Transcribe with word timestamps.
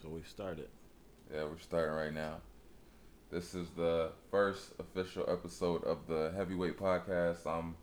So 0.00 0.08
we 0.08 0.22
started. 0.22 0.68
Yeah, 1.30 1.44
we're 1.44 1.58
starting 1.58 1.94
right 1.94 2.14
now. 2.14 2.36
This 3.30 3.54
is 3.54 3.68
the 3.76 4.12
first 4.30 4.72
official 4.78 5.26
episode 5.28 5.84
of 5.84 6.06
the 6.06 6.32
Heavyweight 6.34 6.78
Podcast. 6.78 7.46
I'm 7.46 7.76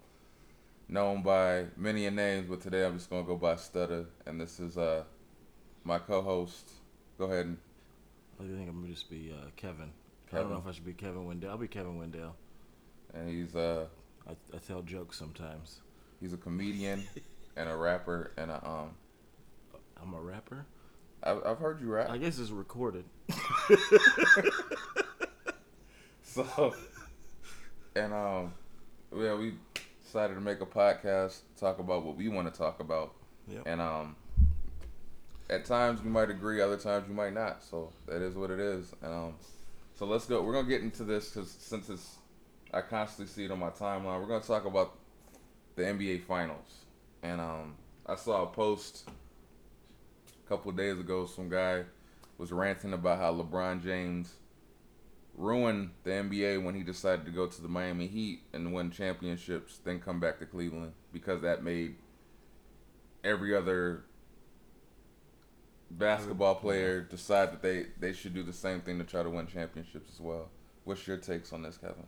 known 0.90 1.22
by 1.22 1.66
many 1.76 2.08
a 2.08 2.12
names, 2.12 2.48
but 2.50 2.60
today 2.60 2.86
I'm 2.86 2.98
just 2.98 3.12
gonna 3.12 3.22
go 3.22 3.36
by 3.36 3.54
Stutta, 3.54 4.08
and 4.26 4.42
this 4.42 4.60
is 4.60 4.80
uh 4.80 5.04
my 5.84 6.00
co-host. 6.00 6.72
Go 7.20 7.26
ahead 7.26 7.46
and 7.46 7.58
I 8.40 8.44
think 8.44 8.68
I'm 8.68 8.82
gonna 8.82 8.92
just 8.92 9.12
be 9.12 9.32
uh, 9.32 9.50
Kevin. 9.56 9.92
I 10.34 10.38
don't 10.38 10.50
know 10.50 10.58
if 10.58 10.66
I 10.68 10.72
should 10.72 10.86
be 10.86 10.94
Kevin 10.94 11.26
Wendell. 11.28 11.52
I'll 11.52 11.58
be 11.58 11.68
Kevin 11.68 12.00
Wendell. 12.00 12.36
and 13.14 13.30
he's 13.30 13.56
uh 13.56 13.86
I, 14.28 14.32
I 14.56 14.58
tell 14.58 14.82
jokes 14.82 15.20
sometimes. 15.20 15.82
he's 16.20 16.34
a 16.34 16.38
comedian 16.38 17.04
and 17.56 17.70
a 17.70 17.76
rapper 17.76 18.32
and 18.38 18.50
a 18.50 18.68
um 18.68 18.96
I'm 20.02 20.16
a 20.16 20.20
rapper. 20.20 20.66
I've, 21.24 21.46
I've 21.46 21.60
heard 21.60 21.82
you 21.82 21.92
rap 21.92 22.10
I 22.10 22.18
guess 22.18 22.40
it's 22.40 22.52
recorded. 22.52 23.04
so 26.24 26.74
and 27.96 28.14
um 28.14 28.54
yeah 29.16 29.36
we 29.36 29.54
decided 30.04 30.34
to 30.36 30.42
make 30.42 30.62
a 30.62 30.66
podcast 30.66 31.40
talk 31.60 31.80
about 31.80 32.06
what 32.06 32.16
we 32.16 32.30
want 32.30 32.52
to 32.52 32.58
talk 32.58 32.80
about 32.80 33.14
Yep. 33.48 33.64
And 33.66 33.82
um, 33.82 34.16
at 35.50 35.66
times 35.66 36.02
you 36.04 36.10
might 36.10 36.30
agree, 36.30 36.62
other 36.62 36.78
times 36.78 37.08
you 37.08 37.16
might 37.16 37.34
not. 37.34 37.64
So 37.64 37.92
that 38.08 38.22
is 38.22 38.36
what 38.36 38.52
it 38.52 38.60
is. 38.60 38.94
And 39.02 39.14
um, 39.14 39.34
so 39.96 40.06
let's 40.06 40.26
go. 40.26 40.42
We're 40.42 40.54
gonna 40.54 40.68
get 40.68 40.82
into 40.82 41.04
this 41.04 41.30
because 41.30 41.52
since 41.52 41.90
it's, 41.90 42.18
I 42.74 42.82
constantly 42.82 43.32
see 43.32 43.46
it 43.46 43.52
on 43.52 43.60
my 43.60 43.70
timeline. 43.70 44.20
We're 44.20 44.28
gonna 44.28 44.42
talk 44.42 44.66
about 44.66 44.98
the 45.76 45.84
NBA 45.84 46.24
Finals. 46.24 46.86
And 47.24 47.42
um, 47.42 47.76
I 48.06 48.16
saw 48.16 48.44
a 48.44 48.48
post 48.48 49.10
a 50.48 50.50
couple 50.50 50.72
of 50.72 50.78
days 50.78 51.00
ago. 51.00 51.26
Some 51.26 51.50
guy 51.50 51.84
was 52.38 52.52
ranting 52.52 52.94
about 52.94 53.20
how 53.20 53.34
LeBron 53.34 53.84
James 53.84 54.36
ruined 55.36 55.92
the 56.04 56.12
NBA 56.12 56.64
when 56.64 56.76
he 56.76 56.84
decided 56.84 57.26
to 57.26 57.32
go 57.32 57.48
to 57.48 57.62
the 57.62 57.68
Miami 57.68 58.08
Heat 58.08 58.42
and 58.54 58.74
win 58.74 58.90
championships, 58.90 59.80
then 59.84 60.00
come 60.00 60.20
back 60.20 60.40
to 60.40 60.46
Cleveland 60.46 60.94
because 61.14 61.42
that 61.42 61.64
made 61.64 61.96
every 63.24 63.56
other 63.56 64.04
basketball 65.92 66.56
player 66.56 67.02
decide 67.02 67.52
that 67.52 67.62
they, 67.62 67.86
they 68.00 68.14
should 68.14 68.34
do 68.34 68.44
the 68.44 68.54
same 68.54 68.82
thing 68.82 68.98
to 68.98 69.04
try 69.04 69.24
to 69.24 69.30
win 69.30 69.48
championships 69.48 70.12
as 70.14 70.20
well. 70.20 70.50
What's 70.86 71.06
your 71.08 71.18
takes 71.18 71.54
on 71.54 71.62
this, 71.62 71.78
Kevin? 71.78 72.08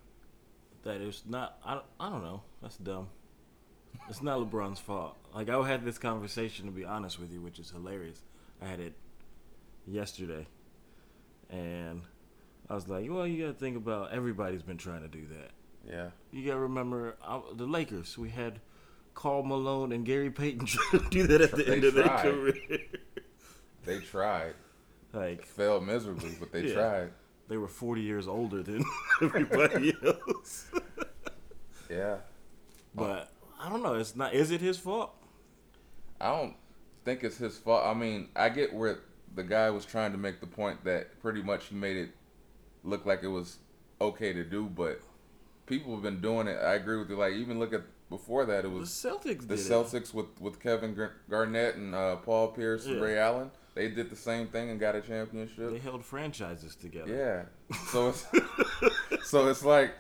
That 0.84 1.02
is 1.02 1.24
not. 1.28 1.58
I, 1.66 1.82
I 2.00 2.10
don't 2.10 2.24
know. 2.24 2.42
That's 2.62 2.78
dumb. 2.78 3.10
It's 4.08 4.22
not 4.22 4.40
LeBron's 4.40 4.80
fault. 4.80 5.18
Like 5.36 5.50
I 5.50 5.68
had 5.68 5.84
this 5.84 5.98
conversation 5.98 6.66
to 6.66 6.72
be 6.72 6.86
honest 6.86 7.20
with 7.20 7.32
you, 7.32 7.42
which 7.42 7.60
is 7.60 7.70
hilarious. 7.70 8.22
I 8.62 8.66
had 8.66 8.80
it 8.80 8.94
yesterday, 9.88 10.46
and 11.50 12.02
I 12.70 12.76
was 12.76 12.88
like, 12.88 13.10
"Well, 13.10 13.26
you 13.28 13.46
got 13.46 13.54
to 13.54 13.58
think 13.60 13.78
about 13.78 14.12
everybody's 14.12 14.62
been 14.64 14.78
trying 14.78 15.02
to 15.02 15.08
do 15.08 15.26
that. 15.28 15.52
Yeah. 15.90 16.10
You 16.32 16.46
got 16.46 16.54
to 16.54 16.60
remember 16.60 17.16
the 17.56 17.66
Lakers. 17.66 18.18
We 18.18 18.30
had 18.30 18.60
Karl 19.16 19.44
Malone 19.44 19.92
and 19.92 20.06
Gary 20.06 20.30
Payton 20.30 20.66
trying 20.68 21.04
to 21.04 21.10
do 21.10 21.28
that 21.28 21.42
at 21.42 21.52
the 21.52 21.64
They 21.64 21.72
end 21.74 21.84
of 21.86 21.94
their 21.94 22.08
career. 22.10 22.54
They 23.86 24.00
tried. 24.00 24.54
like 25.14 25.46
Failed 25.46 25.88
miserably, 25.88 26.36
but 26.40 26.52
they 26.52 26.64
Yeah. 26.68 26.74
tried. 26.74 27.12
they 27.48 27.58
were 27.58 27.68
40 27.70 28.02
years 28.02 28.28
older 28.28 28.62
than 28.62 28.84
everybody 29.22 29.94
else. 30.06 30.70
Yeah. 31.90 32.18
But 32.94 33.32
I 33.60 33.70
don't 33.70 33.82
know. 33.82 33.96
It's 33.96 34.16
not. 34.18 34.34
Is 34.34 34.52
it 34.52 34.62
his 34.62 34.78
fault? 34.78 35.16
I 36.22 36.28
don't 36.36 36.56
think 37.10 37.24
it's 37.24 37.38
his 37.38 37.58
fault. 37.58 37.86
I 37.86 37.94
mean, 37.94 38.30
I 38.36 38.50
get 38.50 38.74
where 38.74 39.00
the 39.36 39.44
guy 39.44 39.70
was 39.72 39.86
trying 39.86 40.12
to 40.12 40.18
make 40.18 40.40
the 40.42 40.48
point 40.48 40.84
that 40.84 41.20
pretty 41.22 41.42
much 41.42 41.66
he 41.66 41.76
made 41.76 41.98
it 41.98 42.10
look 42.84 43.06
like 43.06 43.24
it 43.24 43.28
was 43.28 43.58
okay 44.00 44.32
to 44.34 44.44
do, 44.44 44.66
but 44.66 45.02
people 45.66 45.94
have 45.94 46.04
been 46.04 46.22
doing 46.22 46.48
it. 46.48 46.58
I 46.62 46.76
agree 46.76 46.98
with 46.98 47.10
you. 47.10 47.16
Like 47.18 47.34
even 47.34 47.58
look 47.60 47.74
at 47.74 47.82
before 48.10 48.46
that, 48.46 48.66
it 48.66 48.68
was 48.72 49.02
The 49.02 49.10
Celtics 49.10 49.48
the 49.48 49.56
did 49.56 49.60
it. 49.66 49.72
Celtics 49.72 50.14
with 50.14 50.28
with 50.40 50.60
Kevin 50.62 50.96
Garnett 51.30 51.76
and 51.76 51.96
uh, 51.96 52.18
Paul 52.18 52.50
Pierce 52.50 52.86
and 52.86 53.02
Ray 53.02 53.18
Allen. 53.18 53.50
They 53.76 53.88
did 53.88 54.10
the 54.10 54.16
same 54.16 54.48
thing 54.48 54.70
and 54.72 54.80
got 54.80 54.96
a 54.96 55.02
championship. 55.02 55.72
They 55.72 55.78
held 55.80 56.04
franchises 56.06 56.76
together. 56.76 57.48
Yeah. 57.72 57.76
So 57.92 58.10
it's 58.10 58.26
so 59.30 59.48
it's 59.48 59.64
like 59.66 59.94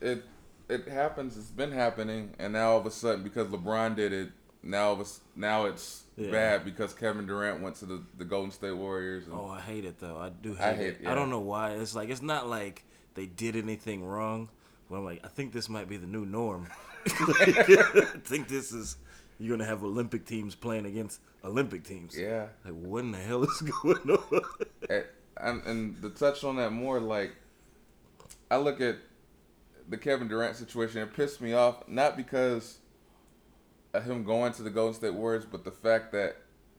it 0.00 0.22
it 0.68 0.88
happens. 0.88 1.36
It's 1.36 1.50
been 1.50 1.72
happening, 1.72 2.34
and 2.38 2.52
now 2.52 2.72
all 2.72 2.78
of 2.78 2.86
a 2.86 2.90
sudden 2.90 3.22
because 3.24 3.48
LeBron 3.48 3.96
did 3.96 4.12
it, 4.12 4.30
now 4.62 4.86
all 4.88 4.92
of 4.94 4.98
a 5.00 5.02
s- 5.02 5.20
now 5.36 5.66
it's 5.66 6.01
Yeah. 6.16 6.30
bad 6.30 6.64
because 6.64 6.92
Kevin 6.92 7.26
Durant 7.26 7.62
went 7.62 7.76
to 7.76 7.86
the, 7.86 8.02
the 8.18 8.24
Golden 8.24 8.50
State 8.50 8.76
Warriors. 8.76 9.24
And, 9.26 9.34
Oh, 9.34 9.46
I 9.48 9.60
hate 9.60 9.84
it 9.86 9.98
though. 9.98 10.18
I 10.18 10.28
do 10.28 10.54
hate, 10.54 10.64
I 10.64 10.70
it. 10.72 10.96
hate- 10.98 11.06
I 11.06 11.14
don't 11.14 11.30
know 11.30 11.40
why. 11.40 11.72
It's 11.72 11.94
like 11.94 12.10
it's 12.10 12.20
not 12.22 12.48
like 12.48 12.84
they 13.14 13.26
did 13.26 13.56
anything 13.56 14.04
wrong. 14.04 14.48
But 14.90 14.96
I'm 14.98 15.04
like, 15.06 15.24
I 15.24 15.28
think 15.28 15.52
this 15.54 15.68
might 15.70 15.88
be 15.88 15.96
the 15.96 16.06
new 16.06 16.26
norm. 16.26 16.66
I 17.06 18.04
think 18.24 18.48
this 18.48 18.72
is 18.72 18.96
you're 19.38 19.56
gonna 19.56 19.68
have 19.68 19.82
Olympic 19.82 20.26
teams 20.26 20.54
playing 20.54 20.86
against 20.86 21.20
Olympic 21.44 21.82
teams. 21.84 22.16
yeah. 22.18 22.48
Like, 22.64 22.74
what 22.74 23.00
in 23.00 23.12
the 23.12 23.18
hell 23.18 23.42
is 23.44 23.60
going 23.82 24.10
on? 24.10 24.40
And, 24.90 25.04
and 25.38 25.62
and 25.66 26.02
to 26.02 26.10
touch 26.10 26.44
on 26.44 26.56
that 26.56 26.72
more, 26.72 27.00
like 27.00 27.32
I 28.50 28.58
look 28.58 28.80
at 28.80 28.96
the 29.88 29.96
Kevin 29.96 30.28
Durant 30.28 30.56
situation. 30.56 31.00
It 31.00 31.14
pissed 31.14 31.40
me 31.40 31.54
off 31.54 31.88
not 31.88 32.16
because 32.16 32.78
him 34.00 34.24
going 34.24 34.52
to 34.54 34.62
the 34.62 34.70
Golden 34.70 34.94
State 34.94 35.14
Warriors, 35.14 35.44
but 35.44 35.64
the 35.64 35.70
fact 35.70 36.12
that 36.12 36.36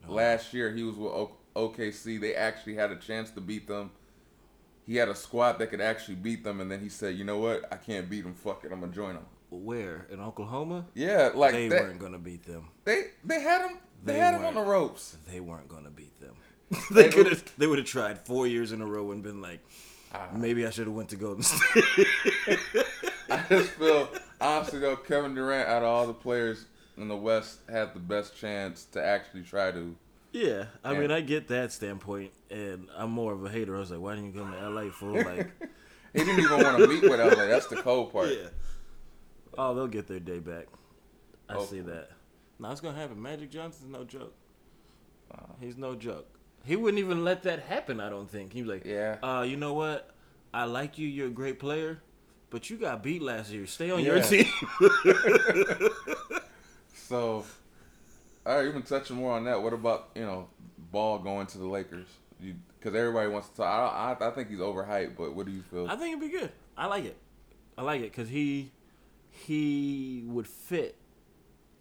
Oh. 0.08 0.14
last 0.14 0.54
year 0.54 0.72
he 0.72 0.84
was 0.84 0.96
with 0.96 1.12
OKC. 1.56 2.18
They 2.20 2.36
actually 2.36 2.76
had 2.76 2.92
a 2.92 2.96
chance 2.98 3.30
to 3.32 3.42
beat 3.42 3.68
them. 3.68 3.92
He 4.86 4.96
had 4.98 5.08
a 5.08 5.16
squad 5.16 5.60
that 5.60 5.68
could 5.68 5.80
actually 5.80 6.16
beat 6.16 6.44
them, 6.44 6.60
and 6.60 6.70
then 6.70 6.82
he 6.82 6.90
said, 6.90 7.16
"You 7.16 7.24
know 7.24 7.38
what? 7.38 7.72
I 7.72 7.78
can't 7.78 8.10
beat 8.10 8.22
them. 8.24 8.34
Fuck 8.34 8.66
it. 8.66 8.72
I'm 8.74 8.82
gonna 8.82 8.92
join 8.92 9.14
them." 9.14 9.26
Where 9.50 10.08
in 10.12 10.20
Oklahoma? 10.20 10.88
Yeah, 10.96 11.30
like 11.34 11.54
they 11.54 11.68
that- 11.70 11.82
weren't 11.84 12.00
gonna 12.00 12.18
beat 12.20 12.44
them. 12.46 12.70
They 12.84 13.12
they 13.24 13.40
had 13.42 13.62
them. 13.62 13.78
They, 14.04 14.14
They 14.14 14.20
had 14.20 14.34
them 14.34 14.44
on 14.46 14.56
the 14.56 14.62
ropes. 14.62 15.16
They 15.32 15.40
weren't 15.40 15.70
gonna 15.70 15.92
beat 15.92 16.20
them. 16.20 16.36
They 16.92 17.08
could 17.10 17.26
would- 17.26 17.28
have. 17.34 17.58
They 17.58 17.68
would 17.68 17.78
have 17.78 17.88
tried 17.88 18.26
four 18.26 18.46
years 18.48 18.72
in 18.74 18.82
a 18.82 18.86
row 18.86 19.12
and 19.12 19.24
been 19.24 19.42
like, 19.42 19.60
Ah. 20.14 20.28
maybe 20.36 20.66
I 20.68 20.70
should 20.72 20.88
have 20.88 20.96
went 20.96 21.10
to 21.10 21.16
Golden 21.16 21.44
State. 21.44 21.84
I 23.30 23.46
just 23.50 23.70
feel 23.72 24.10
honestly 24.42 24.80
though, 24.80 24.96
Kevin 24.98 25.34
Durant 25.36 25.70
out 25.70 25.84
of 25.84 25.88
all 25.88 26.08
the 26.08 26.14
players 26.14 26.66
in 26.98 27.08
the 27.08 27.16
West 27.16 27.60
had 27.70 27.94
the 27.94 28.00
best 28.00 28.36
chance 28.36 28.86
to 28.92 29.04
actually 29.04 29.44
try 29.44 29.72
to. 29.72 29.96
Yeah, 30.32 30.66
I 30.84 30.94
Yeah. 30.94 31.00
mean, 31.00 31.12
I 31.12 31.22
get 31.22 31.48
that 31.50 31.72
standpoint, 31.72 32.32
and 32.50 32.88
I'm 32.96 33.12
more 33.12 33.34
of 33.34 33.46
a 33.46 33.50
hater. 33.50 33.76
I 33.76 33.80
was 33.80 33.92
like, 33.92 34.00
why 34.00 34.16
didn't 34.16 34.34
you 34.34 34.40
come 34.42 34.52
to 34.52 34.70
LA 34.70 34.90
for 34.90 35.12
like, 35.24 35.52
He 36.14 36.20
didn't 36.24 36.40
even 36.40 36.64
want 36.64 36.78
to 36.78 36.88
meet 36.88 37.02
with 37.04 37.20
LA. 37.20 37.46
That's 37.48 37.68
the 37.68 37.76
cold 37.78 38.12
part. 38.12 38.30
yeah. 38.30 38.50
Oh, 39.58 39.74
they'll 39.76 39.88
get 39.88 40.08
their 40.08 40.20
day 40.20 40.40
back. 40.40 40.66
I 41.50 41.64
see 41.66 41.82
that. 41.82 42.10
No, 42.60 42.72
it's 42.72 42.82
gonna 42.82 42.98
happen. 42.98 43.22
Magic 43.22 43.52
Johnson's 43.52 43.92
no 43.92 44.04
joke. 44.04 44.34
Wow. 45.32 45.56
He's 45.60 45.78
no 45.78 45.94
joke. 45.96 46.28
He 46.66 46.76
wouldn't 46.76 47.00
even 47.00 47.24
let 47.24 47.44
that 47.44 47.60
happen. 47.60 48.00
I 48.00 48.10
don't 48.10 48.30
think. 48.30 48.54
He 48.54 48.62
was 48.64 48.70
like, 48.70 48.86
Yeah. 48.86 49.18
uh, 49.22 49.42
you 49.44 49.58
know 49.58 49.74
what? 49.74 50.10
I 50.54 50.66
like 50.66 50.98
you. 50.98 51.08
You're 51.08 51.28
a 51.28 51.32
great 51.32 51.60
player, 51.60 52.02
but 52.50 52.70
you 52.70 52.78
got 52.78 53.04
beat 53.04 53.22
last 53.22 53.52
year. 53.52 53.68
Stay 53.68 53.92
on 53.92 54.00
Yeah. 54.00 54.16
your 54.16 54.22
team. 54.24 54.46
So, 57.14 57.46
all 58.44 58.58
right, 58.58 58.68
even 58.68 58.82
touching 58.82 59.18
more 59.18 59.34
on 59.34 59.44
that. 59.44 59.62
What 59.62 59.72
about 59.74 60.10
you 60.16 60.24
know 60.24 60.48
Ball 60.92 61.20
going 61.20 61.46
to 61.46 61.60
the 61.60 61.68
Lakers? 61.68 62.08
Because 62.42 62.96
everybody 62.96 63.30
wants 63.30 63.50
to 63.50 63.58
talk. 63.58 63.94
I, 64.20 64.26
I 64.26 64.28
I 64.30 64.32
think 64.32 64.50
he's 64.50 64.58
overhyped, 64.58 65.16
but 65.16 65.36
what 65.36 65.46
do 65.46 65.52
you 65.52 65.62
feel? 65.62 65.88
I 65.88 65.96
think 65.96 66.18
it'd 66.18 66.32
be 66.32 66.36
good. 66.36 66.52
I 66.76 66.88
like 66.88 67.06
it. 67.06 67.16
I 67.78 67.84
like 67.84 68.02
it 68.02 68.12
because 68.12 68.30
he 68.30 68.72
he 69.30 70.24
would 70.26 70.48
fit 70.48 70.96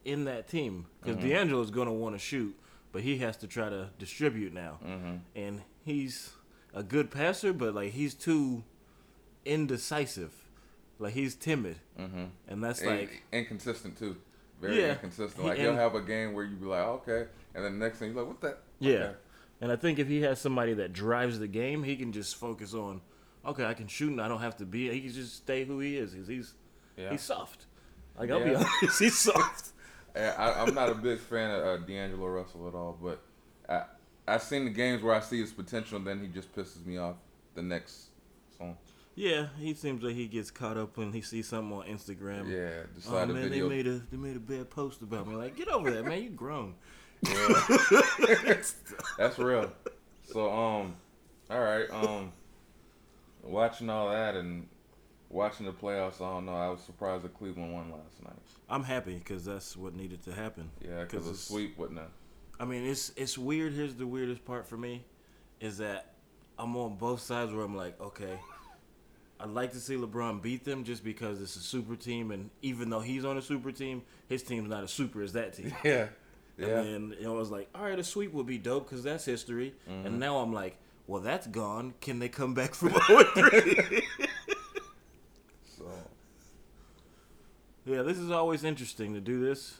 in 0.04 0.24
that 0.24 0.48
team 0.48 0.84
because 1.00 1.16
Mm-hmm. 1.16 1.28
D'Angelo's 1.30 1.70
gonna 1.70 1.94
want 1.94 2.14
to 2.14 2.18
shoot, 2.18 2.54
but 2.92 3.00
he 3.00 3.16
has 3.18 3.38
to 3.38 3.46
try 3.46 3.70
to 3.70 3.88
distribute 3.98 4.52
now, 4.52 4.80
mm-hmm. 4.86 5.14
and 5.34 5.62
he's 5.82 6.32
a 6.74 6.82
good 6.82 7.10
passer, 7.10 7.54
but 7.54 7.74
like 7.74 7.92
he's 7.92 8.12
too 8.12 8.64
indecisive. 9.46 10.32
Like 10.98 11.14
he's 11.14 11.34
timid, 11.34 11.76
Mm-hmm. 11.98 12.24
and 12.48 12.62
that's 12.62 12.84
like 12.84 13.22
inconsistent 13.32 13.98
too. 13.98 14.16
Very 14.62 14.80
Yeah. 14.80 14.92
inconsistent. 14.92 15.44
Like 15.46 15.58
he'll 15.58 15.74
have 15.74 15.94
a 15.94 16.00
game 16.00 16.32
where 16.32 16.44
you 16.44 16.56
be 16.56 16.64
like, 16.66 16.84
okay, 16.84 17.26
and 17.54 17.64
then 17.64 17.78
the 17.78 17.84
next 17.84 17.98
thing 17.98 18.12
you're 18.14 18.22
like, 18.22 18.28
what 18.28 18.40
that? 18.40 18.58
yeah. 18.78 18.90
Okay. 18.92 19.14
And 19.60 19.70
I 19.70 19.76
think 19.76 19.98
if 19.98 20.08
he 20.08 20.22
has 20.22 20.40
somebody 20.40 20.72
that 20.74 20.92
drives 20.92 21.38
the 21.38 21.46
game, 21.46 21.84
he 21.84 21.94
can 21.96 22.10
just 22.12 22.34
focus 22.36 22.74
on, 22.74 23.00
okay, 23.46 23.64
I 23.64 23.74
can 23.74 23.86
shoot 23.86 24.10
and 24.10 24.20
I 24.20 24.26
don't 24.26 24.40
have 24.40 24.56
to 24.56 24.64
be. 24.64 24.90
He 24.90 25.00
can 25.02 25.12
just 25.12 25.36
stay 25.36 25.64
who 25.64 25.78
he 25.80 25.96
is 25.96 26.12
because 26.12 26.26
he's 26.28 26.54
Yeah. 26.96 27.10
he's 27.10 27.22
soft. 27.22 27.66
Like 28.18 28.30
I'll 28.30 28.42
be 28.44 28.54
honest, 28.54 28.98
he's 28.98 29.18
soft. 29.30 29.68
I, 30.16 30.54
I'm 30.58 30.74
not 30.74 30.90
a 30.90 30.94
big 30.94 31.18
fan 31.18 31.50
of 31.50 31.64
uh, 31.64 31.76
D'Angelo 31.78 32.26
Russell 32.28 32.68
at 32.68 32.74
all, 32.74 32.96
but 33.02 33.20
I 33.68 33.84
I've 34.28 34.42
seen 34.42 34.64
the 34.64 34.70
games 34.70 35.02
where 35.02 35.14
I 35.14 35.20
see 35.20 35.40
his 35.40 35.52
potential, 35.52 35.96
and 35.98 36.06
then 36.06 36.20
he 36.20 36.28
just 36.28 36.54
pisses 36.54 36.84
me 36.86 36.96
off 36.98 37.16
the 37.54 37.62
next. 37.62 38.08
Yeah, 39.14 39.48
he 39.58 39.74
seems 39.74 40.02
like 40.02 40.14
he 40.14 40.26
gets 40.26 40.50
caught 40.50 40.76
up 40.78 40.96
when 40.96 41.12
he 41.12 41.20
sees 41.20 41.46
something 41.48 41.76
on 41.76 41.84
Instagram. 41.86 42.48
Yeah, 42.50 42.84
Oh 43.08 43.26
man, 43.26 43.48
video. 43.50 43.68
they 43.68 43.76
made 43.76 43.86
a 43.86 43.98
they 44.10 44.16
made 44.16 44.36
a 44.36 44.40
bad 44.40 44.70
post 44.70 45.02
about 45.02 45.28
me. 45.28 45.34
Like, 45.36 45.54
get 45.56 45.68
over 45.68 45.90
that, 45.90 46.04
man. 46.04 46.22
You 46.22 46.30
grown. 46.30 46.74
Yeah. 47.22 47.48
That's 49.18 49.38
real. 49.38 49.70
So 50.24 50.50
um, 50.50 50.96
all 51.50 51.60
right. 51.60 51.90
Um, 51.90 52.32
watching 53.42 53.90
all 53.90 54.08
that 54.10 54.34
and 54.34 54.66
watching 55.28 55.66
the 55.66 55.72
playoffs, 55.72 56.16
I 56.20 56.30
don't 56.32 56.46
know. 56.46 56.54
I 56.54 56.68
was 56.68 56.80
surprised 56.80 57.24
that 57.24 57.34
Cleveland 57.34 57.72
won 57.72 57.90
last 57.90 58.22
night. 58.24 58.32
I'm 58.68 58.84
happy 58.84 59.14
because 59.14 59.44
that's 59.44 59.76
what 59.76 59.94
needed 59.94 60.22
to 60.24 60.32
happen. 60.32 60.70
Yeah, 60.80 61.02
because 61.02 61.26
a 61.26 61.34
sweep 61.34 61.76
wouldn't 61.76 61.98
have. 61.98 62.08
I 62.58 62.64
mean, 62.64 62.86
it's 62.86 63.12
it's 63.16 63.36
weird. 63.36 63.72
Here's 63.74 63.94
the 63.94 64.06
weirdest 64.06 64.44
part 64.44 64.66
for 64.66 64.76
me, 64.76 65.04
is 65.60 65.78
that 65.78 66.14
I'm 66.58 66.74
on 66.76 66.96
both 66.96 67.20
sides 67.20 67.52
where 67.52 67.64
I'm 67.64 67.76
like, 67.76 68.00
okay, 68.00 68.38
I'd 69.42 69.50
like 69.50 69.72
to 69.72 69.80
see 69.80 69.96
LeBron 69.96 70.40
beat 70.40 70.64
them 70.64 70.84
just 70.84 71.02
because 71.02 71.40
it's 71.42 71.56
a 71.56 71.60
super 71.60 71.96
team, 71.96 72.30
and 72.30 72.50
even 72.62 72.90
though 72.90 73.00
he's 73.00 73.24
on 73.24 73.36
a 73.36 73.42
super 73.42 73.72
team, 73.72 74.02
his 74.28 74.42
team's 74.42 74.70
not 74.70 74.84
as 74.84 74.92
super 74.92 75.22
as 75.22 75.32
that 75.34 75.54
team. 75.54 75.74
Yeah. 75.84 76.06
Yeah. 76.58 76.80
And 76.80 77.10
then 77.12 77.18
you 77.18 77.24
know, 77.24 77.34
I 77.34 77.38
was 77.38 77.50
like, 77.50 77.70
all 77.74 77.82
right, 77.82 77.98
a 77.98 78.04
sweep 78.04 78.34
would 78.34 78.44
be 78.46 78.58
dope 78.58 78.84
because 78.86 79.02
that's 79.02 79.24
history. 79.24 79.72
Mm-hmm. 79.90 80.06
And 80.06 80.20
now 80.20 80.36
I'm 80.36 80.52
like, 80.52 80.76
well, 81.06 81.22
that's 81.22 81.46
gone. 81.46 81.94
Can 82.02 82.18
they 82.18 82.28
come 82.28 82.52
back 82.52 82.74
from 82.74 82.90
0 83.06 83.22
3? 83.34 84.02
so 85.76 85.84
yeah, 87.86 88.02
this 88.02 88.18
is 88.18 88.30
always 88.30 88.64
interesting 88.64 89.14
to 89.14 89.20
do 89.20 89.40
this. 89.44 89.78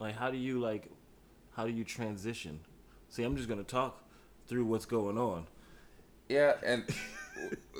Like, 0.00 0.16
how 0.16 0.30
do 0.30 0.36
you 0.36 0.58
like, 0.58 0.90
how 1.56 1.64
do 1.64 1.72
you 1.72 1.84
transition? 1.84 2.60
See, 3.08 3.22
I'm 3.22 3.36
just 3.36 3.48
gonna 3.48 3.62
talk 3.62 4.02
through 4.48 4.64
what's 4.64 4.86
going 4.86 5.16
on. 5.18 5.46
yeah, 6.28 6.54
and 6.66 6.84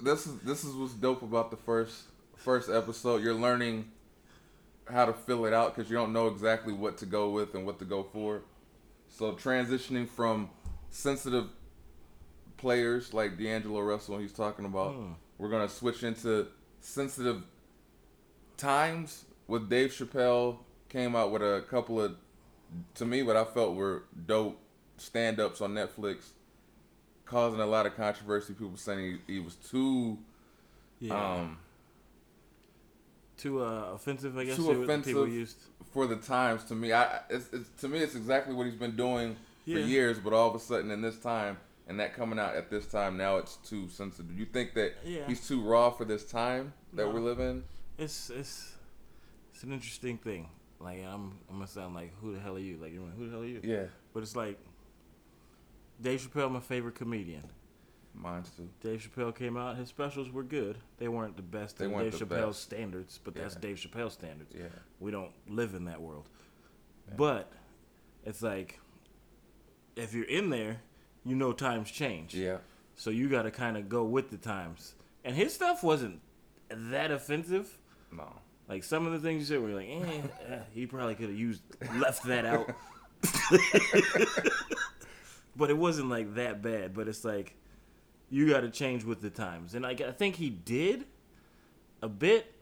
this 0.03 0.27
is 0.27 0.39
this 0.41 0.65
is 0.65 0.75
what's 0.75 0.95
dope 0.95 1.23
about 1.23 1.51
the 1.51 1.57
first 1.57 2.05
first 2.37 2.69
episode. 2.71 3.23
You're 3.23 3.35
learning 3.35 3.91
how 4.91 5.05
to 5.07 5.13
fill 5.13 5.45
it 5.47 5.53
out 5.53 5.75
because 5.75 5.91
you 5.91 5.97
don't 5.97 6.13
know 6.13 6.29
exactly 6.29 6.73
what 6.73 6.97
to 6.99 7.07
go 7.07 7.31
with 7.31 7.55
and 7.55 7.67
what 7.67 7.79
to 7.79 7.85
go 7.85 8.03
for. 8.05 8.43
So 9.09 9.33
transitioning 9.33 10.09
from 10.09 10.51
sensitive 10.91 11.49
players 12.57 13.13
like 13.13 13.39
D'Angelo 13.39 13.81
Russell, 13.81 14.19
he's 14.19 14.33
talking 14.33 14.65
about, 14.65 14.95
Hmm. 14.95 15.13
we're 15.39 15.51
gonna 15.51 15.69
switch 15.69 16.03
into 16.03 16.49
sensitive 16.81 17.43
times. 18.57 19.25
With 19.47 19.69
Dave 19.71 19.91
Chappelle 19.91 20.59
came 20.89 21.17
out 21.17 21.31
with 21.31 21.43
a 21.43 21.65
couple 21.71 22.01
of, 22.03 22.17
to 22.95 23.07
me, 23.07 23.23
what 23.23 23.37
I 23.37 23.45
felt 23.45 23.75
were 23.75 24.05
dope 24.27 24.59
stand-ups 24.99 25.61
on 25.61 25.73
Netflix, 25.75 26.31
causing 27.29 27.61
a 27.61 27.67
lot 27.67 27.87
of 27.87 27.95
controversy. 27.97 28.55
People 28.55 28.77
saying 28.77 29.19
he, 29.27 29.35
he 29.35 29.41
was 29.41 29.55
too, 29.57 30.19
Yeah. 31.01 31.35
um, 31.35 31.59
too 33.37 33.63
uh, 33.63 33.93
offensive, 33.95 34.37
I 34.37 34.45
guess. 34.45 34.57
too 34.57 34.71
offensive. 34.83 35.07
People 35.15 35.29
used. 35.29 35.59
for 35.93 36.07
the 36.07 36.17
times 36.17 36.65
to 36.65 36.75
me. 36.75 36.93
I 36.93 37.21
it's, 37.31 37.49
it's 37.53 37.69
to 37.81 37.89
me 37.89 37.99
it's 38.01 38.15
exactly 38.15 38.55
what 38.55 38.67
he's 38.67 38.75
been 38.75 38.97
doing 38.97 39.37
for 39.65 39.79
years, 39.79 40.19
but 40.19 40.33
all 40.33 40.49
of 40.49 40.55
a 40.55 40.59
sudden 40.61 40.91
in 40.91 41.03
this 41.03 41.19
time 41.19 41.59
and 41.87 41.99
that 42.01 42.15
coming 42.15 42.39
out 42.39 42.55
at 42.57 42.71
this 42.71 42.87
time 42.87 43.17
now 43.17 43.37
it's 43.37 43.57
too 43.57 43.89
sensitive. 43.89 44.39
You 44.39 44.47
think 44.47 44.75
that 44.75 44.95
Yeah. 45.05 45.27
he's 45.27 45.47
too 45.47 45.61
raw 45.63 45.91
for 45.91 46.05
this 46.05 46.25
time 46.25 46.73
that 46.95 47.07
No. 47.07 47.11
we 47.13 47.21
live 47.21 47.39
in? 47.41 47.65
It's 47.99 48.31
it's 48.31 48.73
it's 49.53 49.63
an 49.63 49.73
interesting 49.73 50.19
thing. 50.19 50.49
Like 50.81 50.99
I'm 51.05 51.39
I'm 51.49 51.57
gonna 51.57 51.67
sound 51.67 51.95
like 51.95 52.13
who 52.21 52.35
the 52.35 52.41
hell 52.41 52.57
are 52.57 52.61
you? 52.61 52.77
Like 52.79 52.93
you're 52.93 53.03
like, 53.05 53.17
who 53.17 53.27
the 53.27 53.31
hell 53.31 53.43
are 53.43 53.47
you? 53.47 53.61
Yeah, 53.63 53.85
But 54.15 54.23
it's 54.23 54.37
like 54.37 54.59
Dave 56.01 56.21
Chappelle, 56.21 56.51
my 56.51 56.61
favorite 56.61 56.95
comedian. 56.95 57.43
mine's 58.15 58.51
too. 58.51 58.69
Dave 58.81 59.01
Chappelle 59.09 59.35
came 59.35 59.57
out. 59.57 59.77
His 59.77 59.89
specials 59.89 60.31
were 60.31 60.43
good. 60.45 60.79
They 60.99 61.09
weren't 61.09 61.37
the 61.37 61.43
best 61.43 61.79
They 61.79 61.87
in 61.87 61.93
weren't 61.93 62.11
Dave 62.11 62.19
the 62.21 62.27
Chappelle's 62.27 62.47
best. 62.57 62.63
standards, 62.63 63.19
but 63.23 63.35
that's 63.35 63.55
Dave 63.57 63.77
Chappelle 63.77 64.11
standards. 64.11 64.55
Yeah, 64.57 64.67
We 65.01 65.11
don't 65.11 65.33
live 65.49 65.75
in 65.75 65.85
that 65.87 66.01
world. 66.01 66.29
Yeah. 67.09 67.15
But 67.17 67.53
it's 68.25 68.43
like 68.43 68.81
if 69.97 70.15
you're 70.15 70.25
in 70.27 70.51
there, 70.51 70.81
you 71.25 71.35
know 71.35 71.53
times 71.53 71.91
change. 71.91 72.35
yeah, 72.35 72.59
So 72.97 73.11
you 73.11 73.29
got 73.29 73.43
to 73.43 73.51
kind 73.51 73.77
of 73.77 73.89
go 73.89 74.05
with 74.05 74.31
the 74.31 74.37
times. 74.37 74.95
And 75.25 75.35
his 75.35 75.53
stuff 75.53 75.83
wasn't 75.83 76.21
that 76.71 77.11
offensive. 77.11 77.77
no. 78.13 78.29
Like 78.69 78.85
some 78.85 79.07
of 79.07 79.13
the 79.13 79.19
things 79.19 79.41
you 79.51 79.57
said 79.57 79.63
were 79.63 79.75
like, 79.75 79.89
eh, 79.89 80.21
eh, 80.47 80.59
he 80.75 80.85
probably 80.87 81.15
could 81.15 81.31
have 81.31 81.39
used 81.39 81.63
left 81.97 82.23
that 82.25 82.45
out. 82.45 82.69
but 85.59 85.69
it 85.69 85.77
wasn't 85.77 86.09
like 86.09 86.37
that 86.37 86.63
bad. 86.63 86.95
But 86.95 87.09
it's 87.09 87.25
like 87.25 87.55
you 88.31 88.49
got 88.49 88.61
to 88.61 88.71
change 88.71 89.05
with 89.05 89.21
the 89.21 89.31
times, 89.31 89.75
and 89.75 89.83
like 89.83 90.01
I 90.01 90.13
think 90.13 90.37
he 90.37 90.49
did 90.49 91.05
a 92.01 92.09
bit. 92.09 92.55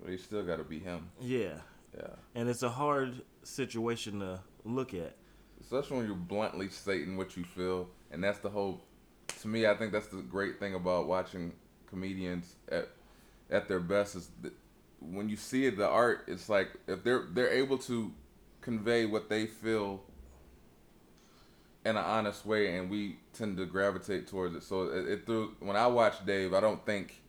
But 0.00 0.12
he 0.12 0.16
still 0.16 0.42
got 0.44 0.56
to 0.56 0.64
be 0.64 0.78
him. 0.78 1.10
Yeah, 1.20 1.58
Yeah, 1.94 2.08
and 2.34 2.48
it's 2.48 2.62
a 2.62 2.68
hard 2.70 3.20
situation 3.42 4.20
to 4.20 4.40
look 4.64 4.94
at. 4.94 5.16
especially 5.60 5.98
when 5.98 6.06
you're 6.06 6.14
bluntly 6.14 6.68
stating 6.68 7.16
what 7.16 7.36
you 7.36 7.44
feel, 7.44 7.88
and 8.10 8.22
that's 8.24 8.38
the 8.38 8.50
whole. 8.50 8.82
To 9.40 9.48
me, 9.48 9.66
I 9.66 9.74
think 9.74 9.92
that's 9.92 10.06
the 10.08 10.22
great 10.22 10.58
thing 10.58 10.74
about 10.74 11.08
watching 11.08 11.52
comedians 11.86 12.56
at 12.70 12.88
at 13.50 13.68
their 13.68 13.80
best 13.80 14.16
is 14.16 14.30
that 14.42 14.52
when 15.00 15.28
you 15.28 15.36
see 15.36 15.68
the 15.70 15.88
art. 15.88 16.24
It's 16.28 16.48
like 16.48 16.68
if 16.86 17.02
they're 17.02 17.26
they're 17.32 17.52
able 17.52 17.78
to 17.78 18.12
convey 18.60 19.06
what 19.06 19.28
they 19.28 19.46
feel 19.46 20.02
in 21.86 21.96
an 21.96 22.04
honest 22.04 22.44
way, 22.44 22.76
and 22.76 22.90
we 22.90 23.16
tend 23.32 23.56
to 23.58 23.66
gravitate 23.66 24.26
towards 24.26 24.54
it. 24.54 24.62
So 24.62 24.82
it, 24.88 25.06
it 25.08 25.26
through 25.26 25.54
when 25.60 25.76
I 25.76 25.86
watch 25.86 26.24
Dave, 26.26 26.52
I 26.54 26.60
don't 26.60 26.84
think, 26.84 27.22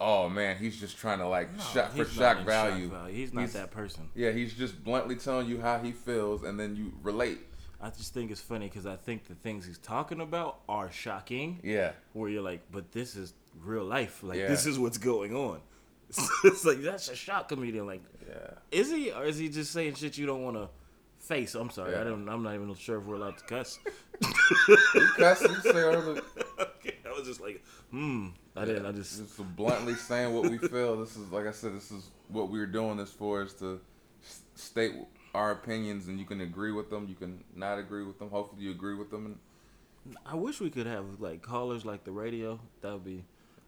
oh 0.00 0.28
man, 0.28 0.56
he's 0.56 0.78
just 0.80 0.96
trying 0.96 1.18
to 1.18 1.28
like 1.28 1.48
shock 1.72 1.92
for 1.92 2.04
shock 2.04 2.38
not 2.38 2.40
in 2.40 2.44
value. 2.46 2.90
He's 3.14 3.32
not 3.32 3.40
He's- 3.42 3.52
that 3.52 3.70
person. 3.70 4.08
Yeah, 4.14 4.30
he's 4.30 4.54
just 4.54 4.82
bluntly 4.82 5.16
telling 5.16 5.48
you 5.48 5.60
how 5.60 5.78
he 5.78 5.92
feels, 5.92 6.42
and 6.44 6.58
then 6.58 6.76
you 6.76 6.92
relate. 7.02 7.38
I 7.82 7.88
just 7.90 8.12
think 8.12 8.30
it's 8.30 8.42
funny 8.42 8.66
because 8.68 8.84
I 8.84 8.96
think 8.96 9.26
the 9.26 9.34
things 9.34 9.64
he's 9.64 9.78
talking 9.78 10.20
about 10.20 10.60
are 10.68 10.90
shocking. 10.90 11.60
Yeah. 11.62 11.92
where 12.12 12.28
you're 12.28 12.42
like, 12.42 12.60
but 12.70 12.92
this 12.92 13.16
is 13.16 13.32
real 13.62 13.84
life. 13.84 14.22
Like 14.22 14.38
Yeah. 14.38 14.48
this 14.48 14.66
is 14.66 14.78
what's 14.78 14.98
going 14.98 15.34
on. 15.34 15.60
it's 16.44 16.64
like 16.64 16.82
that's 16.82 17.08
a 17.08 17.16
shock 17.16 17.48
comedian. 17.48 17.86
Like, 17.86 18.02
Yeah. 18.28 18.50
is 18.70 18.90
he 18.90 19.12
or 19.12 19.24
is 19.24 19.38
he 19.38 19.48
just 19.48 19.72
saying 19.72 19.94
shit 19.94 20.18
you 20.18 20.26
don't 20.26 20.42
want 20.42 20.56
to 20.56 20.68
face? 21.30 21.54
I'm 21.54 21.70
sorry, 21.70 21.92
Yeah. 21.92 22.00
I 22.00 22.04
don't. 22.04 22.28
I'm 22.28 22.42
not 22.42 22.54
even 22.54 22.74
sure 22.74 22.98
if 22.98 23.04
we're 23.04 23.14
allowed 23.14 23.38
to 23.38 23.44
cuss. 23.44 23.78
You 24.94 25.06
cuss, 25.16 25.40
you 25.40 25.54
say 25.72 25.78
earlier. 25.78 26.20
okay, 26.60 26.96
I 27.06 27.12
was 27.16 27.26
just 27.26 27.40
like, 27.40 27.64
hmm. 27.90 28.28
I 28.54 28.64
didn't. 28.66 28.84
I 28.84 28.92
just. 28.92 29.18
Just 29.18 29.56
bluntly 29.56 29.94
saying 29.94 30.34
what 30.34 30.50
we 30.50 30.58
feel. 30.58 30.98
This 31.00 31.16
is 31.16 31.30
like 31.32 31.46
I 31.46 31.52
said. 31.52 31.74
This 31.74 31.90
is 31.90 32.10
what 32.28 32.50
we're 32.50 32.66
doing 32.66 32.96
this 32.98 33.10
for 33.10 33.42
is 33.42 33.54
to 33.54 33.80
state 34.54 34.92
our 35.34 35.52
opinions, 35.52 36.08
and 36.08 36.18
you 36.18 36.26
can 36.26 36.40
agree 36.42 36.72
with 36.72 36.90
them. 36.90 37.06
You 37.08 37.14
can 37.14 37.42
not 37.54 37.78
agree 37.78 38.04
with 38.04 38.18
them. 38.18 38.28
Hopefully, 38.30 38.62
you 38.62 38.70
agree 38.72 38.94
with 38.94 39.10
them. 39.10 39.26
And 39.26 40.16
I 40.26 40.34
wish 40.34 40.60
we 40.60 40.70
could 40.70 40.86
have 40.86 41.20
like 41.20 41.42
callers 41.42 41.84
like 41.86 42.04
the 42.04 42.12
radio. 42.12 42.60
That 42.82 42.92
would 42.92 43.04
be. 43.04 43.24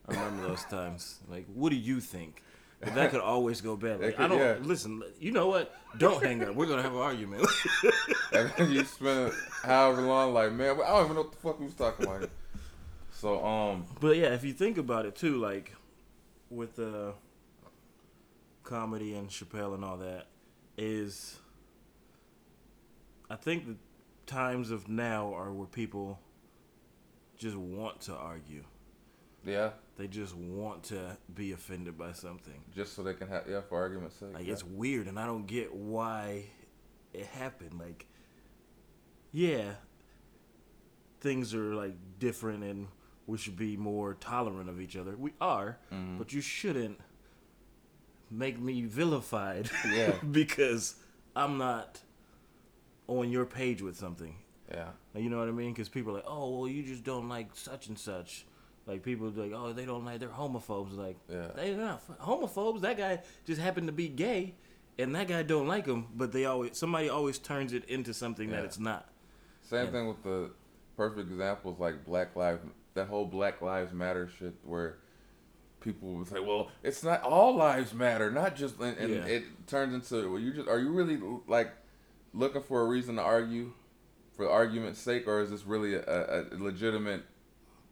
I 0.08 0.14
remember 0.14 0.48
those 0.48 0.64
times. 0.64 1.20
Like, 1.30 1.46
what 1.54 1.70
do 1.70 1.76
you 1.76 2.00
think? 2.00 2.42
But 2.82 2.94
that 2.96 3.10
could 3.12 3.20
always 3.20 3.60
go 3.60 3.76
bad. 3.76 4.00
Like, 4.00 4.16
could- 4.16 4.24
I 4.24 4.28
don't 4.28 4.38
yeah. 4.38 4.56
listen. 4.60 5.02
You 5.20 5.30
know 5.30 5.46
what? 5.46 5.72
Don't 5.98 6.22
hang 6.22 6.42
up. 6.42 6.54
We're 6.56 6.66
gonna 6.66 6.82
have 6.82 6.92
an 6.92 6.98
argument. 6.98 7.46
and 8.32 8.52
then 8.56 8.72
you 8.72 8.84
spend 8.84 9.32
however 9.62 10.02
long, 10.02 10.34
like 10.34 10.52
man, 10.52 10.80
I 10.84 10.88
don't 10.88 11.04
even 11.04 11.16
know 11.16 11.22
what 11.22 11.32
the 11.32 11.38
fuck 11.38 11.60
we 11.60 11.66
was 11.66 11.74
talking 11.74 12.06
about. 12.06 12.20
Here. 12.20 12.30
So 13.12 13.44
um, 13.44 13.84
But 14.00 14.16
yeah, 14.16 14.34
if 14.34 14.42
you 14.42 14.52
think 14.52 14.78
about 14.78 15.06
it 15.06 15.14
too, 15.14 15.36
like 15.36 15.72
with 16.50 16.74
the 16.74 17.14
comedy 18.64 19.14
and 19.14 19.28
Chappelle 19.28 19.74
and 19.74 19.84
all 19.84 19.98
that, 19.98 20.26
is 20.76 21.38
I 23.30 23.36
think 23.36 23.66
the 23.66 23.76
times 24.26 24.72
of 24.72 24.88
now 24.88 25.32
are 25.34 25.52
where 25.52 25.68
people 25.68 26.18
just 27.38 27.56
want 27.56 28.00
to 28.02 28.14
argue. 28.14 28.64
Yeah, 29.44 29.70
They 29.96 30.06
just 30.08 30.34
want 30.36 30.84
to 30.84 31.16
be 31.34 31.52
offended 31.52 31.96
by 31.98 32.12
something. 32.12 32.60
just 32.74 32.94
so 32.94 33.02
they 33.02 33.14
can 33.14 33.28
have 33.28 33.44
yeah 33.48 33.60
for 33.60 33.78
argument's 33.80 34.16
sake. 34.16 34.34
Like 34.34 34.46
yeah. 34.46 34.52
it's 34.52 34.64
weird, 34.64 35.06
and 35.08 35.18
I 35.18 35.26
don't 35.26 35.46
get 35.46 35.74
why 35.74 36.44
it 37.12 37.26
happened. 37.26 37.78
Like, 37.78 38.06
yeah, 39.32 39.72
things 41.20 41.54
are 41.54 41.74
like 41.74 41.94
different, 42.18 42.64
and 42.64 42.88
we 43.26 43.38
should 43.38 43.56
be 43.56 43.76
more 43.76 44.14
tolerant 44.14 44.68
of 44.68 44.80
each 44.80 44.96
other. 44.96 45.16
We 45.16 45.32
are, 45.40 45.78
Mhm. 45.92 46.18
but 46.18 46.32
you 46.32 46.40
shouldn't 46.40 47.00
make 48.30 48.58
me 48.58 48.82
vilified. 48.82 49.70
Yeah. 49.90 50.16
because 50.30 50.96
I'm 51.36 51.58
not 51.58 52.00
on 53.08 53.30
your 53.30 53.44
page 53.44 53.82
with 53.82 53.96
something. 53.96 54.36
yeah, 54.70 54.90
you 55.14 55.28
know 55.28 55.38
what 55.38 55.48
I 55.48 55.52
mean? 55.52 55.72
Because 55.72 55.88
people 55.90 56.12
are 56.12 56.16
like, 56.16 56.24
oh, 56.26 56.58
well, 56.60 56.68
you 56.68 56.82
just 56.82 57.04
don't 57.04 57.28
like 57.28 57.48
such 57.54 57.88
and 57.88 57.98
such. 57.98 58.46
Like 58.86 59.02
people 59.02 59.30
like, 59.30 59.52
oh, 59.54 59.72
they 59.72 59.84
don't 59.84 60.04
like 60.04 60.18
they're 60.20 60.28
homophobes. 60.28 60.96
Like, 60.96 61.16
Yeah. 61.28 61.48
they're 61.54 61.76
not 61.76 62.02
homophobes. 62.20 62.80
That 62.80 62.96
guy 62.98 63.20
just 63.44 63.60
happened 63.60 63.86
to 63.86 63.92
be 63.92 64.08
gay, 64.08 64.54
and 64.98 65.14
that 65.14 65.28
guy 65.28 65.42
don't 65.44 65.68
like 65.68 65.86
him. 65.86 66.06
But 66.14 66.32
they 66.32 66.44
always 66.46 66.76
somebody 66.76 67.08
always 67.08 67.38
turns 67.38 67.72
it 67.72 67.84
into 67.86 68.12
something 68.12 68.50
that 68.50 68.64
it's 68.64 68.78
not. 68.80 69.08
Same 69.62 69.86
Yeah. 69.86 69.90
thing 69.92 70.08
with 70.08 70.22
the 70.24 70.50
perfect 70.96 71.30
examples 71.30 71.78
like 71.78 72.04
Black 72.04 72.34
Lives, 72.34 72.60
that 72.94 73.06
whole 73.08 73.24
Black 73.26 73.62
Lives 73.62 73.92
Matter 73.92 74.28
shit 74.28 74.54
where 74.64 74.98
people 75.80 76.14
would 76.14 76.26
say, 76.28 76.40
"Well, 76.40 76.70
it's 76.82 77.02
not 77.04 77.22
all 77.22 77.54
lives 77.56 77.94
matter, 77.94 78.30
not 78.30 78.56
just," 78.56 78.78
and, 78.80 78.96
and 78.98 79.10
Yeah. 79.14 79.24
it 79.26 79.44
turns 79.68 79.94
into, 79.94 80.30
"Well, 80.30 80.40
you 80.40 80.52
just 80.52 80.68
are 80.68 80.78
you 80.78 80.90
really 80.90 81.20
like 81.46 81.72
looking 82.34 82.62
for 82.62 82.80
a 82.82 82.84
reason 82.86 83.14
to 83.16 83.22
argue 83.22 83.72
for 84.36 84.48
argument's 84.50 84.98
sake, 85.00 85.28
or 85.28 85.40
is 85.40 85.50
this 85.50 85.64
really 85.66 85.94
a, 85.94 86.02
a 86.02 86.56
legitimate? 86.56 87.22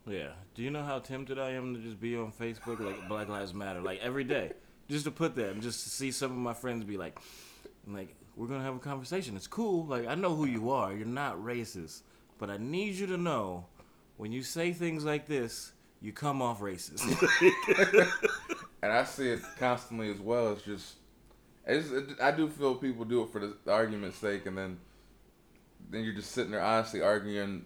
Yeah. 0.06 0.30
Do 0.54 0.62
you 0.62 0.70
know 0.70 0.82
how 0.82 0.98
tempted 0.98 1.38
I 1.38 1.50
am 1.50 1.74
to 1.74 1.80
just 1.80 2.00
be 2.00 2.16
on 2.16 2.32
Facebook 2.32 2.80
like 2.80 3.08
Black 3.08 3.28
Lives 3.28 3.54
Matter 3.54 3.80
like 3.80 4.00
every 4.00 4.24
day, 4.24 4.52
just 4.88 5.04
to 5.04 5.10
put 5.10 5.34
that 5.36 5.50
and 5.50 5.62
just 5.62 5.84
to 5.84 5.90
see 5.90 6.10
some 6.10 6.30
of 6.30 6.38
my 6.38 6.54
friends 6.54 6.84
be 6.84 6.96
like, 6.96 7.18
like 7.86 8.14
we're 8.36 8.46
gonna 8.46 8.64
have 8.64 8.76
a 8.76 8.80
conversation. 8.80 9.36
It's 9.36 9.46
cool. 9.46 9.86
Like 9.86 10.06
I 10.06 10.14
know 10.14 10.34
who 10.34 10.46
you 10.46 10.70
are. 10.70 10.92
You're 10.92 11.06
not 11.06 11.36
racist, 11.36 12.02
but 12.38 12.50
I 12.50 12.56
need 12.56 12.94
you 12.94 13.06
to 13.08 13.16
know 13.16 13.66
when 14.16 14.32
you 14.32 14.42
say 14.42 14.72
things 14.72 15.04
like 15.04 15.26
this, 15.26 15.72
you 16.00 16.12
come 16.12 16.42
off 16.42 16.60
racist. 16.60 17.00
and 18.82 18.92
I 18.92 19.04
see 19.04 19.30
it 19.30 19.40
constantly 19.58 20.10
as 20.10 20.18
well. 20.18 20.52
It's 20.52 20.62
just, 20.62 20.94
it's, 21.66 21.90
it, 21.90 22.20
I 22.20 22.30
do 22.30 22.48
feel 22.48 22.74
people 22.74 23.04
do 23.04 23.22
it 23.22 23.30
for 23.30 23.40
the 23.40 23.56
argument's 23.72 24.18
sake, 24.18 24.46
and 24.46 24.56
then 24.56 24.78
then 25.90 26.04
you're 26.04 26.14
just 26.14 26.32
sitting 26.32 26.52
there 26.52 26.62
honestly 26.62 27.02
arguing. 27.02 27.64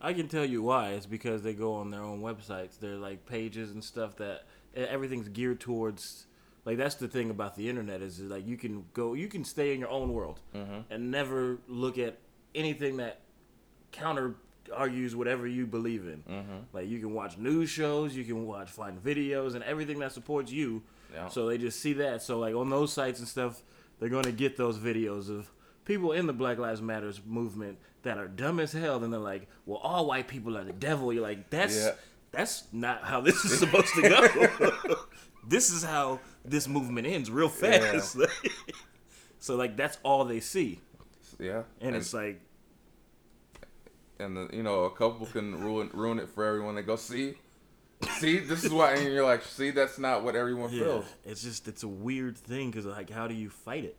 I 0.00 0.12
can 0.12 0.28
tell 0.28 0.44
you 0.44 0.62
why. 0.62 0.90
It's 0.90 1.06
because 1.06 1.42
they 1.42 1.52
go 1.54 1.74
on 1.74 1.90
their 1.90 2.02
own 2.02 2.20
websites. 2.22 2.78
They're 2.80 2.96
like 2.96 3.26
pages 3.26 3.70
and 3.72 3.82
stuff 3.84 4.16
that 4.16 4.44
everything's 4.74 5.28
geared 5.28 5.60
towards. 5.60 6.26
Like 6.64 6.76
that's 6.78 6.94
the 6.94 7.08
thing 7.08 7.30
about 7.30 7.56
the 7.56 7.68
internet 7.68 8.00
is 8.02 8.20
like 8.20 8.46
you 8.46 8.56
can 8.56 8.84
go, 8.94 9.14
you 9.14 9.28
can 9.28 9.44
stay 9.44 9.72
in 9.74 9.80
your 9.80 9.88
own 9.90 10.12
world 10.12 10.40
Mhm. 10.54 10.84
and 10.90 11.10
never 11.10 11.58
look 11.68 11.98
at 11.98 12.18
anything 12.54 12.96
that 12.98 13.20
counter 13.92 14.34
argues 14.74 15.16
whatever 15.16 15.46
you 15.46 15.66
believe 15.66 16.06
in. 16.06 16.22
Mhm. 16.28 16.64
Like 16.72 16.88
you 16.88 16.98
can 17.00 17.12
watch 17.12 17.36
news 17.38 17.68
shows, 17.70 18.14
you 18.14 18.24
can 18.24 18.46
watch 18.46 18.70
find 18.70 19.02
videos 19.02 19.54
and 19.54 19.64
everything 19.64 19.98
that 20.00 20.12
supports 20.12 20.52
you. 20.52 20.82
Yeah. 21.12 21.28
So 21.28 21.46
they 21.48 21.58
just 21.58 21.80
see 21.80 21.94
that. 21.94 22.22
So 22.22 22.38
like 22.38 22.54
on 22.54 22.70
those 22.70 22.92
sites 22.92 23.18
and 23.18 23.26
stuff, 23.28 23.62
they're 23.98 24.08
gonna 24.10 24.30
get 24.32 24.56
those 24.56 24.78
videos 24.78 25.28
of 25.28 25.50
people 25.84 26.12
in 26.12 26.26
the 26.26 26.32
Black 26.32 26.58
Lives 26.58 26.80
Matters 26.80 27.20
movement 27.26 27.78
that 28.02 28.18
are 28.18 28.28
dumb 28.28 28.60
as 28.60 28.72
hell. 28.72 29.02
And 29.04 29.12
they're 29.12 29.20
like, 29.20 29.48
"Well, 29.66 29.78
all 29.78 30.06
white 30.06 30.28
people 30.28 30.56
are 30.56 30.64
the 30.64 30.72
devil." 30.72 31.12
You're 31.12 31.22
like, 31.22 31.50
"That's 31.50 31.76
Yeah. 31.76 31.92
that's 32.32 32.64
not 32.72 33.02
how 33.04 33.20
this 33.20 33.44
is 33.44 33.58
supposed 33.58 33.94
to 33.94 34.02
go." 34.02 34.96
this 35.48 35.70
is 35.70 35.82
how 35.82 36.20
this 36.44 36.66
movement 36.68 37.06
ends 37.06 37.30
real 37.30 37.48
fast. 37.48 38.16
so 39.38 39.56
like 39.56 39.76
that's 39.76 39.98
all 40.02 40.24
they 40.24 40.40
see, 40.40 40.80
Yeah, 41.38 41.62
and 41.80 41.94
it's 41.96 42.12
like 42.14 42.40
and 44.18 44.36
the, 44.36 44.48
you 44.52 44.62
know 44.62 44.84
a 44.84 44.90
couple 44.90 45.26
can 45.26 45.58
ruin 45.60 45.90
ruin 45.94 46.18
it 46.18 46.28
for 46.28 46.44
everyone. 46.44 46.74
They 46.74 46.82
go 46.82 46.96
see, 46.96 47.34
see 48.18 48.38
this 48.38 48.64
is 48.64 48.72
why, 48.72 48.94
and 48.94 49.12
you're 49.12 49.24
like, 49.24 49.42
see 49.42 49.70
that's 49.70 49.98
not 49.98 50.24
what 50.24 50.36
everyone 50.36 50.70
Yeah, 50.72 50.84
feels. 50.84 51.04
it's 51.24 51.42
just 51.42 51.68
it's 51.68 51.82
a 51.82 51.88
weird 51.88 52.36
thing 52.36 52.70
because 52.70 52.86
like 52.86 53.10
how 53.10 53.26
do 53.26 53.34
you 53.34 53.48
fight 53.50 53.84
it? 53.84 53.96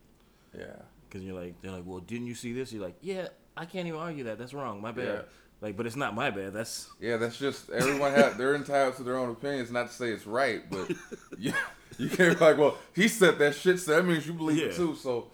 Yeah, 0.58 0.66
Because 1.08 1.24
you're 1.24 1.40
like 1.40 1.60
they're 1.62 1.72
like, 1.72 1.84
well, 1.86 2.00
didn't 2.00 2.28
you 2.28 2.36
see 2.36 2.54
this? 2.54 2.72
You're 2.72 2.84
like, 2.84 2.98
yeah, 3.02 3.30
I 3.56 3.66
can't 3.66 3.88
even 3.88 4.00
argue 4.00 4.26
that. 4.26 4.38
That's 4.38 4.54
wrong. 4.54 4.82
My 4.82 4.92
bad. 4.92 5.06
Yeah. 5.06 5.22
Like, 5.62 5.78
but 5.78 5.86
it's 5.86 5.96
not 5.96 6.16
my 6.16 6.32
bad. 6.32 6.54
That's 6.54 6.90
yeah. 7.00 7.18
That's 7.18 7.38
just 7.38 7.70
everyone 7.70 8.14
have 8.14 8.38
they're 8.38 8.56
entitled 8.56 8.96
to 8.98 9.04
their 9.04 9.18
own 9.18 9.30
opinions. 9.30 9.72
Not 9.72 9.88
to 9.88 9.94
say 9.94 10.10
it's 10.10 10.26
right, 10.26 10.64
but 10.70 10.90
you 11.38 11.54
you 11.98 12.10
can't 12.10 12.38
be 12.38 12.46
like, 12.46 12.58
well, 12.58 12.78
he 12.96 13.08
said 13.08 13.38
that 13.40 13.56
shit, 13.56 13.80
so 13.80 13.96
that 13.96 14.06
means 14.06 14.26
you 14.26 14.34
believe 14.34 14.64
it 14.64 14.76
too. 14.76 14.96
So 14.96 15.28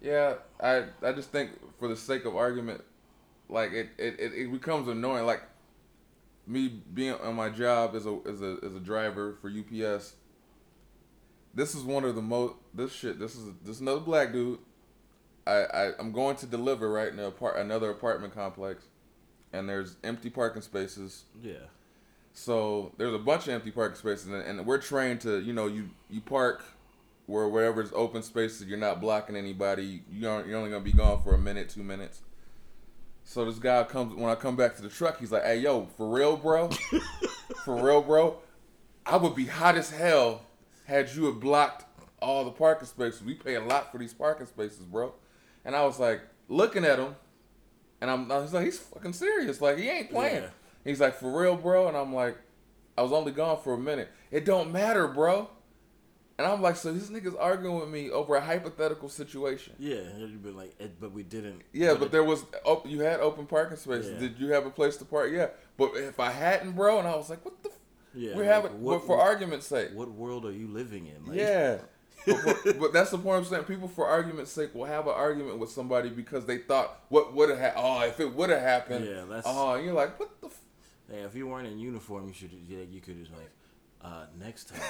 yeah, 0.00 0.34
I 0.62 0.84
I 1.02 1.12
just 1.12 1.30
think 1.30 1.50
for 1.78 1.88
the 1.88 1.96
sake 1.96 2.24
of 2.24 2.36
argument, 2.36 2.82
like 3.48 3.72
it 3.72 3.88
it, 3.98 4.20
it, 4.20 4.32
it 4.32 4.52
becomes 4.52 4.86
annoying. 4.86 5.26
Like 5.26 5.42
me 6.46 6.68
being 6.94 7.14
on 7.14 7.34
my 7.34 7.50
job 7.50 7.94
as 7.94 8.06
a 8.06 8.18
as 8.26 8.40
a 8.42 8.58
as 8.64 8.74
a 8.74 8.80
driver 8.80 9.36
for 9.40 9.50
UPS. 9.50 10.14
This 11.54 11.74
is 11.74 11.82
one 11.82 12.04
of 12.04 12.14
the 12.14 12.22
most 12.22 12.54
this 12.74 12.92
shit. 12.92 13.18
This 13.18 13.34
is 13.34 13.46
this 13.64 13.76
is 13.76 13.80
another 13.80 14.00
black 14.00 14.32
dude. 14.32 14.58
I, 15.48 15.86
I 15.86 15.92
I'm 15.98 16.12
going 16.12 16.36
to 16.36 16.46
deliver 16.46 16.90
right 16.90 17.08
in 17.12 17.18
a 17.18 17.28
apart, 17.28 17.56
another 17.56 17.90
apartment 17.90 18.34
complex, 18.34 18.84
and 19.52 19.68
there's 19.68 19.96
empty 20.04 20.30
parking 20.30 20.62
spaces. 20.62 21.24
yeah, 21.42 21.54
So 22.34 22.92
there's 22.98 23.14
a 23.14 23.18
bunch 23.18 23.48
of 23.48 23.54
empty 23.54 23.70
parking 23.70 23.96
spaces, 23.96 24.26
and, 24.26 24.42
and 24.42 24.66
we're 24.66 24.78
trained 24.78 25.20
to 25.22 25.40
you 25.40 25.52
know 25.52 25.66
you 25.66 25.90
you 26.10 26.20
park 26.20 26.64
where 27.26 27.48
wherever's 27.48 27.90
open 27.94 28.22
spaces. 28.22 28.66
You're 28.66 28.78
not 28.78 29.00
blocking 29.00 29.36
anybody. 29.36 30.02
You 30.10 30.28
aren't, 30.28 30.46
you're 30.46 30.58
only 30.58 30.70
gonna 30.70 30.84
be 30.84 30.92
gone 30.92 31.22
for 31.22 31.34
a 31.34 31.38
minute, 31.38 31.70
two 31.70 31.82
minutes. 31.82 32.20
So 33.24 33.44
this 33.44 33.58
guy 33.58 33.84
comes 33.84 34.14
when 34.14 34.30
I 34.30 34.34
come 34.34 34.56
back 34.56 34.76
to 34.76 34.82
the 34.82 34.88
truck. 34.88 35.18
He's 35.18 35.32
like, 35.32 35.44
"Hey, 35.44 35.58
yo, 35.60 35.86
for 35.96 36.08
real, 36.08 36.36
bro? 36.36 36.68
for 37.64 37.82
real, 37.82 38.02
bro? 38.02 38.38
I 39.06 39.16
would 39.16 39.34
be 39.34 39.46
hot 39.46 39.76
as 39.76 39.90
hell 39.90 40.42
had 40.84 41.14
you 41.14 41.26
have 41.26 41.40
blocked 41.40 41.84
all 42.20 42.44
the 42.44 42.50
parking 42.50 42.86
spaces. 42.88 43.22
We 43.22 43.34
pay 43.34 43.54
a 43.54 43.60
lot 43.60 43.92
for 43.92 43.98
these 43.98 44.12
parking 44.12 44.46
spaces, 44.46 44.80
bro." 44.80 45.14
And 45.64 45.76
I 45.76 45.84
was 45.84 45.98
like, 45.98 46.20
looking 46.48 46.84
at 46.84 46.98
him, 46.98 47.14
and 48.00 48.10
I'm, 48.10 48.30
I 48.30 48.38
was 48.38 48.52
like, 48.54 48.64
"He's 48.64 48.78
fucking 48.78 49.12
serious. 49.12 49.60
Like 49.60 49.78
he 49.78 49.88
ain't 49.88 50.10
playing." 50.10 50.42
Yeah. 50.44 50.50
He's 50.84 51.00
like, 51.00 51.18
"For 51.18 51.30
real, 51.40 51.56
bro?" 51.56 51.88
And 51.88 51.96
I'm 51.96 52.14
like, 52.14 52.36
"I 52.96 53.02
was 53.02 53.12
only 53.12 53.32
gone 53.32 53.60
for 53.62 53.74
a 53.74 53.78
minute. 53.78 54.08
It 54.30 54.44
don't 54.44 54.72
matter, 54.72 55.08
bro." 55.08 55.50
And 56.38 56.46
I'm 56.46 56.62
like, 56.62 56.76
"So 56.76 56.92
this 56.92 57.10
nigga's 57.10 57.34
arguing 57.34 57.80
with 57.80 57.88
me 57.88 58.10
over 58.10 58.36
a 58.36 58.40
hypothetical 58.40 59.08
situation." 59.08 59.74
yeah. 59.78 59.98
Be 60.42 60.50
like, 60.50 60.74
eh, 60.78 60.86
but 61.00 61.12
we 61.12 61.24
didn't. 61.24 61.62
Yeah, 61.72 61.94
but 61.94 62.12
there 62.12 62.22
was 62.24 62.44
op- 62.64 62.88
you 62.88 63.00
had 63.00 63.18
open 63.20 63.46
parking 63.46 63.76
spaces. 63.76 64.12
Yeah. 64.12 64.18
Did 64.20 64.38
you 64.38 64.52
have 64.52 64.64
a 64.64 64.70
place 64.70 64.96
to 64.98 65.04
park? 65.04 65.30
Yeah, 65.32 65.48
but 65.76 65.90
if 65.96 66.20
I 66.20 66.30
hadn't, 66.30 66.72
bro, 66.76 67.00
and 67.00 67.08
I 67.08 67.16
was 67.16 67.28
like, 67.28 67.44
"What 67.44 67.60
the?" 67.64 67.70
F-? 67.70 67.74
Yeah, 68.14 68.30
we 68.36 68.42
like, 68.42 68.46
have 68.46 68.64
it, 68.66 68.72
what- 68.74 69.00
but 69.00 69.06
for 69.06 69.20
argument's 69.20 69.66
sake. 69.66 69.90
What 69.92 70.10
world 70.12 70.46
are 70.46 70.52
you 70.52 70.68
living 70.68 71.06
in? 71.08 71.26
Like, 71.26 71.36
Yeah. 71.36 71.78
But, 72.44 72.78
but 72.80 72.92
that's 72.92 73.10
the 73.10 73.18
point 73.18 73.38
I'm 73.38 73.44
saying. 73.44 73.64
People, 73.64 73.88
for 73.88 74.06
argument's 74.06 74.50
sake, 74.52 74.74
will 74.74 74.84
have 74.84 75.06
an 75.06 75.14
argument 75.14 75.58
with 75.58 75.70
somebody 75.70 76.08
because 76.10 76.44
they 76.46 76.58
thought 76.58 77.00
what 77.08 77.34
would 77.34 77.48
have 77.50 77.58
happened. 77.58 77.84
Oh, 77.86 78.00
if 78.02 78.20
it 78.20 78.34
would 78.34 78.50
have 78.50 78.60
happened. 78.62 79.04
Yeah, 79.06 79.22
that's- 79.28 79.44
Oh, 79.46 79.74
and 79.74 79.84
you're 79.84 79.94
like, 79.94 80.18
what 80.18 80.30
the? 80.40 80.46
F-? 80.48 80.60
Yeah, 81.12 81.24
if 81.26 81.34
you 81.34 81.46
weren't 81.46 81.66
in 81.66 81.78
uniform, 81.78 82.26
you 82.28 82.34
should. 82.34 82.50
Yeah, 82.68 82.80
you 82.90 83.00
could 83.00 83.18
just 83.18 83.30
like, 83.32 83.50
uh, 84.02 84.26
next 84.38 84.68
time 84.68 84.80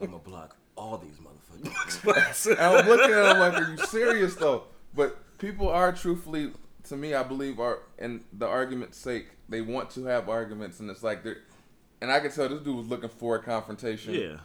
I'm 0.00 0.06
gonna 0.06 0.18
block 0.18 0.56
all 0.76 0.98
these 0.98 1.16
motherfuckers. 1.18 2.56
I'm 2.60 2.86
looking 2.88 3.14
at 3.14 3.22
them 3.22 3.38
like, 3.38 3.54
are 3.54 3.70
you 3.70 3.76
serious 3.86 4.34
though? 4.34 4.64
But 4.94 5.38
people 5.38 5.68
are 5.68 5.92
truthfully, 5.92 6.52
to 6.88 6.96
me, 6.96 7.14
I 7.14 7.22
believe, 7.22 7.60
are 7.60 7.80
in 7.98 8.24
the 8.32 8.46
argument's 8.46 8.98
sake. 8.98 9.26
They 9.48 9.60
want 9.60 9.90
to 9.90 10.04
have 10.06 10.28
arguments, 10.28 10.80
and 10.80 10.90
it's 10.90 11.02
like 11.02 11.22
they're. 11.22 11.38
And 12.00 12.10
I 12.12 12.20
can 12.20 12.30
tell 12.30 12.48
this 12.48 12.60
dude 12.60 12.76
was 12.76 12.88
looking 12.88 13.08
for 13.08 13.36
a 13.36 13.42
confrontation. 13.42 14.14
yeah. 14.14 14.36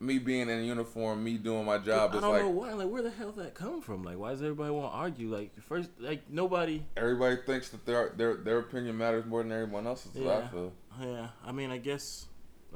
Me 0.00 0.18
being 0.18 0.48
in 0.48 0.62
uniform, 0.64 1.24
me 1.24 1.38
doing 1.38 1.64
my 1.64 1.78
job, 1.78 2.12
I 2.14 2.20
don't 2.20 2.30
like 2.32 2.42
know 2.42 2.48
why. 2.50 2.72
Like, 2.72 2.88
where 2.88 3.02
the 3.02 3.10
hell 3.10 3.32
that 3.32 3.54
come 3.54 3.80
from? 3.80 4.04
Like, 4.04 4.16
why 4.16 4.30
does 4.30 4.42
everybody 4.42 4.70
want 4.70 4.92
to 4.92 4.96
argue? 4.96 5.28
Like, 5.28 5.60
first, 5.62 5.90
like 5.98 6.30
nobody. 6.30 6.84
everybody 6.96 7.36
thinks 7.44 7.70
that 7.70 7.84
their 7.84 8.12
their 8.16 8.36
their 8.36 8.58
opinion 8.58 8.96
matters 8.96 9.24
more 9.26 9.42
than 9.42 9.50
everyone 9.50 9.86
else's. 9.88 10.12
what 10.14 10.26
I 10.36 10.38
Yeah. 10.40 10.48
feel. 10.48 10.72
Yeah, 11.00 11.28
I 11.44 11.50
mean, 11.52 11.72
I 11.72 11.78
guess 11.78 12.26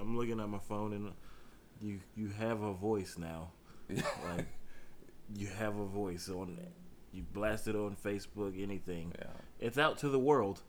I'm 0.00 0.17
looking 0.17 0.41
at 0.41 0.49
my 0.49 0.59
phone 0.59 0.93
and 0.95 1.12
you 1.81 2.00
you 2.17 2.29
have 2.31 2.61
a 2.62 2.73
voice 2.73 3.17
now. 3.19 3.50
Like, 3.88 4.47
you 5.35 5.47
have 5.47 5.76
a 5.79 5.87
voice 5.87 6.29
on. 6.29 6.59
You 7.12 7.23
blast 7.33 7.69
it 7.69 7.76
on 7.76 7.95
Facebook, 7.95 8.61
anything. 8.61 9.12
Yeah. 9.19 9.26
It's 9.61 9.79
out 9.79 9.99
to 9.99 10.09
the 10.09 10.19
world. 10.19 10.61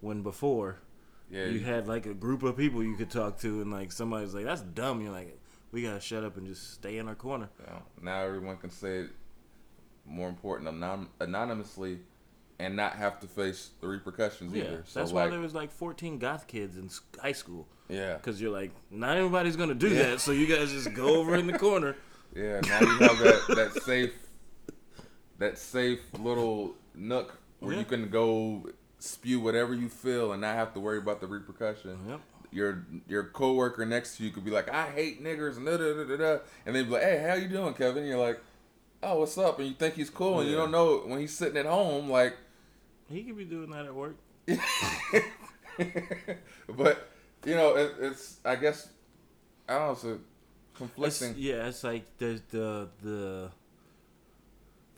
When 0.00 0.22
before 0.22 0.76
Yeah. 1.30 1.46
you 1.46 1.60
had 1.60 1.88
like 1.88 2.06
a 2.06 2.14
group 2.14 2.42
of 2.44 2.56
people 2.56 2.84
you 2.84 2.94
could 2.96 3.10
talk 3.10 3.38
to, 3.40 3.60
and 3.60 3.72
like 3.72 3.90
somebody's 3.92 4.34
like, 4.34 4.44
"That's 4.44 4.60
dumb." 4.62 5.00
You're 5.00 5.10
like, 5.12 5.36
"We 5.76 5.82
gotta 5.82 6.00
shut 6.00 6.24
up 6.24 6.38
and 6.38 6.46
just 6.46 6.72
stay 6.72 6.96
in 6.96 7.06
our 7.06 7.14
corner." 7.14 7.50
Yeah. 7.62 7.80
Now 8.00 8.22
everyone 8.22 8.56
can 8.56 8.70
say 8.70 9.00
it 9.00 9.10
more 10.06 10.28
important 10.30 10.68
anon- 10.68 11.08
anonymously 11.20 11.98
and 12.58 12.74
not 12.74 12.92
have 12.94 13.20
to 13.20 13.26
face 13.26 13.70
the 13.82 13.86
repercussions 13.88 14.54
Yeah, 14.54 14.64
either. 14.64 14.82
So 14.86 15.00
that's 15.00 15.12
like, 15.12 15.24
why 15.26 15.30
there 15.30 15.40
was 15.40 15.54
like 15.54 15.70
14 15.70 16.18
goth 16.18 16.46
kids 16.46 16.78
in 16.78 16.88
high 17.20 17.32
school. 17.32 17.66
yeah, 17.88 18.14
Because 18.14 18.40
you're 18.40 18.52
like, 18.52 18.70
not 18.90 19.18
everybody's 19.18 19.56
gonna 19.56 19.74
do 19.74 19.88
Yeah. 19.90 20.02
that, 20.12 20.20
so 20.20 20.32
you 20.32 20.46
guys 20.46 20.70
just 20.72 20.94
go 20.94 21.16
over 21.16 21.34
in 21.34 21.46
the 21.46 21.58
corner. 21.66 21.94
yeah. 22.34 22.60
Now 22.60 22.80
you 22.80 22.98
have 23.00 23.18
that 23.18 23.42
that 23.74 23.82
safe 23.82 24.14
that 25.38 25.58
safe 25.58 26.00
little 26.18 26.74
nook 26.94 27.36
where 27.60 27.74
Yeah. 27.74 27.80
you 27.80 27.84
can 27.84 28.08
go 28.08 28.70
spew 28.98 29.40
whatever 29.40 29.74
you 29.74 29.90
feel 29.90 30.32
and 30.32 30.40
not 30.40 30.54
have 30.56 30.72
to 30.74 30.80
worry 30.80 30.96
about 30.98 31.20
the 31.20 31.26
repercussion. 31.26 31.98
Yep. 32.08 32.20
Your 32.52 32.86
your 33.08 33.24
coworker 33.24 33.84
next 33.86 34.16
to 34.16 34.24
you 34.24 34.30
could 34.30 34.44
be 34.44 34.50
like, 34.50 34.68
I 34.72 34.86
hate 34.90 35.22
niggers 35.22 35.56
and 35.56 35.66
da 35.66 35.76
da 35.76 35.92
da 35.94 36.04
da, 36.04 36.16
da. 36.16 36.38
and 36.64 36.74
they'd 36.74 36.84
be 36.84 36.90
like, 36.90 37.02
Hey, 37.02 37.24
how 37.28 37.34
you 37.34 37.48
doing, 37.48 37.74
Kevin? 37.74 37.98
And 37.98 38.08
you're 38.08 38.18
like, 38.18 38.40
Oh, 39.02 39.20
what's 39.20 39.36
up? 39.38 39.58
And 39.58 39.68
you 39.68 39.74
think 39.74 39.94
he's 39.94 40.10
cool, 40.10 40.40
and 40.40 40.48
you 40.50 40.56
don't 40.56 40.70
know 40.70 40.98
when 41.06 41.20
he's 41.20 41.34
sitting 41.36 41.56
at 41.58 41.66
home, 41.66 42.08
like. 42.10 42.34
He 43.08 43.22
could 43.22 43.36
be 43.36 43.44
doing 43.44 43.70
that 43.70 43.84
at 43.86 43.94
work. 43.94 44.16
but 46.68 47.08
you 47.44 47.54
know, 47.54 47.76
it, 47.76 47.94
it's 48.00 48.38
I 48.44 48.56
guess 48.56 48.88
I 49.68 49.74
don't 49.78 49.86
know. 49.86 49.92
It's 49.92 50.04
a 50.04 50.12
It's, 50.14 50.20
conflicting. 50.76 51.34
yeah, 51.36 51.66
it's 51.68 51.84
like 51.84 52.04
there's 52.18 52.40
the 52.50 52.88
the 53.02 53.50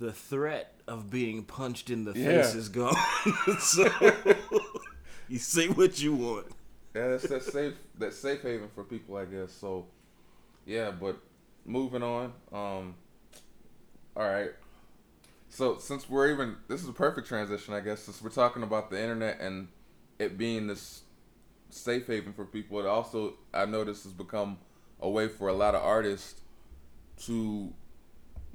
the 0.00 0.12
threat 0.12 0.74
of 0.86 1.10
being 1.10 1.42
punched 1.44 1.90
in 1.90 2.04
the 2.04 2.12
Yeah. 2.18 2.42
face 2.42 2.54
is 2.54 2.68
gone. 2.68 2.94
so 3.58 3.88
you 5.28 5.38
say 5.38 5.68
what 5.68 6.00
you 6.00 6.14
want. 6.14 6.46
Yeah, 6.98 7.08
that's 7.10 7.28
that 7.28 7.42
safe 7.44 7.74
that 7.98 8.12
safe 8.12 8.42
haven 8.42 8.68
for 8.74 8.82
people, 8.82 9.16
I 9.16 9.24
guess. 9.24 9.52
So 9.52 9.86
yeah, 10.66 10.90
but 10.90 11.16
moving 11.64 12.02
on. 12.02 12.32
Um, 12.52 12.94
all 14.16 14.28
right. 14.28 14.50
So 15.48 15.78
since 15.78 16.10
we're 16.10 16.32
even, 16.32 16.56
this 16.66 16.82
is 16.82 16.88
a 16.88 16.92
perfect 16.92 17.28
transition, 17.28 17.72
I 17.72 17.80
guess. 17.80 18.02
Since 18.02 18.20
we're 18.20 18.30
talking 18.30 18.64
about 18.64 18.90
the 18.90 19.00
internet 19.00 19.40
and 19.40 19.68
it 20.18 20.36
being 20.36 20.66
this 20.66 21.02
safe 21.70 22.08
haven 22.08 22.32
for 22.32 22.44
people, 22.44 22.80
it 22.80 22.86
also 22.86 23.34
I 23.54 23.64
noticed 23.64 24.02
has 24.02 24.12
become 24.12 24.58
a 25.00 25.08
way 25.08 25.28
for 25.28 25.46
a 25.46 25.54
lot 25.54 25.76
of 25.76 25.82
artists 25.82 26.40
to 27.26 27.72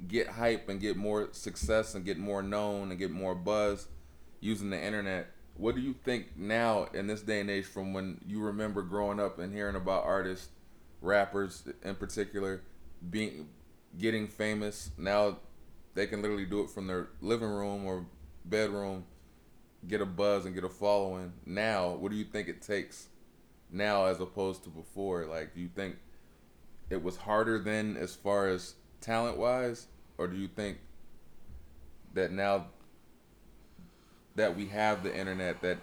get 0.06 0.28
hype 0.28 0.68
and 0.68 0.82
get 0.82 0.98
more 0.98 1.30
success 1.32 1.94
and 1.94 2.04
get 2.04 2.18
more 2.18 2.42
known 2.42 2.90
and 2.90 2.98
get 2.98 3.10
more 3.10 3.34
buzz 3.34 3.88
using 4.40 4.68
the 4.68 4.78
internet. 4.78 5.30
What 5.56 5.76
do 5.76 5.80
you 5.80 5.94
think 6.04 6.36
now 6.36 6.88
in 6.92 7.06
this 7.06 7.22
day 7.22 7.40
and 7.40 7.48
age 7.48 7.64
from 7.64 7.92
when 7.92 8.20
you 8.26 8.40
remember 8.40 8.82
growing 8.82 9.20
up 9.20 9.38
and 9.38 9.52
hearing 9.52 9.76
about 9.76 10.04
artists, 10.04 10.48
rappers 11.00 11.68
in 11.82 11.94
particular, 11.94 12.62
being 13.08 13.48
getting 13.96 14.26
famous? 14.26 14.90
Now 14.98 15.38
they 15.94 16.06
can 16.06 16.22
literally 16.22 16.46
do 16.46 16.62
it 16.62 16.70
from 16.70 16.88
their 16.88 17.08
living 17.20 17.48
room 17.48 17.84
or 17.86 18.06
bedroom, 18.44 19.04
get 19.86 20.00
a 20.00 20.06
buzz 20.06 20.44
and 20.44 20.54
get 20.54 20.64
a 20.64 20.68
following. 20.68 21.32
Now, 21.46 21.90
what 21.90 22.10
do 22.10 22.16
you 22.18 22.24
think 22.24 22.48
it 22.48 22.60
takes 22.60 23.08
now 23.70 24.06
as 24.06 24.20
opposed 24.20 24.64
to 24.64 24.70
before? 24.70 25.24
Like, 25.26 25.54
do 25.54 25.60
you 25.60 25.68
think 25.68 25.96
it 26.90 27.02
was 27.02 27.16
harder 27.16 27.60
then 27.60 27.96
as 27.96 28.14
far 28.14 28.48
as 28.48 28.74
talent 29.00 29.36
wise, 29.36 29.86
or 30.18 30.26
do 30.26 30.36
you 30.36 30.48
think 30.48 30.78
that 32.14 32.32
now 32.32 32.66
that 34.36 34.56
we 34.56 34.66
have 34.66 35.02
the 35.02 35.16
internet 35.16 35.60
that 35.62 35.78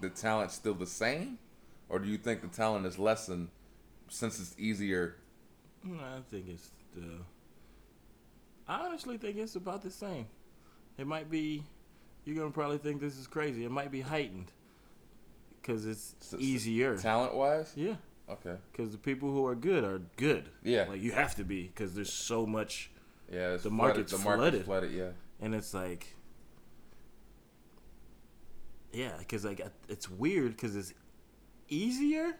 the 0.00 0.10
talent's 0.10 0.54
still 0.54 0.74
the 0.74 0.86
same, 0.86 1.38
or 1.88 1.98
do 1.98 2.08
you 2.08 2.18
think 2.18 2.42
the 2.42 2.48
talent 2.48 2.86
is 2.86 2.98
lessened 2.98 3.48
since 4.08 4.38
it's 4.40 4.54
easier? 4.58 5.16
No, 5.82 5.98
I 6.02 6.20
think 6.30 6.46
it's 6.48 6.70
the. 6.94 7.02
I 8.66 8.86
honestly 8.86 9.18
think 9.18 9.36
it's 9.36 9.56
about 9.56 9.82
the 9.82 9.90
same. 9.90 10.26
It 10.98 11.06
might 11.06 11.30
be. 11.30 11.64
You're 12.24 12.36
gonna 12.36 12.50
probably 12.50 12.78
think 12.78 13.00
this 13.00 13.18
is 13.18 13.26
crazy. 13.26 13.64
It 13.64 13.70
might 13.70 13.90
be 13.90 14.00
heightened 14.00 14.50
because 15.60 15.84
it's 15.86 16.14
S- 16.22 16.34
s- 16.34 16.40
easier. 16.40 16.96
Talent 16.96 17.34
wise? 17.34 17.70
Yeah, 17.76 17.96
Okay. 18.30 18.56
because 18.72 18.92
the 18.92 18.98
people 18.98 19.30
who 19.30 19.44
are 19.46 19.54
good 19.54 19.84
are 19.84 20.00
good. 20.16 20.48
Yeah. 20.62 20.86
like 20.88 21.02
you 21.02 21.12
have 21.12 21.34
to 21.36 21.44
be 21.44 21.64
because 21.64 21.94
there's 21.94 22.12
so 22.12 22.46
much, 22.46 22.90
Yeah, 23.30 23.50
The 23.52 23.58
flooded. 23.58 23.72
market's 23.72 24.12
the 24.12 24.18
market's 24.18 24.24
flooded. 24.24 24.64
flooded. 24.64 24.92
Yeah. 24.92 25.10
and 25.40 25.54
it's 25.54 25.74
like, 25.74 26.13
yeah, 28.94 29.12
because 29.18 29.44
like 29.44 29.60
it's 29.88 30.08
weird 30.08 30.52
because 30.52 30.76
it's 30.76 30.94
easier, 31.68 32.36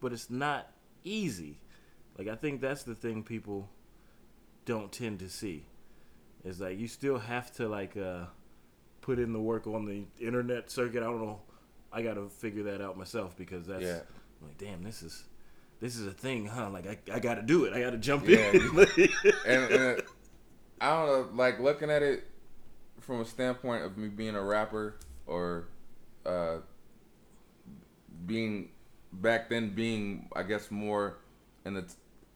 but 0.00 0.12
it's 0.12 0.30
not 0.30 0.70
easy. 1.04 1.58
Like 2.16 2.28
I 2.28 2.34
think 2.36 2.60
that's 2.60 2.82
the 2.82 2.94
thing 2.94 3.22
people 3.22 3.68
don't 4.64 4.90
tend 4.92 5.18
to 5.20 5.28
see. 5.28 5.64
Is 6.44 6.60
like 6.60 6.78
you 6.78 6.88
still 6.88 7.18
have 7.18 7.52
to 7.56 7.68
like 7.68 7.96
uh 7.96 8.24
put 9.00 9.18
in 9.18 9.32
the 9.32 9.40
work 9.40 9.66
on 9.66 9.84
the 9.86 10.04
internet 10.24 10.70
circuit. 10.70 11.02
I 11.02 11.06
don't 11.06 11.20
know. 11.20 11.40
I 11.92 12.02
got 12.02 12.14
to 12.14 12.28
figure 12.28 12.64
that 12.64 12.80
out 12.82 12.98
myself 12.98 13.36
because 13.36 13.66
that's 13.66 13.82
Yeah. 13.82 14.00
like 14.42 14.58
damn, 14.58 14.82
this 14.82 15.02
is 15.02 15.24
this 15.80 15.96
is 15.96 16.06
a 16.06 16.10
thing, 16.12 16.46
huh? 16.46 16.70
Like 16.70 16.86
I, 16.86 17.14
I 17.14 17.18
got 17.18 17.34
to 17.36 17.42
do 17.42 17.64
it. 17.64 17.72
I 17.72 17.80
got 17.80 17.90
to 17.90 17.98
jump 17.98 18.28
Yeah, 18.28 18.50
in. 18.52 18.78
and, 19.46 19.72
and 19.72 20.02
I 20.80 20.90
don't 20.90 21.06
know, 21.06 21.28
like 21.34 21.58
looking 21.60 21.90
at 21.90 22.02
it 22.02 22.24
from 23.00 23.20
a 23.20 23.24
standpoint 23.24 23.84
of 23.84 23.96
me 23.96 24.08
being 24.08 24.34
a 24.34 24.42
rapper 24.42 24.96
or 25.26 25.68
uh, 26.26 26.56
being 28.26 28.70
back 29.12 29.48
then 29.48 29.70
being, 29.70 30.28
I 30.34 30.42
guess, 30.42 30.70
more 30.70 31.18
in 31.64 31.74
the 31.74 31.84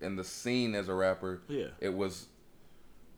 in 0.01 0.17
the 0.17 0.25
scene 0.25 0.75
as 0.75 0.89
a 0.89 0.95
rapper. 0.95 1.43
yeah. 1.49 1.69
It 1.81 1.95
was 1.95 2.27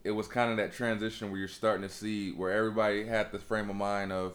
it 0.03 0.11
was 0.11 0.27
kind 0.27 0.51
of 0.51 0.57
that 0.57 0.71
transition 0.71 1.31
where 1.31 1.39
you're 1.39 1.47
starting 1.47 1.81
to 1.81 1.93
see 1.93 2.31
where 2.31 2.51
everybody 2.51 3.05
had 3.05 3.31
the 3.31 3.39
frame 3.39 3.71
of 3.71 3.75
mind 3.75 4.11
of, 4.11 4.33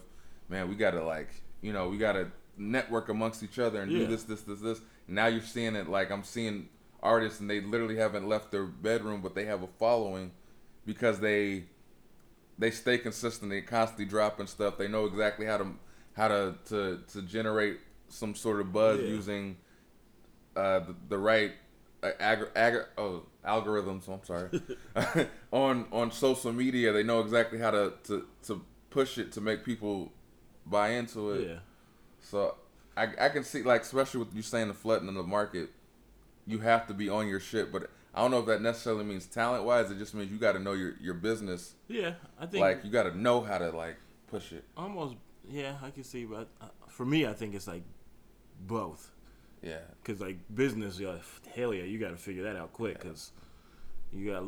man, 0.49 0.69
we 0.69 0.75
gotta 0.75 1.03
like, 1.03 1.29
you 1.61 1.73
know, 1.73 1.89
we 1.89 1.97
gotta 1.97 2.29
network 2.57 3.09
amongst 3.09 3.43
each 3.43 3.59
other 3.59 3.81
and 3.81 3.91
do 3.91 4.07
this, 4.07 4.25
this, 4.25 4.43
this, 4.43 4.61
this. 4.61 4.81
Now 5.07 5.27
you're 5.27 5.43
seeing 5.43 5.77
it 5.77 5.89
like 5.89 6.11
I'm 6.11 6.25
seeing 6.25 6.69
artists 7.03 7.41
and 7.41 7.49
they 7.49 7.61
literally 7.61 7.97
haven't 7.97 8.29
left 8.29 8.51
their 8.51 8.65
bedroom, 8.67 9.21
but 9.23 9.35
they 9.35 9.45
have 9.45 9.63
a 9.63 9.69
following 9.79 10.33
because 10.85 11.21
they 11.21 11.65
they 12.59 12.71
stay 12.71 12.99
consistent. 12.99 13.51
They 13.51 13.63
constantly 13.63 14.07
dropping 14.07 14.49
stuff. 14.49 14.77
They 14.77 14.89
know 14.89 15.07
exactly 15.07 15.47
how 15.47 15.59
to 15.59 15.67
how 16.21 16.29
to 16.29 16.55
to, 16.71 17.01
to 17.13 17.23
generate 17.23 17.79
some 18.09 18.35
sort 18.35 18.61
of 18.61 18.73
buzz 18.73 19.01
Yeah. 19.01 19.07
using 19.09 19.57
uh, 20.57 20.81
the, 20.81 20.95
the 21.09 21.19
right 21.19 21.53
uh, 22.03 22.11
ag- 22.21 22.51
ag- 22.57 22.87
oh, 22.99 23.23
algorithms. 23.47 24.09
I'm 24.09 24.25
sorry. 24.25 24.51
on 25.53 25.87
on 25.93 26.11
social 26.13 26.53
media, 26.53 26.93
they 26.93 27.03
know 27.03 27.21
exactly 27.21 27.59
how 27.59 27.71
to, 27.71 27.93
to 28.05 28.27
to 28.47 28.63
push 28.91 29.17
it 29.19 29.33
to 29.33 29.41
make 29.41 29.65
people 29.65 30.13
buy 30.67 30.91
into 30.91 31.31
it. 31.33 31.49
Yeah. 31.49 31.59
So 32.21 32.57
I 32.97 33.05
I 33.27 33.29
can 33.31 33.45
see 33.45 33.63
like 33.63 33.83
especially 33.83 34.21
with 34.25 34.35
you 34.35 34.43
saying 34.43 34.69
the 34.69 34.75
flooding 34.75 35.09
in 35.09 35.15
the 35.15 35.23
market, 35.23 35.71
you 36.47 36.59
have 36.59 36.87
to 36.89 36.95
be 36.95 37.09
on 37.09 37.29
your 37.29 37.41
shit. 37.41 37.73
But 37.73 37.89
I 38.15 38.21
don't 38.21 38.31
know 38.33 38.41
if 38.41 38.47
that 38.47 38.61
necessarily 38.61 39.05
means 39.05 39.27
talent 39.27 39.65
wise. 39.65 39.91
It 39.91 39.99
just 39.99 40.15
means 40.15 40.31
you 40.33 40.39
got 40.39 40.53
to 40.53 40.59
know 40.59 40.73
your 40.73 40.95
your 41.01 41.15
business. 41.15 41.75
Yeah. 41.89 42.15
I 42.39 42.47
think 42.47 42.61
Like 42.61 42.85
you 42.85 42.91
got 42.91 43.05
to 43.05 43.17
know 43.17 43.41
how 43.41 43.59
to 43.59 43.71
like 43.71 43.97
push 44.27 44.53
it. 44.53 44.65
almost. 44.77 45.15
Yeah, 45.51 45.75
I 45.83 45.91
can 45.91 46.05
see, 46.05 46.25
but 46.25 46.49
uh, 46.61 46.67
for 46.89 47.05
me, 47.05 47.27
I 47.27 47.33
think 47.33 47.55
it's 47.55 47.67
like 47.67 47.83
both. 48.67 49.11
Yeah. 49.63 49.79
Cause 50.05 50.21
like 50.21 50.39
business, 50.55 50.99
yeah, 50.99 51.17
hell 51.55 51.75
yeah, 51.75 51.83
you 51.83 51.99
got 51.99 52.11
to 52.11 52.17
figure 52.17 52.45
that 52.45 52.57
out 52.57 52.73
quick. 52.73 53.01
Cause 53.01 53.33
you 54.13 54.31
got, 54.31 54.45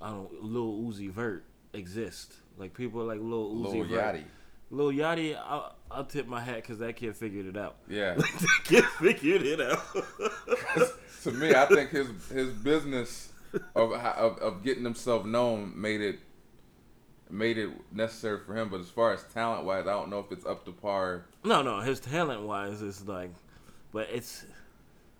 I 0.00 0.10
don't, 0.10 0.42
Lil 0.42 0.82
Uzi 0.82 1.10
Vert 1.10 1.44
exist. 1.72 2.34
Like 2.58 2.74
people 2.74 3.02
are 3.02 3.04
like 3.04 3.20
Lil 3.20 3.54
Uzi 3.54 3.72
Lil 3.74 3.84
Vert. 3.84 4.16
Yachty. 4.16 4.24
Lil 4.70 4.92
Yachty, 4.92 5.36
I'll, 5.36 5.76
I'll 5.90 6.04
tip 6.04 6.26
my 6.26 6.40
hat 6.40 6.56
because 6.56 6.78
that 6.78 6.96
kid 6.96 7.14
figured 7.16 7.46
it 7.46 7.56
out. 7.56 7.76
Yeah. 7.88 8.14
that 8.14 8.60
kid 8.64 8.84
figured 8.84 9.42
it 9.42 9.60
out. 9.60 9.84
to 11.22 11.32
me, 11.32 11.54
I 11.54 11.66
think 11.66 11.90
his 11.90 12.08
his 12.30 12.50
business 12.50 13.32
of, 13.74 13.92
of 13.92 14.38
of 14.38 14.64
getting 14.64 14.84
himself 14.84 15.24
known 15.24 15.72
made 15.76 16.00
it 16.00 16.18
made 17.30 17.58
it 17.58 17.70
necessary 17.92 18.38
for 18.44 18.56
him. 18.56 18.68
But 18.68 18.80
as 18.80 18.88
far 18.88 19.12
as 19.12 19.22
talent 19.34 19.64
wise, 19.64 19.86
I 19.86 19.92
don't 19.92 20.10
know 20.10 20.20
if 20.20 20.32
it's 20.32 20.46
up 20.46 20.64
to 20.66 20.72
par. 20.72 21.26
no, 21.44 21.62
no, 21.62 21.80
his 21.80 22.00
talent 22.00 22.42
wise 22.42 22.82
is 22.82 23.06
like, 23.06 23.32
but 23.92 24.08
it's 24.12 24.44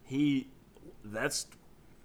he. 0.05 0.49
That's 1.05 1.47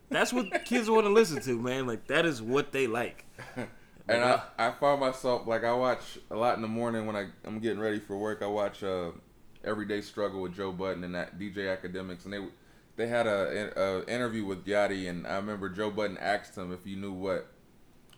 that's 0.10 0.32
what 0.32 0.66
kids 0.66 0.90
want 0.90 1.06
to 1.06 1.12
listen 1.12 1.42
to, 1.42 1.60
man. 1.60 1.88
Like 1.88 2.08
that 2.08 2.26
is 2.26 2.42
what 2.42 2.72
they 2.72 2.88
like. 2.88 3.26
And 4.08 4.24
I, 4.24 4.42
I 4.58 4.72
find 4.72 5.00
myself 5.00 5.48
like 5.48 5.64
I 5.64 5.74
watch 5.74 6.18
a 6.30 6.36
lot 6.36 6.56
in 6.56 6.62
the 6.62 6.68
morning 6.68 7.06
when 7.06 7.16
I 7.16 7.28
I'm 7.46 7.60
getting 7.60 7.80
ready 7.80 8.00
for 8.00 8.18
work. 8.18 8.42
I 8.42 8.48
watch 8.48 8.84
uh, 8.84 9.12
Everyday 9.64 10.02
Struggle 10.02 10.42
with 10.42 10.56
Joe 10.56 10.72
Budden 10.72 11.04
and 11.04 11.16
that 11.16 11.40
DJ 11.40 11.78
Akademiks, 11.78 12.26
and 12.26 12.34
they 12.34 12.44
they 12.98 13.08
had 13.08 13.28
a, 13.28 13.80
a 13.80 14.06
interview 14.14 14.46
with 14.46 14.66
Yachty, 14.66 15.10
and 15.10 15.26
I 15.26 15.36
remember 15.36 15.70
Joe 15.70 15.92
Budden 15.92 16.18
asked 16.18 16.58
him 16.58 16.74
if 16.74 16.84
he 16.84 16.96
knew 16.96 17.14
what 17.14 17.51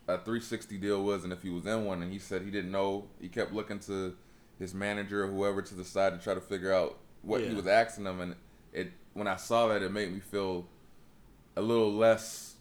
a 0.08 0.18
360 0.18 0.78
deal 0.78 1.04
was 1.04 1.24
and 1.24 1.32
if 1.32 1.42
he 1.44 1.50
was 1.50 1.66
in 1.66 1.86
one, 1.86 2.02
and 2.02 2.12
he 2.12 2.20
said 2.20 2.42
he 2.42 2.52
didn't 2.52 2.72
know. 2.72 3.08
He 3.22 3.30
kept 3.30 3.54
looking 3.54 3.80
to 3.82 4.16
his 4.60 4.74
manager 4.74 5.24
or 5.24 5.28
whoever 5.28 5.62
to 5.62 5.76
the 5.76 5.84
side 5.86 6.18
to 6.18 6.24
try 6.24 6.34
to 6.34 6.42
figure 6.42 6.74
out 6.74 6.98
what 7.22 7.42
he 7.42 7.54
was 7.54 7.68
asking 7.68 8.04
them. 8.04 8.20
and 8.20 8.36
it 8.74 8.92
when 9.14 9.28
I 9.28 9.36
saw 9.38 9.68
that, 9.70 9.82
it 9.82 9.92
made 9.92 10.12
me 10.14 10.20
feel 10.20 10.68
a 11.56 11.62
little 11.62 11.94
less 11.94 12.56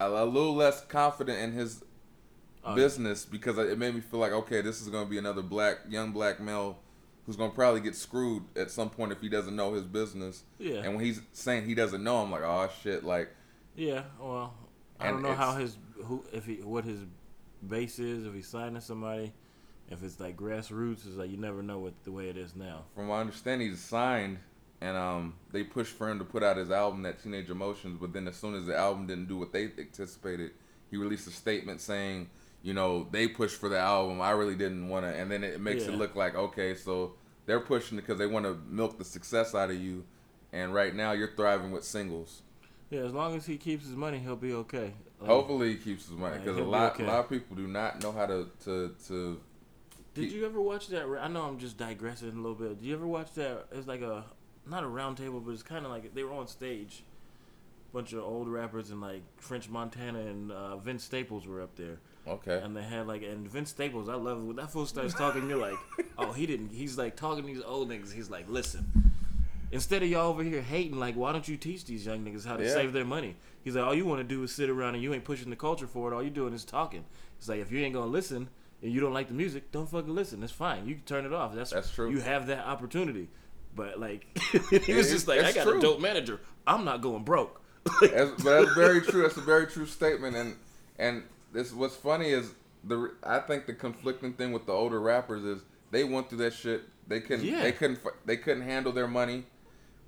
a, 0.00 0.06
a 0.06 0.24
little 0.24 0.54
less 0.54 0.84
confident 0.84 1.38
in 1.38 1.52
his 1.52 1.84
Uh, 2.64 2.74
business 2.76 3.24
because 3.24 3.58
it 3.58 3.76
made 3.78 3.92
me 3.94 4.00
feel 4.00 4.20
like 4.20 4.32
okay, 4.32 4.60
this 4.60 4.80
is 4.80 4.88
going 4.88 5.04
to 5.04 5.10
be 5.10 5.18
another 5.18 5.42
black 5.42 5.78
young 5.88 6.12
black 6.12 6.38
male 6.40 6.78
who's 7.26 7.36
going 7.36 7.50
to 7.50 7.54
probably 7.56 7.80
get 7.80 7.94
screwed 7.96 8.42
at 8.56 8.70
some 8.70 8.88
point 8.90 9.10
if 9.12 9.20
he 9.20 9.28
doesn't 9.28 9.54
know 9.56 9.72
his 9.74 9.84
business. 9.84 10.42
Yeah. 10.58 10.76
And 10.84 10.94
when 10.96 11.04
he's 11.04 11.20
saying 11.32 11.66
he 11.66 11.74
doesn't 11.74 12.02
know, 12.04 12.18
I'm 12.18 12.30
like, 12.30 12.42
oh 12.42 12.68
shit, 12.82 13.02
like 13.04 13.30
Yeah, 13.74 14.02
well, 14.20 14.54
I 15.00 15.08
And 15.08 15.16
don't 15.16 15.22
know 15.22 15.34
how 15.34 15.56
his 15.56 15.76
who 16.04 16.24
if 16.32 16.46
he 16.46 16.56
what 16.56 16.84
his 16.84 17.00
base 17.66 17.98
is 17.98 18.26
if 18.26 18.34
he's 18.34 18.48
signing 18.48 18.80
somebody, 18.80 19.32
if 19.88 20.02
it's 20.02 20.20
like 20.20 20.36
grassroots, 20.36 21.06
is 21.06 21.16
like 21.16 21.30
you 21.30 21.36
never 21.36 21.62
know 21.62 21.78
what 21.78 21.94
the 22.04 22.12
way 22.12 22.28
it 22.28 22.36
is 22.36 22.54
now. 22.54 22.84
from 22.94 23.06
my 23.06 23.20
understanding, 23.20 23.68
he's 23.68 23.80
signed, 23.80 24.38
and 24.80 24.96
um, 24.96 25.34
they 25.52 25.62
pushed 25.64 25.92
for 25.94 26.08
him 26.10 26.18
to 26.18 26.24
put 26.24 26.42
out 26.42 26.56
his 26.56 26.70
album, 26.70 27.02
that 27.02 27.22
Teenage 27.22 27.50
Emotions. 27.50 27.98
But 28.00 28.12
then, 28.12 28.28
as 28.28 28.36
soon 28.36 28.54
as 28.54 28.66
the 28.66 28.76
album 28.76 29.06
didn't 29.06 29.28
do 29.28 29.38
what 29.38 29.52
they 29.52 29.64
anticipated, 29.78 30.52
he 30.90 30.96
released 30.96 31.26
a 31.26 31.30
statement 31.30 31.80
saying, 31.80 32.28
you 32.62 32.74
know, 32.74 33.08
they 33.10 33.28
pushed 33.28 33.56
for 33.58 33.68
the 33.68 33.78
album. 33.78 34.20
I 34.20 34.30
really 34.30 34.54
didn't 34.56 34.88
want 34.88 35.06
to, 35.06 35.14
and 35.14 35.30
then 35.30 35.42
it 35.44 35.60
makes 35.60 35.84
Yeah. 35.84 35.92
it 35.92 35.98
look 35.98 36.14
like 36.14 36.34
okay, 36.34 36.74
so 36.74 37.14
they're 37.46 37.60
pushing 37.60 37.96
because 37.96 38.18
they 38.18 38.26
want 38.26 38.44
to 38.44 38.54
milk 38.68 38.98
the 38.98 39.04
success 39.04 39.54
out 39.54 39.70
of 39.70 39.76
you, 39.80 40.04
and 40.52 40.74
right 40.74 40.94
now 40.94 41.12
you're 41.12 41.34
thriving 41.34 41.70
with 41.72 41.84
singles. 41.84 42.42
Yeah, 42.92 43.00
as 43.00 43.14
long 43.14 43.34
as 43.34 43.46
he 43.46 43.56
keeps 43.56 43.86
his 43.86 43.96
money, 43.96 44.18
he'll 44.18 44.36
be 44.36 44.52
okay. 44.52 44.92
Like, 45.18 45.30
Hopefully, 45.30 45.70
he 45.70 45.76
keeps 45.76 46.08
his 46.08 46.16
money 46.16 46.38
because 46.38 46.58
a 46.58 46.62
lot, 46.62 46.92
okay. 46.92 47.04
a 47.04 47.06
lot 47.06 47.20
of 47.20 47.30
people 47.30 47.56
do 47.56 47.66
not 47.66 48.02
know 48.02 48.12
how 48.12 48.26
to 48.26 48.48
to 48.64 48.94
to. 49.08 49.40
Did 50.14 50.24
he- 50.28 50.36
you 50.36 50.44
ever 50.44 50.60
watch 50.60 50.88
that? 50.88 51.06
I 51.06 51.26
know 51.28 51.44
I'm 51.44 51.58
just 51.58 51.78
digressing 51.78 52.28
a 52.28 52.32
little 52.32 52.54
bit. 52.54 52.80
Did 52.80 52.86
you 52.86 52.94
ever 52.94 53.06
watch 53.06 53.32
that? 53.34 53.64
It's 53.72 53.86
like 53.86 54.02
a 54.02 54.24
not 54.66 54.84
a 54.84 54.86
round 54.86 55.16
table, 55.16 55.40
but 55.40 55.52
it's 55.52 55.62
kind 55.62 55.86
of 55.86 55.90
like 55.90 56.14
they 56.14 56.22
were 56.22 56.34
on 56.34 56.46
stage, 56.48 57.02
A 57.90 57.96
bunch 57.96 58.12
of 58.12 58.22
old 58.22 58.46
rappers 58.46 58.90
and 58.90 59.00
like 59.00 59.22
French 59.38 59.70
Montana 59.70 60.20
and 60.20 60.52
uh, 60.52 60.76
Vince 60.76 61.02
Staples 61.02 61.46
were 61.46 61.62
up 61.62 61.74
there. 61.76 61.98
Okay. 62.28 62.60
And 62.62 62.76
they 62.76 62.82
had 62.82 63.06
like, 63.06 63.22
and 63.22 63.48
Vince 63.48 63.70
Staples, 63.70 64.08
I 64.10 64.14
love 64.16 64.38
it. 64.38 64.44
When 64.44 64.56
that 64.56 64.70
fool 64.70 64.84
starts 64.86 65.14
talking, 65.14 65.48
you're 65.48 65.58
like, 65.58 65.78
oh, 66.18 66.32
he 66.32 66.44
didn't. 66.46 66.68
He's 66.72 66.98
like 66.98 67.16
talking 67.16 67.42
to 67.46 67.52
these 67.54 67.62
old 67.64 67.88
niggas. 67.88 68.12
He's 68.12 68.28
like, 68.30 68.44
listen, 68.50 69.11
instead 69.72 70.02
of 70.02 70.08
y'all 70.08 70.28
over 70.28 70.42
here 70.42 70.60
hating, 70.62 70.98
like, 70.98 71.16
why 71.16 71.32
don't 71.32 71.48
you 71.48 71.56
teach 71.56 71.84
these 71.84 72.06
young 72.06 72.24
niggas 72.24 72.46
how 72.46 72.56
to 72.56 72.64
Yeah. 72.64 72.72
save 72.74 72.92
their 72.92 73.04
money? 73.04 73.36
He's 73.64 73.74
like, 73.74 73.84
all 73.84 73.94
you 73.94 74.04
want 74.06 74.20
to 74.20 74.24
do 74.24 74.42
is 74.42 74.52
sit 74.54 74.70
around 74.70 74.94
and 74.94 75.02
you 75.02 75.12
ain't 75.14 75.24
pushing 75.24 75.50
the 75.50 75.56
culture 75.56 75.86
forward. 75.86 76.12
All 76.14 76.22
you 76.22 76.30
doing 76.30 76.52
is 76.52 76.64
talking. 76.64 77.04
He's 77.38 77.48
like, 77.48 77.60
if 77.60 77.72
you 77.72 77.80
ain't 77.80 77.94
gonna 77.94 78.06
listen 78.06 78.48
and 78.82 78.92
you 78.92 79.00
don't 79.00 79.12
like 79.14 79.28
the 79.28 79.34
music, 79.34 79.72
don't 79.72 79.88
fucking 79.88 80.14
listen. 80.14 80.42
It's 80.42 80.52
fine. 80.52 80.86
You 80.86 80.94
can 80.96 81.04
turn 81.04 81.26
it 81.26 81.32
off. 81.32 81.54
That's 81.54 81.70
That's 81.70 81.90
true. 81.90 82.10
You 82.10 82.20
have 82.20 82.46
that 82.48 82.66
opportunity. 82.66 83.28
But 83.74 83.98
like, 83.98 84.26
he 84.84 84.92
was 84.94 85.10
just 85.10 85.26
like, 85.28 85.40
I 85.40 85.52
got 85.52 85.64
true. 85.66 85.78
a 85.78 85.80
dope 85.80 86.00
manager. 86.00 86.40
I'm 86.66 86.84
not 86.84 87.00
going 87.00 87.24
broke. 87.24 87.60
That's, 88.00 88.30
but 88.44 88.62
that's 88.62 88.74
very 88.76 89.00
true. 89.00 89.22
That's 89.22 89.36
a 89.36 89.40
very 89.40 89.66
true 89.66 89.86
statement. 89.86 90.36
And 90.36 90.54
and 91.00 91.24
this 91.52 91.72
what's 91.72 91.96
funny 91.96 92.28
is 92.30 92.52
the 92.84 93.12
I 93.24 93.40
think 93.40 93.66
the 93.66 93.72
conflicting 93.74 94.34
thing 94.34 94.52
with 94.52 94.66
the 94.66 94.72
older 94.72 95.00
rappers 95.00 95.42
is 95.42 95.62
they 95.90 96.04
went 96.04 96.28
through 96.28 96.38
that 96.38 96.52
shit. 96.52 96.82
They 97.08 97.18
couldn't. 97.20 97.44
Yeah. 97.44 97.62
They 97.62 97.72
couldn't. 97.72 97.98
They 98.24 98.36
couldn't 98.36 98.62
handle 98.62 98.92
their 98.92 99.08
money. 99.08 99.44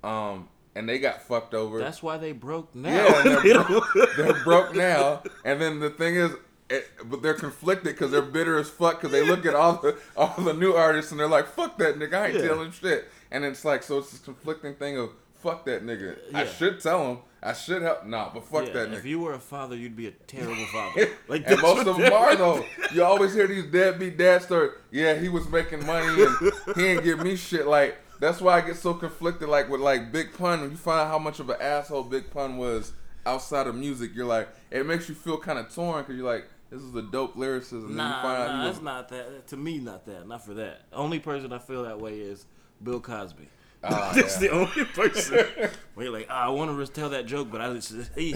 Um, 0.05 0.49
and 0.75 0.87
they 0.89 0.99
got 0.99 1.21
fucked 1.21 1.53
over. 1.53 1.79
That's 1.79 2.03
why 2.03 2.17
they 2.17 2.31
broke 2.33 2.75
now. 2.75 2.89
Yeah, 2.93 3.39
they're, 3.43 3.63
bro- 3.63 3.81
they're 4.17 4.43
broke 4.43 4.75
now. 4.75 5.23
And 5.45 5.61
then 5.61 5.79
the 5.79 5.89
thing 5.89 6.15
is, 6.15 6.31
it, 6.69 6.87
but 7.05 7.21
they're 7.21 7.33
conflicted 7.33 7.93
because 7.95 8.11
they're 8.11 8.21
bitter 8.21 8.57
as 8.57 8.69
fuck 8.69 8.99
because 8.99 9.11
they 9.11 9.25
look 9.25 9.45
at 9.45 9.53
all 9.55 9.73
the 9.77 9.97
all 10.17 10.33
the 10.43 10.53
new 10.53 10.73
artists 10.73 11.11
and 11.11 11.19
they're 11.19 11.27
like, 11.27 11.47
"Fuck 11.47 11.77
that 11.77 11.97
nigga, 11.99 12.13
I 12.15 12.25
ain't 12.27 12.35
Yeah. 12.37 12.47
telling 12.47 12.71
shit." 12.71 13.05
And 13.31 13.45
it's 13.45 13.63
like, 13.63 13.83
so 13.83 13.99
it's 13.99 14.11
this 14.11 14.19
conflicting 14.19 14.73
thing 14.75 14.97
of 14.97 15.11
"fuck 15.41 15.63
that 15.65 15.85
nigga." 15.85 16.17
I 16.33 16.45
should 16.45 16.81
tell 16.81 17.07
him. 17.09 17.17
I 17.43 17.53
should 17.53 17.83
help. 17.83 18.07
Nah, 18.07 18.31
but 18.33 18.43
fuck 18.45 18.65
Yeah, 18.67 18.73
that 18.73 18.89
Nigga. 18.89 18.97
If 18.97 19.05
you 19.05 19.19
were 19.19 19.33
a 19.35 19.39
father, 19.39 19.75
you'd 19.75 19.95
be 19.95 20.07
a 20.07 20.11
terrible 20.11 20.65
father. 20.73 21.07
Like 21.27 21.47
and 21.47 21.61
most 21.61 21.85
of 21.85 21.97
them 21.97 22.11
are 22.11 22.35
though. 22.35 22.65
You 22.91 23.03
always 23.03 23.35
hear 23.35 23.45
these 23.45 23.65
deadbeat 23.67 24.17
dad 24.17 24.41
stories. 24.41 24.71
Yeah, 24.89 25.13
he 25.13 25.29
was 25.29 25.47
making 25.47 25.85
money 25.85 26.07
and 26.23 26.51
he 26.75 26.85
ain't 26.87 27.03
give 27.03 27.19
me 27.19 27.35
shit. 27.35 27.67
Like 27.67 27.99
that's 28.19 28.41
why 28.41 28.57
I 28.57 28.61
get 28.61 28.77
so 28.77 28.93
conflicted. 28.93 29.49
Like 29.49 29.69
with 29.69 29.81
like 29.81 30.11
Big 30.11 30.33
Pun, 30.33 30.61
when 30.61 30.71
you 30.71 30.77
find 30.77 31.01
out 31.01 31.07
how 31.07 31.19
much 31.19 31.39
of 31.39 31.49
an 31.49 31.57
asshole 31.59 32.03
Big 32.03 32.29
Pun 32.31 32.57
was 32.57 32.93
outside 33.25 33.67
of 33.67 33.75
music, 33.75 34.11
you're 34.13 34.25
like, 34.25 34.49
it 34.71 34.85
makes 34.85 35.09
you 35.09 35.15
feel 35.15 35.37
kind 35.37 35.59
of 35.59 35.73
torn 35.73 36.01
because 36.03 36.15
you're 36.15 36.25
like, 36.25 36.47
this 36.69 36.81
is 36.81 36.95
a 36.95 37.01
dope 37.01 37.35
lyricist, 37.35 37.71
and 37.71 37.83
then 37.83 37.89
you 37.91 37.95
Nah, 37.97 38.21
nah, 38.23 38.65
that's 38.65 38.81
not 38.81 39.09
that. 39.09 39.47
To 39.47 39.57
me, 39.57 39.77
not 39.77 40.05
that. 40.05 40.27
Not 40.27 40.43
for 40.45 40.53
that. 40.55 40.81
Only 40.91 41.19
person 41.19 41.53
I 41.53 41.59
feel 41.59 41.83
that 41.83 41.99
way 41.99 42.19
is 42.19 42.45
Bill 42.81 42.99
Cosby. 42.99 43.47
Ah, 43.83 44.11
that's 44.15 44.41
yeah. 44.41 44.49
the 44.49 44.53
only 44.53 44.85
person. 44.85 45.45
where 45.93 46.05
you're 46.05 46.13
like, 46.13 46.27
ah, 46.29 46.45
I 46.45 46.49
want 46.49 46.75
to 46.77 46.91
tell 46.91 47.09
that 47.09 47.25
joke, 47.27 47.49
but 47.51 47.61
I 47.61 47.71
just, 47.73 47.93
he 48.15 48.35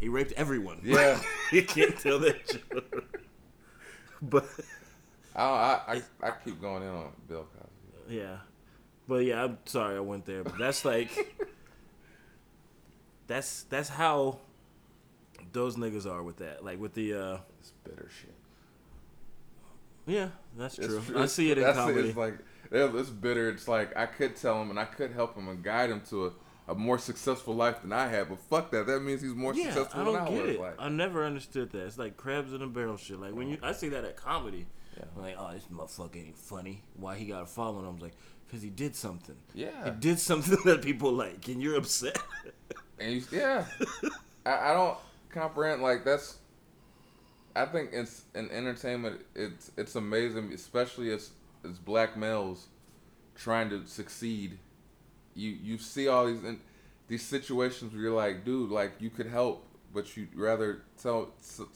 he 0.00 0.08
raped 0.08 0.32
everyone. 0.32 0.80
Yeah. 0.82 1.20
you 1.52 1.64
can't 1.64 1.98
tell 1.98 2.18
that 2.20 2.46
joke. 2.48 3.04
but 4.22 4.46
I, 5.34 5.42
I, 5.42 5.80
I 5.88 6.02
I 6.22 6.32
keep 6.44 6.60
going 6.60 6.82
in 6.82 6.88
on 6.88 7.10
Bill 7.28 7.46
Cosby. 7.58 8.16
yeah, 8.16 8.36
but 9.08 9.24
yeah, 9.24 9.44
I'm 9.44 9.58
sorry 9.66 9.96
I 9.96 10.00
went 10.00 10.24
there. 10.24 10.44
But 10.44 10.58
that's 10.58 10.84
like, 10.84 11.10
that's 13.26 13.64
that's 13.64 13.88
how 13.88 14.38
those 15.52 15.76
niggas 15.76 16.06
are 16.06 16.22
with 16.22 16.38
that. 16.38 16.64
Like 16.64 16.80
with 16.80 16.94
the. 16.94 17.14
uh 17.14 17.38
It's 17.60 17.72
bitter 17.84 18.08
shit. 18.20 18.34
Yeah, 20.06 20.28
that's 20.56 20.78
It's 20.78 20.86
true. 20.86 21.00
true. 21.00 21.22
I 21.22 21.26
see 21.26 21.50
it 21.50 21.58
in 21.58 21.64
That's 21.64 21.78
comedy. 21.78 22.08
It's 22.08 22.16
like 22.16 22.38
it's 22.70 23.10
bitter. 23.10 23.48
It's 23.48 23.68
like 23.68 23.96
I 23.96 24.06
could 24.06 24.36
tell 24.36 24.60
him 24.60 24.70
and 24.70 24.78
I 24.78 24.84
could 24.84 25.12
help 25.12 25.36
him 25.36 25.48
and 25.48 25.62
guide 25.62 25.90
him 25.90 26.00
to 26.10 26.26
a, 26.26 26.72
a 26.72 26.74
more 26.74 26.98
successful 26.98 27.54
life 27.54 27.82
than 27.82 27.92
I 27.92 28.08
had. 28.08 28.28
But 28.28 28.40
fuck 28.40 28.70
that. 28.70 28.86
That 28.86 29.00
means 29.00 29.22
he's 29.22 29.34
more 29.34 29.54
yeah, 29.54 29.72
successful 29.72 30.00
I 30.00 30.04
than 30.04 30.14
don't 30.14 30.28
I 30.28 30.30
get 30.30 30.48
it. 30.50 30.60
Like, 30.60 30.74
I 30.78 30.88
never 30.88 31.24
understood 31.24 31.72
that. 31.72 31.86
It's 31.86 31.98
like 31.98 32.16
crabs 32.16 32.52
in 32.52 32.62
a 32.62 32.66
barrel 32.68 32.96
shit. 32.96 33.20
Like 33.20 33.34
when 33.34 33.48
you, 33.48 33.58
I 33.62 33.72
see 33.72 33.88
that 33.90 34.04
at 34.04 34.16
comedy. 34.16 34.66
Yeah. 34.96 35.04
I'm 35.14 35.22
like, 35.22 35.36
oh, 35.38 35.52
this 35.52 35.64
motherfucker 35.70 36.16
ain't 36.24 36.38
funny. 36.38 36.82
Why 36.94 37.16
he 37.16 37.26
got 37.26 37.42
a 37.42 37.46
following? 37.46 37.86
I 37.86 37.90
was 37.90 38.00
like, 38.00 38.14
because 38.46 38.62
he 38.62 38.70
did 38.70 38.94
something. 38.96 39.36
Yeah, 39.54 39.84
he 39.86 39.90
did 39.90 40.18
something 40.18 40.58
that 40.64 40.82
people 40.82 41.12
like, 41.12 41.48
and 41.48 41.60
you're 41.62 41.76
upset. 41.76 42.18
and 42.98 43.12
you, 43.14 43.22
yeah. 43.32 43.64
I, 44.44 44.70
I 44.70 44.74
don't 44.74 44.96
comprehend. 45.30 45.82
Like 45.82 46.04
that's. 46.04 46.36
I 47.54 47.64
think 47.64 47.90
it's 47.92 48.22
in 48.34 48.50
entertainment. 48.50 49.20
It's 49.34 49.70
it's 49.76 49.94
amazing, 49.94 50.52
especially 50.52 51.10
as 51.12 51.30
as 51.68 51.78
black 51.78 52.16
males 52.16 52.66
trying 53.34 53.70
to 53.70 53.86
succeed. 53.86 54.58
You 55.34 55.50
you 55.50 55.78
see 55.78 56.08
all 56.08 56.26
these 56.26 56.44
in, 56.44 56.60
these 57.08 57.22
situations 57.22 57.92
where 57.92 58.02
you're 58.02 58.12
like, 58.14 58.44
dude, 58.44 58.70
like 58.70 58.92
you 59.00 59.08
could 59.10 59.26
help, 59.26 59.66
but 59.94 60.16
you 60.16 60.26
would 60.34 60.40
rather 60.42 60.82
tell 61.02 61.30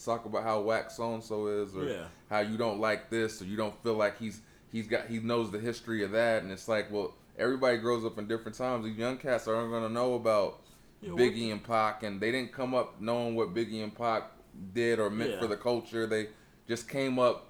talk 0.05 0.27
about 0.27 0.43
how 0.45 0.61
whack 0.61 0.91
so 0.91 1.15
and 1.15 1.23
so 1.25 1.47
is, 1.47 1.75
or 1.75 1.85
Yeah. 1.85 2.05
how 2.29 2.41
you 2.41 2.57
don't 2.59 2.79
like 2.81 3.09
this, 3.11 3.41
or 3.41 3.47
you 3.47 3.57
don't 3.57 3.75
feel 3.83 3.95
like 3.95 4.19
he's 4.19 4.41
he's 4.71 4.87
got 4.87 5.07
he 5.07 5.19
knows 5.19 5.51
the 5.51 5.59
history 5.59 6.05
of 6.05 6.13
that, 6.13 6.43
and 6.43 6.51
it's 6.51 6.69
like, 6.69 6.91
well, 6.91 7.15
everybody 7.39 7.79
grows 7.79 8.05
up 8.05 8.19
in 8.19 8.27
different 8.27 8.57
times. 8.57 8.85
These 8.85 8.97
young 8.97 9.17
cats 9.19 9.49
aren't 9.49 9.71
gonna 9.71 9.89
know 9.89 10.15
about 10.15 10.61
Yeah, 11.01 11.11
Biggie 11.11 11.51
and 11.53 11.63
Pac, 11.63 12.03
and 12.03 12.21
they 12.21 12.31
didn't 12.31 12.53
come 12.53 12.75
up 12.75 13.01
knowing 13.01 13.35
what 13.35 13.55
Biggie 13.55 13.83
and 13.83 13.95
Pac 13.95 14.31
did 14.75 14.99
or 14.99 15.11
meant 15.11 15.33
Yeah. 15.33 15.41
for 15.41 15.47
the 15.47 15.57
culture. 15.57 16.07
They 16.07 16.29
just 16.69 16.89
came 16.89 17.19
up 17.19 17.47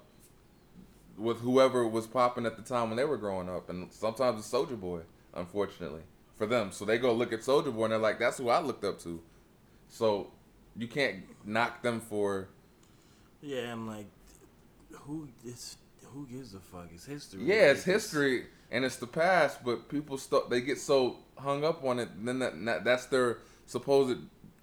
with 1.17 1.39
whoever 1.39 1.87
was 1.87 2.07
popping 2.07 2.45
at 2.45 2.55
the 2.57 2.63
time 2.63 2.89
when 2.89 2.97
they 2.97 3.05
were 3.05 3.17
growing 3.17 3.49
up, 3.49 3.69
and 3.69 3.91
sometimes 3.91 4.39
it's 4.39 4.51
Soulja 4.51 4.79
Boy, 4.79 5.01
unfortunately 5.33 6.03
for 6.41 6.47
them. 6.47 6.71
So 6.71 6.85
they 6.85 6.97
go 6.97 7.13
look 7.13 7.31
at 7.33 7.41
Soulja 7.41 7.71
Boy 7.73 7.83
and 7.83 7.91
they're 7.93 7.99
like, 7.99 8.17
"That's 8.17 8.37
who 8.39 8.49
I 8.49 8.59
looked 8.61 8.83
up 8.83 8.99
to." 9.01 9.21
So 9.87 10.31
you 10.75 10.87
can't 10.87 11.23
knock 11.45 11.83
them 11.83 11.99
for 11.99 12.49
yeah, 13.41 13.73
and 13.73 13.85
like, 13.87 14.07
who 14.91 15.27
is 15.45 15.77
who 16.13 16.27
gives 16.27 16.53
a 16.53 16.59
fuck? 16.59 16.89
It's 16.93 17.05
history. 17.05 17.43
yeah, 17.43 17.55
Like, 17.55 17.77
it's 17.77 17.83
history 17.83 18.45
and 18.71 18.85
it's 18.85 18.97
the 18.97 19.07
past, 19.07 19.63
but 19.63 19.89
people 19.89 20.17
st- 20.17 20.49
they 20.49 20.61
get 20.61 20.79
so 20.79 21.17
hung 21.37 21.63
up 21.63 21.83
on 21.83 21.99
it. 21.99 22.09
Then 22.23 22.39
that, 22.39 22.63
that 22.65 22.83
that's 22.83 23.05
their 23.07 23.39
supposed 23.65 24.17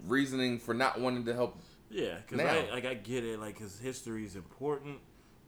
reasoning 0.07 0.59
for 0.59 0.73
not 0.73 0.99
wanting 0.99 1.25
to 1.25 1.33
help 1.33 1.57
Yeah, 1.89 2.15
because 2.27 2.45
I 2.45 2.69
like 2.71 2.85
I 2.85 2.93
get 2.93 3.23
it, 3.23 3.39
like 3.39 3.55
because 3.55 3.79
history 3.79 4.25
is 4.25 4.35
important, 4.35 4.99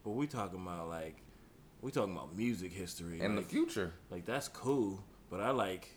but 0.04 0.10
we 0.10 0.26
talking 0.26 0.60
about 0.60 0.88
like 0.88 1.16
we 1.80 1.90
talking 1.90 2.14
about 2.14 2.36
music 2.36 2.72
history 2.72 3.20
in 3.20 3.36
like, 3.36 3.44
the 3.44 3.50
future. 3.50 3.92
Like 4.10 4.24
that's 4.26 4.48
cool, 4.48 5.02
but 5.30 5.40
I 5.40 5.50
like 5.50 5.88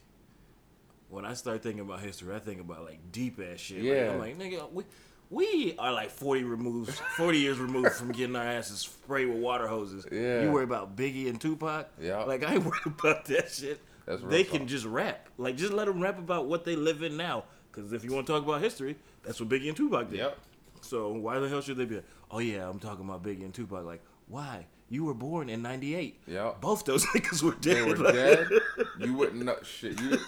when 1.09 1.25
I 1.25 1.33
start 1.33 1.61
thinking 1.61 1.81
about 1.81 1.99
history, 1.99 2.35
I 2.35 2.39
think 2.39 2.59
about 2.61 2.83
like 2.85 2.99
deep 3.11 3.39
ass 3.39 3.59
shit. 3.59 3.77
Like, 3.77 3.85
Yeah. 3.85 4.11
I'm 4.11 4.19
like, 4.19 4.37
nigga, 4.39 4.71
we 4.71 4.83
we 5.29 5.75
are 5.79 5.91
like 5.91 6.11
forty 6.11 6.43
removed, 6.43 6.91
forty 7.17 7.39
years 7.39 7.57
removed 7.59 7.91
from 7.93 8.11
getting 8.11 8.35
our 8.35 8.43
asses 8.45 8.79
sprayed 8.79 9.27
with 9.27 9.37
water 9.37 9.67
hoses. 9.67 10.05
Yeah. 10.11 10.43
You 10.43 10.51
worry 10.51 10.63
about 10.63 10.95
Biggie 10.95 11.29
and 11.29 11.39
Tupac. 11.39 11.87
Yeah. 12.01 12.23
Like 12.23 12.43
I 12.43 12.55
ain't 12.55 12.63
worried 12.65 12.81
about 12.85 13.25
that 13.25 13.51
shit. 13.51 13.81
That's 14.05 14.21
they 14.23 14.43
talk. 14.43 14.53
can 14.53 14.67
just 14.67 14.85
rap. 14.85 15.29
Like 15.37 15.57
just 15.57 15.73
let 15.73 15.87
them 15.87 15.99
rap 16.01 16.19
about 16.19 16.45
what 16.45 16.63
they 16.65 16.75
live 16.75 17.01
in 17.01 17.17
now. 17.17 17.45
Because 17.71 17.91
if 17.91 18.03
you 18.03 18.13
want 18.13 18.25
to 18.27 18.33
talk 18.33 18.43
about 18.43 18.61
history, 18.61 18.95
that's 19.23 19.39
what 19.39 19.49
Biggie 19.49 19.67
and 19.67 19.75
Tupac 19.75 20.09
did. 20.09 20.19
Yep. 20.19 20.37
So 20.81 21.11
why 21.13 21.39
the 21.39 21.49
hell 21.49 21.61
should 21.61 21.77
they 21.77 21.85
be? 21.85 21.95
Like, 21.95 22.05
oh 22.31 22.39
yeah, 22.39 22.69
I'm 22.69 22.79
talking 22.79 23.03
about 23.05 23.23
Biggie 23.23 23.43
and 23.43 23.53
Tupac. 23.53 23.83
Like 23.85 24.03
why? 24.27 24.67
You 24.87 25.05
were 25.05 25.15
born 25.15 25.49
in 25.49 25.63
'98. 25.63 26.21
Yep. 26.27 26.61
Both 26.61 26.85
those 26.85 27.03
niggas 27.15 27.41
were 27.41 27.55
dead. 27.55 27.77
they 27.77 27.81
were 27.81 27.95
Like- 27.97 28.13
dead, 28.13 28.47
you 28.99 29.13
wouldn't 29.15 29.43
know 29.43 29.57
shit. 29.63 29.99
You, 29.99 30.19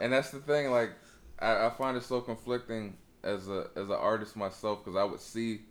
and 0.00 0.12
that's 0.14 0.30
the 0.30 0.38
thing. 0.38 0.70
Like, 0.70 0.92
I, 1.38 1.66
I 1.66 1.70
find 1.70 1.94
it 1.96 2.02
so 2.02 2.22
conflicting 2.22 2.96
as 3.24 3.48
a 3.48 3.68
as 3.74 3.88
an 3.88 3.96
artist 3.96 4.36
myself 4.36 4.84
because 4.84 4.96
I 4.96 5.04
would 5.04 5.20
see 5.20 5.62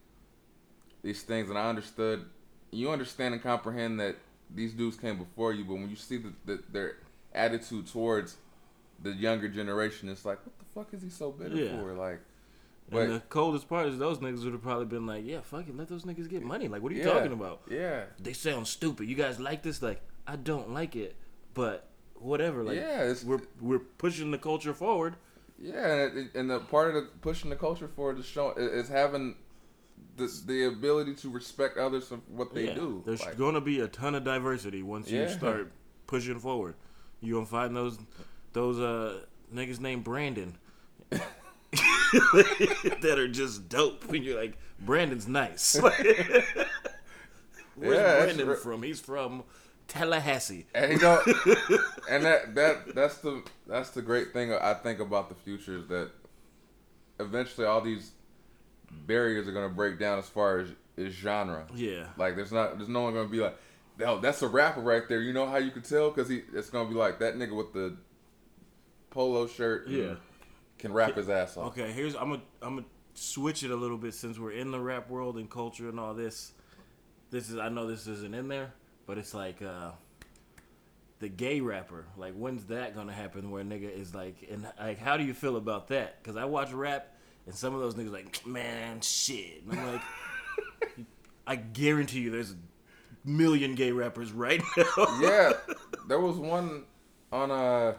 these 1.04 1.22
things 1.24 1.50
and 1.50 1.58
I 1.58 1.70
understood. 1.70 2.26
You 2.72 2.90
understand 2.92 3.34
and 3.36 3.44
comprehend 3.44 4.00
that 4.00 4.16
these 4.54 4.74
dudes 4.74 4.98
came 4.98 5.18
before 5.18 5.54
you, 5.54 5.64
but 5.64 5.76
when 5.76 5.90
you 5.90 5.96
see 5.96 6.18
the, 6.18 6.34
the, 6.46 6.64
their 6.72 6.98
attitude 7.34 7.88
towards 7.88 8.38
the 9.02 9.12
younger 9.12 9.48
generation, 9.48 10.10
it's 10.10 10.26
like, 10.26 10.40
what 10.46 10.58
the 10.60 10.66
fuck 10.74 10.94
is 10.94 11.04
he 11.04 11.10
so 11.10 11.32
bitter 11.32 11.56
Yeah. 11.56 11.78
for? 11.80 11.94
Like, 11.94 12.20
And 12.92 13.12
the 13.12 13.20
but 13.20 13.30
coldest 13.30 13.70
part 13.70 13.88
is 13.88 13.98
those 14.00 14.18
niggas 14.20 14.44
would 14.44 14.54
have 14.54 14.64
probably 14.64 14.86
been 14.86 15.06
like, 15.06 15.24
"Yeah, 15.26 15.42
fuck 15.42 15.68
it, 15.68 15.78
let 15.78 15.88
those 15.88 16.04
niggas 16.04 16.28
get 16.30 16.42
money." 16.44 16.68
Like, 16.68 16.82
what 16.82 16.92
are 16.92 16.96
you 16.96 17.04
yeah, 17.04 17.14
talking 17.14 17.32
about? 17.34 17.62
Yeah, 17.70 18.06
They 18.20 18.34
sound 18.34 18.68
stupid. 18.68 19.08
You 19.08 19.16
guys 19.16 19.40
like 19.40 19.62
this? 19.62 19.82
Like, 19.82 20.02
I 20.26 20.36
don't 20.36 20.72
like 20.74 20.96
it, 20.96 21.16
but 21.54 21.88
whatever. 22.16 22.64
Like, 22.64 22.78
Yeah, 22.78 23.14
we're 23.26 23.42
we're 23.62 23.80
pushing 23.80 24.32
the 24.32 24.38
culture 24.40 24.74
forward. 24.74 25.16
Yeah, 25.64 26.08
and, 26.08 26.30
and 26.36 26.50
the 26.50 26.60
part 26.60 26.90
of 26.90 26.96
the 26.96 27.02
pushing 27.22 27.50
the 27.50 27.56
culture 27.56 27.88
forward 27.88 28.20
is 28.20 28.26
showing 28.26 28.56
is 28.58 28.90
having 28.90 29.36
the 30.18 30.30
the 30.46 30.66
ability 30.66 31.16
to 31.16 31.30
respect 31.30 31.78
others 31.78 32.08
for 32.08 32.18
what 32.28 32.54
they 32.54 32.68
yeah, 32.68 32.74
do. 32.74 33.02
There's 33.06 33.22
Like, 33.22 33.38
gonna 33.38 33.62
be 33.62 33.80
a 33.80 33.88
ton 33.88 34.14
of 34.14 34.26
diversity 34.26 34.84
once 34.84 35.10
you 35.10 35.28
start 35.30 35.72
pushing 36.06 36.40
forward. 36.40 36.76
You 37.22 37.36
gonna 37.36 37.46
find 37.46 37.76
those 37.76 37.98
those 38.52 38.80
uh 38.80 39.22
niggas 39.54 39.80
named 39.80 40.04
Brandon 40.04 40.58
that 41.10 43.18
are 43.18 43.30
just 43.30 43.70
dope. 43.70 44.12
And 44.12 44.24
you're 44.24 44.40
like, 44.40 44.58
Brandon's 44.82 45.28
nice. 45.28 45.76
Where's 47.76 47.98
Yeah, 47.98 48.26
Brandon 48.26 48.56
from? 48.58 48.84
He's 48.84 49.00
from 49.00 49.44
Tallahassee. 49.88 50.66
and 50.74 50.94
you 50.94 51.00
know, 51.00 51.22
and 52.10 52.26
that 52.26 52.56
that 52.56 52.96
that's 52.96 53.18
the 53.18 53.44
that's 53.68 53.92
the 53.92 54.02
great 54.02 54.34
thing 54.34 54.54
I 54.54 54.74
think 54.74 55.00
about 55.00 55.30
the 55.30 55.36
future 55.36 55.78
is 55.78 55.88
that 55.88 56.12
eventually 57.20 57.68
all 57.68 57.82
these 57.82 58.12
barriers 58.92 59.48
are 59.48 59.52
gonna 59.52 59.70
break 59.70 60.00
down 60.00 60.20
as 60.20 60.28
far 60.28 60.60
as, 60.60 60.70
as 60.98 61.14
genre. 61.14 61.66
Yeah. 61.76 62.08
Like 62.18 62.36
there's 62.36 62.52
not 62.52 62.78
there's 62.78 62.90
no 62.90 63.04
one 63.04 63.14
gonna 63.14 63.30
be 63.30 63.40
like, 63.40 63.58
no, 64.00 64.20
that's 64.20 64.42
a 64.42 64.48
rapper 64.48 64.82
right 64.82 65.08
there. 65.08 65.22
You 65.22 65.34
know 65.34 65.48
how 65.48 65.58
you 65.58 65.72
could 65.72 65.86
tell 65.86 66.10
because 66.10 66.30
he 66.30 66.42
it's 66.54 66.70
gonna 66.70 66.90
be 66.90 66.96
like 66.96 67.20
that 67.20 67.36
nigga 67.36 67.56
with 67.56 67.74
the 67.74 67.96
polo 69.10 69.48
shirt. 69.48 69.88
Yeah. 69.88 70.16
Can 70.80 70.92
rap 70.92 71.16
his 71.16 71.30
ass 71.30 71.56
off. 71.56 71.68
Okay, 71.68 71.92
here's 71.92 72.16
I'm 72.16 72.30
gonna 72.30 72.42
I'm 72.62 72.76
gonna 72.76 72.88
switch 73.14 73.64
it 73.64 73.72
a 73.72 73.76
little 73.76 73.98
bit 73.98 74.14
since 74.14 74.38
we're 74.40 74.52
in 74.52 74.72
the 74.72 74.80
rap 74.80 75.10
world 75.10 75.38
and 75.38 75.50
culture 75.50 75.88
and 75.88 76.00
all 76.00 76.14
this. 76.14 76.54
This 77.30 77.50
is 77.50 77.58
I 77.58 77.70
know 77.70 77.88
this 77.88 78.08
isn't 78.08 78.34
in 78.34 78.48
there, 78.48 78.74
but 79.06 79.18
it's 79.18 79.34
like 79.34 79.62
uh 79.62 79.92
the 81.20 81.30
gay 81.30 81.62
rapper. 81.62 82.06
Like 82.18 82.34
when's 82.34 82.66
that 82.66 82.96
gonna 82.96 83.14
happen? 83.14 83.50
Where 83.52 83.62
a 83.62 83.66
nigga 83.66 83.92
is 83.98 84.14
like, 84.14 84.48
and 84.52 84.68
like 84.80 85.00
how 85.00 85.18
do 85.18 85.24
you 85.24 85.34
feel 85.34 85.56
about 85.58 85.88
that? 85.90 86.22
Because 86.22 86.36
I 86.38 86.46
watch 86.46 86.72
rap 86.72 87.16
and 87.46 87.56
some 87.56 87.74
of 87.76 87.82
those 87.82 87.96
niggas 87.96 88.12
like, 88.12 88.46
man, 88.46 89.02
shit. 89.02 89.64
And 89.70 89.80
I'm 89.80 89.94
like, 89.94 90.02
I 91.48 91.56
guarantee 91.56 92.20
you, 92.22 92.32
there's 92.32 92.52
a 92.52 92.56
million 93.26 93.76
gay 93.76 93.92
rappers 93.92 94.32
right 94.32 94.62
now. 94.78 95.20
yeah, 95.22 95.54
there 96.08 96.20
was 96.20 96.38
one 96.38 96.84
on 97.32 97.52
a 97.52 97.96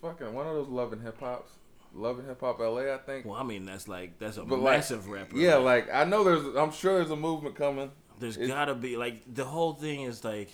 fucking 0.00 0.32
one 0.32 0.46
of 0.46 0.54
those 0.54 0.68
Love 0.68 0.92
and 0.92 1.02
Hip 1.02 1.18
Hops, 1.20 1.52
Love 1.94 2.18
and 2.20 2.28
Hip 2.28 2.40
Hop 2.40 2.58
LA, 2.60 2.94
I 2.94 2.98
think. 2.98 3.26
Well, 3.26 3.36
I 3.36 3.42
mean 3.42 3.64
that's 3.64 3.88
like 3.88 4.18
that's 4.18 4.36
a 4.36 4.42
But 4.44 4.60
like, 4.60 4.76
massive 4.76 5.08
rapper. 5.08 5.36
Yeah, 5.36 5.56
like 5.56 5.92
I 5.92 6.04
know 6.04 6.22
there's, 6.24 6.56
I'm 6.56 6.70
sure 6.72 6.98
there's 6.98 7.10
a 7.10 7.16
movement 7.16 7.56
coming. 7.56 7.90
There's 8.18 8.36
It's- 8.36 8.48
gotta 8.48 8.74
be 8.74 8.96
like 8.96 9.22
the 9.32 9.44
whole 9.44 9.74
thing 9.74 10.02
is 10.02 10.24
like, 10.24 10.50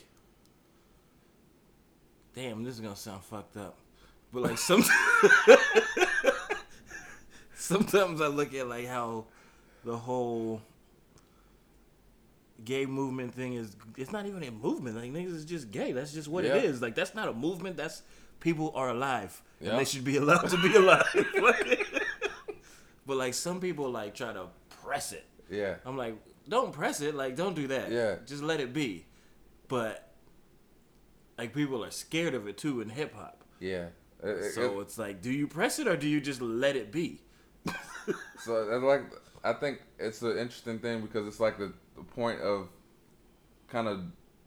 damn, 2.34 2.62
this 2.64 2.74
is 2.74 2.80
gonna 2.80 2.96
sound 2.96 3.22
fucked 3.24 3.56
up, 3.56 3.78
but 4.32 4.42
like 4.42 4.58
some, 4.58 4.84
sometimes 7.54 8.20
I 8.20 8.26
look 8.28 8.54
at 8.54 8.68
like 8.68 8.86
how 8.86 9.24
the 9.84 9.96
whole 9.96 10.60
gay 12.64 12.86
movement 12.86 13.34
thing 13.34 13.54
is. 13.54 13.76
It's 13.96 14.12
not 14.12 14.26
even 14.26 14.42
a 14.42 14.50
movement. 14.50 14.96
Like 14.96 15.12
niggas 15.12 15.34
is 15.34 15.44
just 15.44 15.70
gay. 15.70 15.92
That's 15.92 16.12
just 16.12 16.28
what 16.28 16.44
Yeah. 16.44 16.56
it 16.56 16.64
is. 16.64 16.82
Like 16.82 16.94
that's 16.94 17.14
not 17.14 17.28
a 17.28 17.32
movement. 17.32 17.76
That's 17.76 18.02
people 18.40 18.72
are 18.74 18.90
alive 18.90 19.40
Yeah. 19.60 19.70
and 19.70 19.78
they 19.78 19.84
should 19.84 20.04
be 20.04 20.16
allowed 20.16 20.48
to 20.50 20.56
be 20.60 20.74
alive. 20.76 21.04
but 23.06 23.16
like 23.16 23.34
some 23.34 23.60
people 23.60 23.90
like 23.90 24.14
try 24.14 24.32
to 24.32 24.46
press 24.82 25.12
it. 25.12 25.24
Yeah, 25.50 25.76
I'm 25.84 25.96
like, 25.96 26.16
don't 26.48 26.72
press 26.72 27.00
it. 27.00 27.14
Like, 27.14 27.36
don't 27.36 27.54
do 27.54 27.66
that. 27.68 27.90
Yeah. 27.90 28.16
Just 28.26 28.42
let 28.42 28.60
it 28.60 28.72
be. 28.72 29.06
But 29.68 30.12
like, 31.38 31.52
people 31.54 31.84
are 31.84 31.90
scared 31.90 32.34
of 32.34 32.46
it 32.46 32.56
too 32.58 32.80
in 32.80 32.88
hip 32.88 33.14
hop. 33.14 33.44
yeah. 33.60 33.86
It- 34.22 34.28
it- 34.38 34.52
So 34.54 34.78
it- 34.78 34.82
it's 34.82 34.98
like, 34.98 35.20
do 35.20 35.30
you 35.30 35.46
press 35.46 35.78
it 35.78 35.86
or 35.86 35.96
do 35.96 36.08
you 36.08 36.20
just 36.20 36.40
let 36.40 36.76
it 36.76 36.90
be? 36.92 37.20
So 38.38 38.66
that's 38.66 38.82
like 38.84 39.02
I 39.42 39.54
think 39.54 39.80
it's 39.98 40.20
an 40.20 40.36
interesting 40.36 40.78
thing 40.78 41.00
because 41.00 41.26
it's 41.26 41.40
like 41.40 41.56
the, 41.58 41.72
the 41.96 42.02
point 42.02 42.40
of 42.42 42.68
kind 43.68 43.88
of 43.88 44.00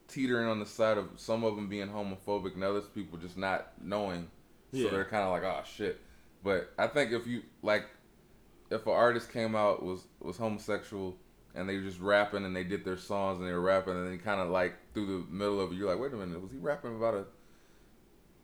teetering 0.07 0.47
on 0.47 0.59
the 0.59 0.65
side 0.67 0.97
of 0.99 1.09
some 1.15 1.43
of 1.43 1.55
them 1.55 1.67
being 1.67 1.87
homophobic 1.87 2.53
and 2.53 2.63
others 2.63 2.85
people 2.93 3.17
just 3.17 3.35
not 3.37 3.71
knowing. 3.81 4.29
So 4.71 4.77
Yeah. 4.79 4.89
they're 4.91 5.05
kind 5.05 5.23
of 5.23 5.31
like, 5.31 5.43
oh 5.43 5.63
shit. 5.65 5.99
But 6.43 6.71
I 6.77 6.85
think 6.87 7.11
if 7.11 7.25
you 7.25 7.41
like, 7.63 7.85
if 8.69 8.85
an 8.85 8.93
artist 8.93 9.31
came 9.33 9.55
out 9.55 9.81
was 9.83 10.05
was 10.19 10.37
homosexual 10.37 11.17
and 11.55 11.67
they 11.67 11.75
were 11.77 11.83
just 11.83 11.99
rapping 11.99 12.45
and 12.45 12.55
they 12.55 12.63
did 12.63 12.85
their 12.85 12.97
songs 12.97 13.39
and 13.39 13.47
they 13.47 13.51
were 13.51 13.61
rapping 13.61 13.93
and 13.93 14.07
then 14.07 14.19
kind 14.19 14.39
of 14.39 14.49
like 14.49 14.75
through 14.93 15.05
the 15.05 15.33
middle 15.33 15.59
of 15.59 15.71
it, 15.71 15.75
you're 15.75 15.89
like, 15.89 15.99
wait 15.99 16.13
a 16.13 16.15
minute, 16.15 16.41
was 16.41 16.51
he 16.51 16.57
rapping 16.57 16.95
about 16.95 17.13
a? 17.15 17.25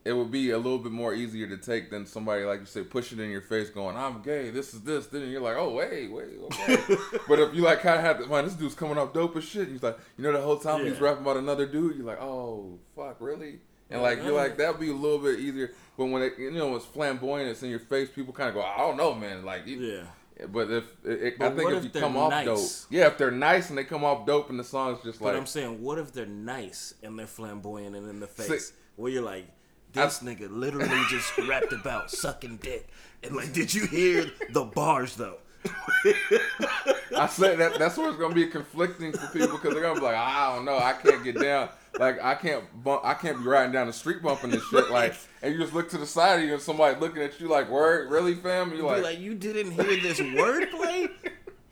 It 0.06 0.12
would 0.12 0.32
be 0.32 0.50
a 0.50 0.58
little 0.58 0.80
bit 0.80 0.92
more 0.92 1.13
easier 1.13 1.48
to 1.48 1.56
take 1.56 1.89
than 1.89 2.06
somebody 2.06 2.44
like 2.44 2.60
you 2.60 2.66
say 2.66 2.84
pushing 2.84 3.20
in 3.20 3.30
your 3.30 3.39
face, 3.39 3.70
going, 3.70 3.96
"I'm 3.96 4.22
gay. 4.22 4.50
This 4.50 4.74
is 4.74 4.82
this." 4.82 5.08
Then 5.08 5.30
you're 5.30 5.39
like, 5.39 5.56
"Oh 5.56 5.70
wait, 5.70 6.12
wait, 6.12 6.26
okay." 6.44 6.76
but 7.30 7.39
if 7.39 7.56
you 7.56 7.62
like 7.62 7.80
kind 7.80 8.00
of 8.00 8.04
have, 8.04 8.20
to, 8.20 8.28
man, 8.28 8.44
this 8.44 8.56
dude's 8.56 8.76
coming 8.76 8.98
off 8.98 9.13
dope 9.13 9.38
as 9.38 9.46
shit. 9.46 9.62
And 9.62 9.72
he's 9.72 9.84
like, 9.84 9.98
you 10.18 10.26
know, 10.26 10.34
the 10.34 10.42
whole 10.42 10.58
time 10.58 10.86
he's 10.86 11.00
rapping 11.00 11.22
about 11.22 11.38
another 11.38 11.66
dude, 11.66 11.96
you're 11.96 12.06
like, 12.06 12.20
"Oh 12.22 12.80
fuck, 12.98 13.16
really?" 13.22 13.60
And 13.89 14.02
like 14.02 14.22
you're 14.24 14.36
like 14.36 14.58
that'd 14.58 14.78
be 14.78 14.89
a 14.89 14.94
little 14.94 15.20
bit 15.20 15.39
easier. 15.39 15.72
But 15.98 16.08
when 16.08 16.22
it, 16.22 16.34
you 16.38 16.52
know 16.52 16.76
it's 16.76 16.86
flamboyant, 16.86 17.50
it's 17.50 17.63
in 17.63 17.70
your 17.70 17.80
face. 17.80 18.10
People 18.10 18.34
kind 18.34 18.50
of 18.50 18.56
go, 18.56 18.62
"I 18.62 18.80
don't 18.80 18.98
know, 18.98 19.13
man." 19.13 19.46
Like, 19.46 19.66
Yeah. 19.68 20.04
But 20.52 20.69
if 20.72 20.84
it, 21.06 21.38
But 21.38 21.52
I 21.54 21.56
think 21.56 21.72
if, 21.72 21.78
if 21.86 21.96
you 21.96 22.02
come 22.02 22.17
off 22.17 22.46
dope, 22.46 22.60
yeah, 22.89 23.08
if 23.08 23.17
they're 23.17 23.32
nice 23.32 23.69
and 23.69 23.78
they 23.78 23.84
come 23.84 24.04
off 24.04 24.26
dope, 24.26 24.50
and 24.50 24.60
the 24.60 24.63
song's 24.63 25.04
just 25.04 25.19
But 25.19 25.28
like, 25.28 25.38
I'm 25.38 25.46
saying, 25.46 25.82
what 25.82 25.98
if 26.00 26.12
they're 26.12 26.26
nice 26.26 26.93
and 27.04 27.17
they're 27.17 27.28
flamboyant 27.28 27.96
and 27.96 28.10
in 28.10 28.19
the 28.19 28.28
See- 28.28 28.43
face? 28.43 28.74
where 28.96 29.12
you're 29.12 29.24
like, 29.24 29.46
this 29.93 30.19
nigga 30.19 30.48
literally 30.52 31.02
just 31.10 31.36
rapped 31.48 31.74
about 31.74 32.12
sucking 32.12 32.58
dick. 32.58 32.88
And 33.24 33.36
like, 33.36 33.54
did 33.54 33.74
you 33.74 33.88
hear 33.88 34.26
the 34.52 34.63
bars 34.63 35.15
though? 35.15 35.38
I 37.15 37.28
said 37.28 37.60
that 37.60 37.80
that's 37.80 37.97
where 37.97 38.10
it's 38.10 38.17
gonna 38.17 38.36
be 38.36 38.47
conflicting 38.47 39.12
for 39.12 39.28
people 39.28 39.58
because 39.58 39.73
they're 39.73 39.84
gonna 39.84 39.99
be 39.99 40.06
like, 40.06 40.15
I 40.15 40.56
don't 40.56 40.65
know, 40.65 40.78
I 40.78 40.93
can't 40.93 41.23
get 41.23 41.39
down, 41.39 41.69
like 41.99 42.21
I 42.23 42.36
can't 42.36 42.63
bump, 42.84 43.02
I 43.04 43.13
can't 43.13 43.38
be 43.38 43.43
riding 43.43 43.71
down 43.71 43.88
the 43.88 43.93
street 43.93 44.21
bumping 44.21 44.52
this 44.52 44.63
shit, 44.69 44.89
like, 44.89 45.15
and 45.41 45.54
you 45.54 45.60
just 45.60 45.73
look 45.73 45.89
to 45.89 45.97
the 45.97 46.06
side 46.06 46.39
of 46.39 46.45
you 46.45 46.54
and 46.54 46.62
somebody 46.62 46.99
looking 46.99 47.21
at 47.21 47.39
you 47.39 47.47
like, 47.47 47.69
word, 47.69 48.10
really, 48.12 48.36
fam? 48.36 48.69
And 48.69 48.78
you're 48.78 48.88
like, 48.88 49.04
like, 49.04 49.19
you 49.19 49.36
didn't 49.36 49.71
hear 49.71 50.02
this 50.02 50.19
wordplay? 50.19 51.10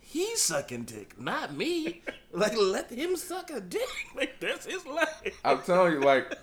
He's 0.00 0.42
sucking 0.42 0.84
dick, 0.84 1.18
not 1.18 1.54
me. 1.54 2.02
Like, 2.32 2.54
let 2.56 2.90
him 2.90 3.16
suck 3.16 3.50
a 3.50 3.60
dick. 3.60 3.88
Like, 4.14 4.38
that's 4.40 4.66
his 4.66 4.84
life. 4.84 5.40
I'm 5.42 5.62
telling 5.62 5.94
you, 5.94 6.00
like, 6.00 6.34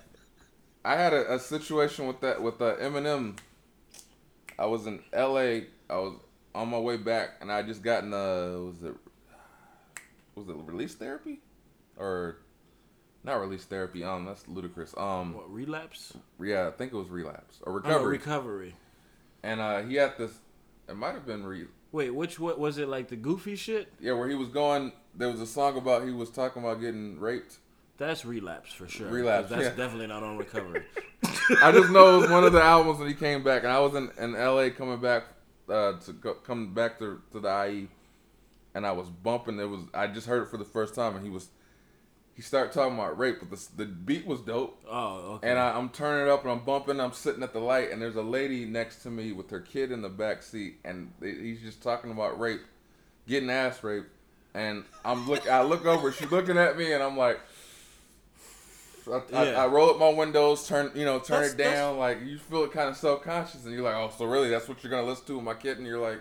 I 0.84 0.96
had 0.96 1.12
a, 1.12 1.34
a 1.34 1.38
situation 1.38 2.06
with 2.08 2.20
that 2.20 2.42
with 2.42 2.60
uh, 2.60 2.76
Eminem. 2.76 3.38
I 4.58 4.66
was 4.66 4.86
in 4.86 5.00
L.A. 5.12 5.66
I 5.88 5.96
was 5.98 6.16
on 6.54 6.68
my 6.68 6.78
way 6.78 6.96
back, 6.96 7.30
and 7.40 7.50
I 7.50 7.62
just 7.62 7.82
gotten 7.82 8.12
uh, 8.12 8.58
was 8.58 8.82
it 8.82 8.94
was 10.34 10.48
it 10.48 10.56
release 10.56 10.94
therapy, 10.94 11.40
or 11.96 12.36
not 13.24 13.34
release 13.40 13.64
therapy? 13.64 14.02
Um, 14.04 14.24
that's 14.24 14.46
ludicrous. 14.48 14.94
Um, 14.96 15.34
What, 15.34 15.52
relapse? 15.52 16.14
yeah, 16.40 16.68
I 16.68 16.70
think 16.70 16.92
it 16.92 16.96
was 16.96 17.08
relapse 17.08 17.58
or 17.62 17.72
Oh, 17.72 17.76
recovery. 17.76 18.16
recovery. 18.18 18.74
and 19.42 19.60
uh, 19.60 19.82
he 19.82 19.94
had 19.96 20.16
this. 20.18 20.32
It 20.88 20.96
might 20.96 21.12
have 21.14 21.26
been 21.26 21.44
re. 21.44 21.66
Wait, 21.92 22.10
which 22.14 22.38
what 22.38 22.58
was 22.58 22.78
it 22.78 22.88
like 22.88 23.08
the 23.08 23.16
goofy 23.16 23.56
shit? 23.56 23.92
Yeah, 24.00 24.12
where 24.12 24.28
he 24.28 24.34
was 24.34 24.48
going. 24.48 24.92
There 25.14 25.28
was 25.28 25.40
a 25.40 25.46
song 25.46 25.76
about 25.76 26.04
he 26.04 26.12
was 26.12 26.30
talking 26.30 26.62
about 26.62 26.80
getting 26.80 27.18
raped. 27.18 27.58
That's 27.98 28.24
relapse 28.24 28.72
for 28.72 28.88
sure. 28.88 29.08
Relapse, 29.08 29.50
That's 29.50 29.62
yeah. 29.64 29.68
definitely 29.70 30.06
not 30.06 30.22
on 30.22 30.38
recovery. 30.38 30.84
I 31.62 31.70
just 31.70 31.90
know 31.90 32.16
it 32.16 32.20
was 32.22 32.30
one 32.30 32.44
of 32.44 32.52
the 32.52 32.62
albums 32.62 32.98
when 32.98 33.08
he 33.08 33.14
came 33.14 33.42
back, 33.42 33.62
and 33.64 33.70
I 33.72 33.78
was 33.80 33.94
in, 33.94 34.10
in 34.18 34.34
L.A. 34.34 34.70
coming 34.70 34.98
back 35.00 35.24
uh, 35.70 35.98
to 36.00 36.12
go, 36.12 36.34
come 36.34 36.74
back 36.74 36.98
to 36.98 37.20
to 37.32 37.40
the 37.40 37.66
IE, 37.66 37.88
and 38.74 38.86
I 38.86 38.92
was 38.92 39.08
bumping. 39.08 39.58
It 39.58 39.64
was 39.64 39.80
I 39.94 40.06
just 40.08 40.26
heard 40.26 40.42
it 40.42 40.48
for 40.48 40.56
the 40.56 40.64
first 40.64 40.94
time, 40.94 41.16
and 41.16 41.24
he 41.24 41.30
was 41.30 41.48
he 42.34 42.42
started 42.42 42.72
talking 42.72 42.94
about 42.94 43.18
rape, 43.18 43.36
but 43.40 43.50
the 43.50 43.68
the 43.76 43.86
beat 43.86 44.26
was 44.26 44.40
dope, 44.40 44.82
oh, 44.88 45.34
okay. 45.34 45.50
and 45.50 45.58
I, 45.58 45.76
I'm 45.76 45.90
turning 45.90 46.26
it 46.26 46.30
up 46.30 46.42
and 46.42 46.52
I'm 46.52 46.64
bumping. 46.64 47.00
I'm 47.00 47.12
sitting 47.12 47.42
at 47.42 47.52
the 47.52 47.60
light, 47.60 47.90
and 47.90 48.00
there's 48.00 48.16
a 48.16 48.22
lady 48.22 48.64
next 48.64 49.02
to 49.02 49.10
me 49.10 49.32
with 49.32 49.50
her 49.50 49.60
kid 49.60 49.92
in 49.92 50.02
the 50.02 50.08
back 50.08 50.42
seat, 50.42 50.78
and 50.84 51.12
he's 51.20 51.60
just 51.60 51.82
talking 51.82 52.10
about 52.10 52.40
rape, 52.40 52.62
getting 53.28 53.50
ass 53.50 53.82
raped, 53.84 54.10
and 54.54 54.84
I'm 55.04 55.28
look 55.28 55.48
I 55.48 55.62
look 55.62 55.86
over, 55.86 56.12
she's 56.12 56.30
looking 56.30 56.58
at 56.58 56.76
me, 56.76 56.92
and 56.92 57.02
I'm 57.02 57.16
like. 57.16 57.40
I, 59.08 59.22
I, 59.34 59.44
Yeah. 59.50 59.62
I 59.64 59.66
roll 59.66 59.90
up 59.90 59.98
my 59.98 60.08
windows, 60.10 60.66
turn 60.66 60.90
you 60.94 61.04
know, 61.04 61.18
turn 61.18 61.42
That's- 61.42 61.52
it 61.52 61.56
down. 61.58 61.98
Like 61.98 62.18
you 62.24 62.38
feel 62.38 62.66
kind 62.68 62.88
of 62.88 62.96
self 62.96 63.22
conscious, 63.22 63.64
and 63.64 63.72
you're 63.74 63.82
like, 63.82 63.94
oh, 63.94 64.10
so 64.16 64.24
really, 64.24 64.48
that's 64.50 64.68
what 64.68 64.82
you're 64.82 64.90
gonna 64.90 65.06
listen 65.06 65.26
to 65.26 65.36
with 65.36 65.44
my 65.44 65.54
kid, 65.54 65.78
and 65.78 65.86
you're 65.86 66.00
like, 66.00 66.20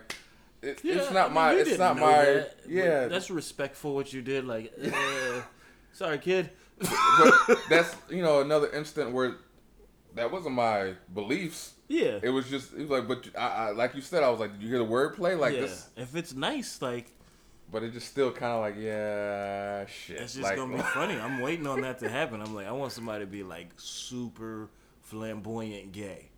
it, 0.61 0.81
Yeah, 0.83 0.95
it's 0.95 1.09
I 1.11 1.13
not 1.13 1.27
mean, 1.29 1.35
my, 1.35 1.53
it's 1.53 1.69
didn't 1.69 1.99
my, 1.99 2.23
that, 2.23 2.55
yeah. 2.67 3.07
That's 3.07 3.29
respectful 3.29 3.95
what 3.95 4.11
you 4.11 4.21
did. 4.21 4.45
Like, 4.45 4.73
eh, 4.81 5.41
sorry, 5.93 6.17
kid. 6.19 6.49
but 6.79 7.57
that's 7.69 7.95
you 8.09 8.21
know 8.21 8.41
another 8.41 8.69
instant 8.71 9.11
where 9.11 9.35
that 10.15 10.31
wasn't 10.31 10.55
my 10.55 10.93
beliefs. 11.13 11.73
yeah. 11.87 12.19
It 12.21 12.29
was 12.29 12.49
just 12.49 12.73
it 12.73 12.79
was 12.81 12.89
like, 12.89 13.07
but 13.07 13.27
I, 13.37 13.47
I 13.47 13.71
like 13.71 13.95
you 13.95 14.01
said, 14.01 14.23
I 14.23 14.29
was 14.29 14.39
like, 14.39 14.53
did 14.53 14.63
you 14.63 14.69
hear 14.69 14.79
the 14.79 14.85
wordplay 14.85 15.37
like 15.37 15.53
yeah. 15.55 15.61
this? 15.61 15.87
If 15.97 16.15
it's 16.15 16.33
nice, 16.33 16.81
like 16.81 17.11
But 17.71 17.83
it 17.83 17.93
just 17.93 18.07
still 18.07 18.31
kind 18.31 18.53
of 18.53 18.61
like, 18.61 18.75
yeah, 18.77 19.85
shit. 19.85 20.17
it's 20.17 20.33
just 20.33 20.43
like, 20.43 20.55
gonna 20.55 20.75
be 20.75 20.81
funny. 20.93 21.13
I'm 21.19 21.39
waiting 21.39 21.67
on 21.67 21.81
that 21.81 21.99
to 21.99 22.09
happen. 22.09 22.41
I'm 22.41 22.55
like, 22.55 22.65
I 22.67 22.71
want 22.71 22.91
somebody 22.91 23.23
to 23.25 23.29
be 23.29 23.43
like 23.43 23.69
super 23.77 24.69
flamboyant 25.01 25.91
gay, 25.91 26.29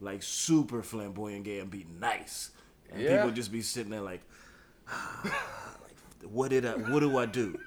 like 0.00 0.22
super 0.22 0.82
flamboyant 0.82 1.44
gay, 1.44 1.58
and 1.60 1.70
be 1.70 1.86
nice. 1.98 2.50
And 2.92 3.00
Yeah. 3.02 3.16
people 3.16 3.30
just 3.30 3.50
be 3.50 3.62
sitting 3.62 3.90
there 3.90 4.02
like, 4.02 4.20
like, 5.24 5.96
what 6.30 6.50
did 6.50 6.66
I? 6.66 6.72
What 6.72 7.00
do 7.00 7.16
I 7.18 7.26
do? 7.26 7.58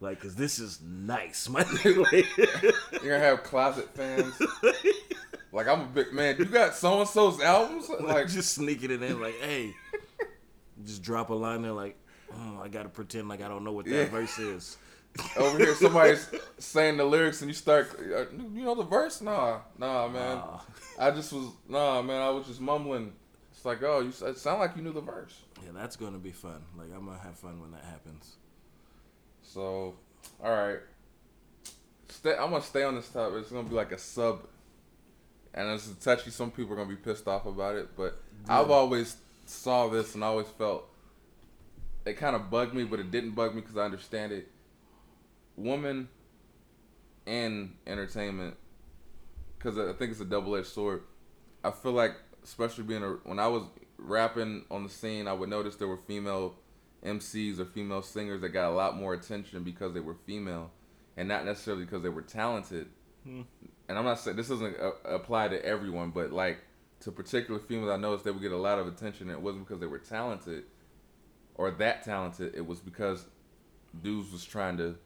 Like, 0.00 0.20
cause 0.20 0.34
this 0.34 0.58
is 0.58 0.80
nice, 0.82 1.48
my. 1.48 1.60
Like, 1.84 2.26
You're 2.36 3.02
gonna 3.02 3.18
have 3.20 3.44
closet 3.44 3.88
fans. 3.94 4.34
like 5.52 5.68
I'm 5.68 5.82
a 5.82 5.84
big 5.86 6.12
man. 6.12 6.36
You 6.38 6.44
got 6.46 6.74
so 6.74 6.98
and 7.00 7.08
so's 7.08 7.40
albums. 7.40 7.88
Like 8.00 8.26
just 8.28 8.52
sneaking 8.54 8.90
it 8.90 9.00
in, 9.00 9.20
like, 9.20 9.38
hey, 9.40 9.72
just 10.84 11.02
drop 11.04 11.30
a 11.30 11.34
line 11.34 11.62
there, 11.62 11.70
like, 11.70 11.96
oh, 12.36 12.60
I 12.62 12.68
gotta 12.68 12.88
pretend 12.88 13.28
like 13.28 13.42
I 13.42 13.48
don't 13.48 13.64
know 13.64 13.72
what 13.72 13.86
that 13.86 13.90
Yeah. 13.94 14.04
verse 14.06 14.38
is. 14.38 14.76
over 15.36 15.58
here, 15.58 15.74
somebody's 15.74 16.26
saying 16.58 16.96
the 16.96 17.04
lyrics, 17.04 17.42
and 17.42 17.50
you 17.50 17.54
start. 17.54 17.90
uh, 18.00 18.24
You 18.32 18.64
know 18.64 18.74
the 18.74 18.82
verse? 18.84 19.20
Nah, 19.20 19.58
nah, 19.78 20.08
man. 20.08 20.36
Nah. 20.38 20.60
I 20.98 21.10
just 21.10 21.32
was 21.32 21.48
nah, 21.68 22.00
man. 22.02 22.22
I 22.22 22.30
was 22.30 22.46
just 22.46 22.60
mumbling. 22.60 23.12
It's 23.50 23.64
like, 23.64 23.82
oh, 23.82 24.00
you 24.00 24.08
it 24.26 24.38
sound 24.38 24.60
like 24.60 24.74
you 24.76 24.82
knew 24.82 24.92
the 24.92 25.02
verse. 25.02 25.38
Yeah, 25.62 25.72
that's 25.74 25.96
gonna 25.96 26.18
be 26.18 26.32
fun. 26.32 26.62
Like 26.78 26.88
I'm 26.96 27.04
gonna 27.04 27.18
have 27.18 27.38
fun 27.38 27.60
when 27.60 27.72
that 27.72 27.84
happens. 27.84 28.36
So, 29.42 29.94
all 30.42 30.50
right. 30.50 30.78
Stay, 32.08 32.32
I'm 32.34 32.50
gonna 32.50 32.62
stay 32.62 32.82
on 32.82 32.94
this 32.94 33.08
topic. 33.08 33.38
It's 33.40 33.50
gonna 33.50 33.68
be 33.68 33.74
like 33.74 33.92
a 33.92 33.98
sub, 33.98 34.46
and 35.54 35.68
it's 35.70 35.88
touchy. 36.02 36.30
Some 36.30 36.50
people 36.50 36.72
are 36.72 36.76
gonna 36.76 36.88
be 36.88 36.96
pissed 36.96 37.26
off 37.28 37.46
about 37.46 37.76
it, 37.76 37.90
but 37.96 38.18
I've 38.48 38.70
always 38.70 39.16
saw 39.46 39.88
this 39.88 40.14
and 40.14 40.24
always 40.24 40.46
felt 40.48 40.88
it 42.04 42.14
kind 42.14 42.34
of 42.34 42.50
bugged 42.50 42.74
me, 42.74 42.84
but 42.84 43.00
it 43.00 43.10
didn't 43.10 43.32
bug 43.32 43.54
me 43.54 43.60
because 43.60 43.76
I 43.76 43.84
understand 43.84 44.32
it. 44.32 44.48
Women 45.56 46.08
in 47.26 47.74
entertainment, 47.86 48.56
because 49.58 49.78
I 49.78 49.92
think 49.92 50.12
it's 50.12 50.20
a 50.20 50.24
double 50.24 50.56
edged 50.56 50.68
sword. 50.68 51.02
I 51.62 51.70
feel 51.70 51.92
like, 51.92 52.16
especially 52.42 52.84
being 52.84 53.04
a 53.04 53.10
when 53.24 53.38
I 53.38 53.46
was 53.48 53.64
rapping 53.98 54.64
on 54.70 54.82
the 54.82 54.88
scene, 54.88 55.28
I 55.28 55.32
would 55.32 55.48
notice 55.48 55.76
there 55.76 55.88
were 55.88 55.98
female 55.98 56.54
MCs 57.04 57.58
or 57.58 57.66
female 57.66 58.02
singers 58.02 58.40
that 58.40 58.50
got 58.50 58.70
a 58.70 58.74
lot 58.74 58.96
more 58.96 59.14
attention 59.14 59.62
because 59.62 59.94
they 59.94 60.00
were 60.00 60.16
female, 60.26 60.70
and 61.16 61.28
not 61.28 61.44
necessarily 61.44 61.84
because 61.84 62.02
they 62.02 62.08
were 62.08 62.22
talented. 62.22 62.88
Hmm. 63.24 63.42
And 63.88 63.98
I'm 63.98 64.04
not 64.04 64.18
saying 64.18 64.36
this 64.36 64.48
doesn't 64.48 64.76
uh, 64.80 64.92
apply 65.04 65.48
to 65.48 65.64
everyone, 65.64 66.10
but 66.10 66.32
like 66.32 66.58
to 67.00 67.12
particular 67.12 67.60
females, 67.60 67.90
I 67.90 67.96
noticed 67.96 68.24
they 68.24 68.30
would 68.30 68.42
get 68.42 68.52
a 68.52 68.56
lot 68.56 68.78
of 68.78 68.86
attention. 68.86 69.28
And 69.28 69.38
it 69.38 69.42
wasn't 69.42 69.66
because 69.66 69.80
they 69.80 69.86
were 69.86 69.98
talented 69.98 70.64
or 71.62 71.70
that 71.70 72.02
talented. 72.04 72.54
It 72.54 72.66
was 72.66 72.80
because 72.80 73.24
dudes 74.02 74.32
was 74.32 74.44
trying 74.44 74.76
to, 74.78 74.96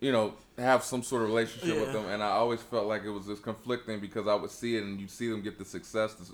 you 0.00 0.12
know, 0.12 0.34
have 0.58 0.82
some 0.84 1.02
sort 1.02 1.22
of 1.22 1.28
relationship 1.28 1.76
with 1.80 1.92
them. 1.92 2.06
And 2.06 2.22
I 2.22 2.28
always 2.28 2.60
felt 2.62 2.86
like 2.86 3.04
it 3.04 3.10
was 3.10 3.26
just 3.26 3.42
conflicting 3.42 4.00
because 4.00 4.26
I 4.26 4.34
would 4.34 4.50
see 4.50 4.76
it 4.76 4.84
and 4.84 5.00
you 5.00 5.08
see 5.08 5.28
them 5.30 5.42
get 5.42 5.58
the 5.58 5.64
success, 5.64 6.14
this 6.14 6.32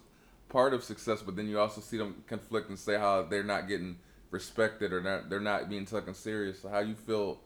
part 0.48 0.74
of 0.74 0.84
success, 0.84 1.22
but 1.22 1.36
then 1.36 1.48
you 1.48 1.58
also 1.58 1.80
see 1.80 1.96
them 1.98 2.22
conflict 2.26 2.68
and 2.68 2.78
say 2.78 2.98
how 2.98 3.22
they're 3.22 3.42
not 3.42 3.68
getting 3.68 3.98
respected 4.30 4.92
or 4.92 5.00
not, 5.00 5.30
they're 5.30 5.40
not 5.40 5.68
being 5.68 5.86
taken 5.86 6.14
serious. 6.14 6.60
So 6.62 6.68
how 6.68 6.80
you 6.80 6.94
feel 6.94 7.40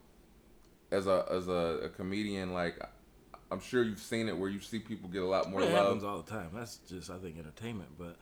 as 0.90 1.06
a 1.06 1.24
as 1.30 1.48
a, 1.48 1.80
a 1.84 1.88
comedian, 1.88 2.52
like 2.52 2.78
I'm 3.50 3.60
sure 3.60 3.82
you've 3.82 3.98
seen 4.00 4.28
it 4.28 4.36
where 4.36 4.50
you 4.50 4.60
see 4.60 4.78
people 4.78 5.08
get 5.08 5.22
a 5.22 5.26
lot 5.26 5.50
more 5.50 5.62
it 5.62 5.72
love. 5.72 5.86
happens 5.86 6.04
all 6.04 6.20
the 6.22 6.30
time. 6.30 6.50
That's 6.54 6.76
just 6.88 7.10
I 7.10 7.18
think 7.18 7.38
entertainment, 7.38 7.90
but 7.98 8.16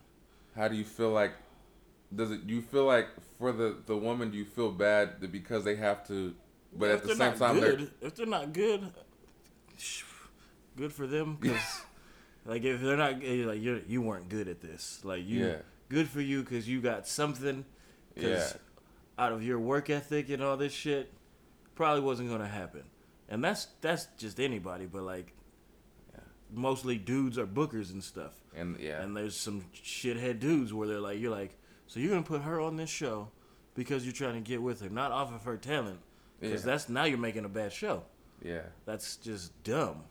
How 0.54 0.68
do 0.68 0.76
you 0.76 0.84
feel 0.84 1.10
like? 1.10 1.32
Does 2.14 2.30
it? 2.30 2.46
Do 2.46 2.54
you 2.54 2.62
feel 2.62 2.84
like 2.84 3.08
for 3.38 3.52
the 3.52 3.76
the 3.86 3.96
woman? 3.96 4.30
Do 4.30 4.38
you 4.38 4.44
feel 4.44 4.70
bad 4.70 5.20
that 5.20 5.30
because 5.32 5.64
they 5.64 5.76
have 5.76 6.06
to? 6.08 6.34
But 6.72 6.90
if 6.90 6.96
at 6.96 7.00
the 7.02 7.06
they're 7.08 7.16
same 7.16 7.30
not 7.30 7.36
time, 7.38 7.60
they're 7.60 7.76
good, 7.76 7.90
if 8.00 8.14
they're 8.14 8.26
not 8.26 8.52
good, 8.52 8.92
good 10.76 10.92
for 10.92 11.06
them. 11.06 11.38
Because 11.40 11.82
like 12.46 12.64
if 12.64 12.80
they're 12.80 12.96
not 12.96 13.22
eh, 13.22 13.44
like 13.46 13.60
you, 13.60 13.82
you 13.86 14.00
weren't 14.02 14.28
good 14.28 14.48
at 14.48 14.60
this. 14.60 15.00
Like 15.04 15.26
you, 15.26 15.46
Yeah. 15.46 15.56
good 15.90 16.08
for 16.08 16.20
you 16.20 16.42
because 16.42 16.66
you 16.68 16.80
got 16.80 17.06
something. 17.06 17.64
Because 18.14 18.52
Yeah. 18.54 19.24
out 19.24 19.32
of 19.32 19.42
your 19.42 19.58
work 19.58 19.90
ethic 19.90 20.30
and 20.30 20.42
all 20.42 20.56
this 20.56 20.72
shit, 20.72 21.12
probably 21.74 22.00
wasn't 22.02 22.30
gonna 22.30 22.48
happen. 22.48 22.84
And 23.28 23.44
that's 23.44 23.66
that's 23.80 24.06
just 24.16 24.40
anybody, 24.40 24.86
but 24.86 25.02
like. 25.02 25.34
Mostly 26.50 26.96
dudes 26.96 27.36
are 27.36 27.46
bookers 27.46 27.92
and 27.92 28.02
stuff. 28.02 28.32
and 28.56 28.80
yeah, 28.80 29.02
And 29.02 29.14
there's 29.14 29.36
some 29.36 29.66
shithead 29.74 30.40
dudes 30.40 30.72
where 30.72 30.88
they're 30.88 30.98
like, 30.98 31.20
you're 31.20 31.30
like, 31.30 31.54
so 31.88 31.98
you're 31.98 32.10
gonna 32.10 32.22
put 32.22 32.42
her 32.42 32.60
on 32.60 32.76
this 32.76 32.88
show 32.90 33.28
because 33.74 34.04
you're 34.04 34.12
trying 34.12 34.34
to 34.34 34.40
get 34.40 34.62
with 34.62 34.80
her, 34.82 34.88
not 34.88 35.10
off 35.10 35.32
of 35.34 35.42
her 35.44 35.56
talent, 35.56 35.98
because 36.40 36.62
Yeah. 36.64 36.70
that's 36.72 36.88
now 36.88 37.02
you're 37.04 37.18
making 37.18 37.44
a 37.44 37.48
bad 37.48 37.72
show. 37.72 38.04
yeah, 38.40 38.62
That's 38.84 39.16
just 39.16 39.60
dumb. 39.64 40.04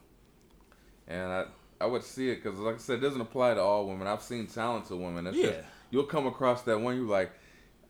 and 1.06 1.32
I 1.32 1.44
I 1.80 1.86
would 1.86 2.02
see 2.02 2.30
it 2.30 2.42
because 2.42 2.58
like 2.58 2.74
I 2.74 2.78
said, 2.78 2.98
it 2.98 3.02
doesn't 3.02 3.20
apply 3.20 3.54
to 3.54 3.60
all 3.60 3.86
women. 3.86 4.06
I've 4.08 4.22
seen 4.22 4.46
talented 4.48 4.98
women. 4.98 5.26
It's 5.28 5.36
just 5.38 5.54
Yeah. 5.58 5.64
you'll 5.90 6.04
come 6.04 6.26
across 6.26 6.62
that 6.62 6.80
one. 6.80 6.96
You're 6.96 7.06
like, 7.06 7.30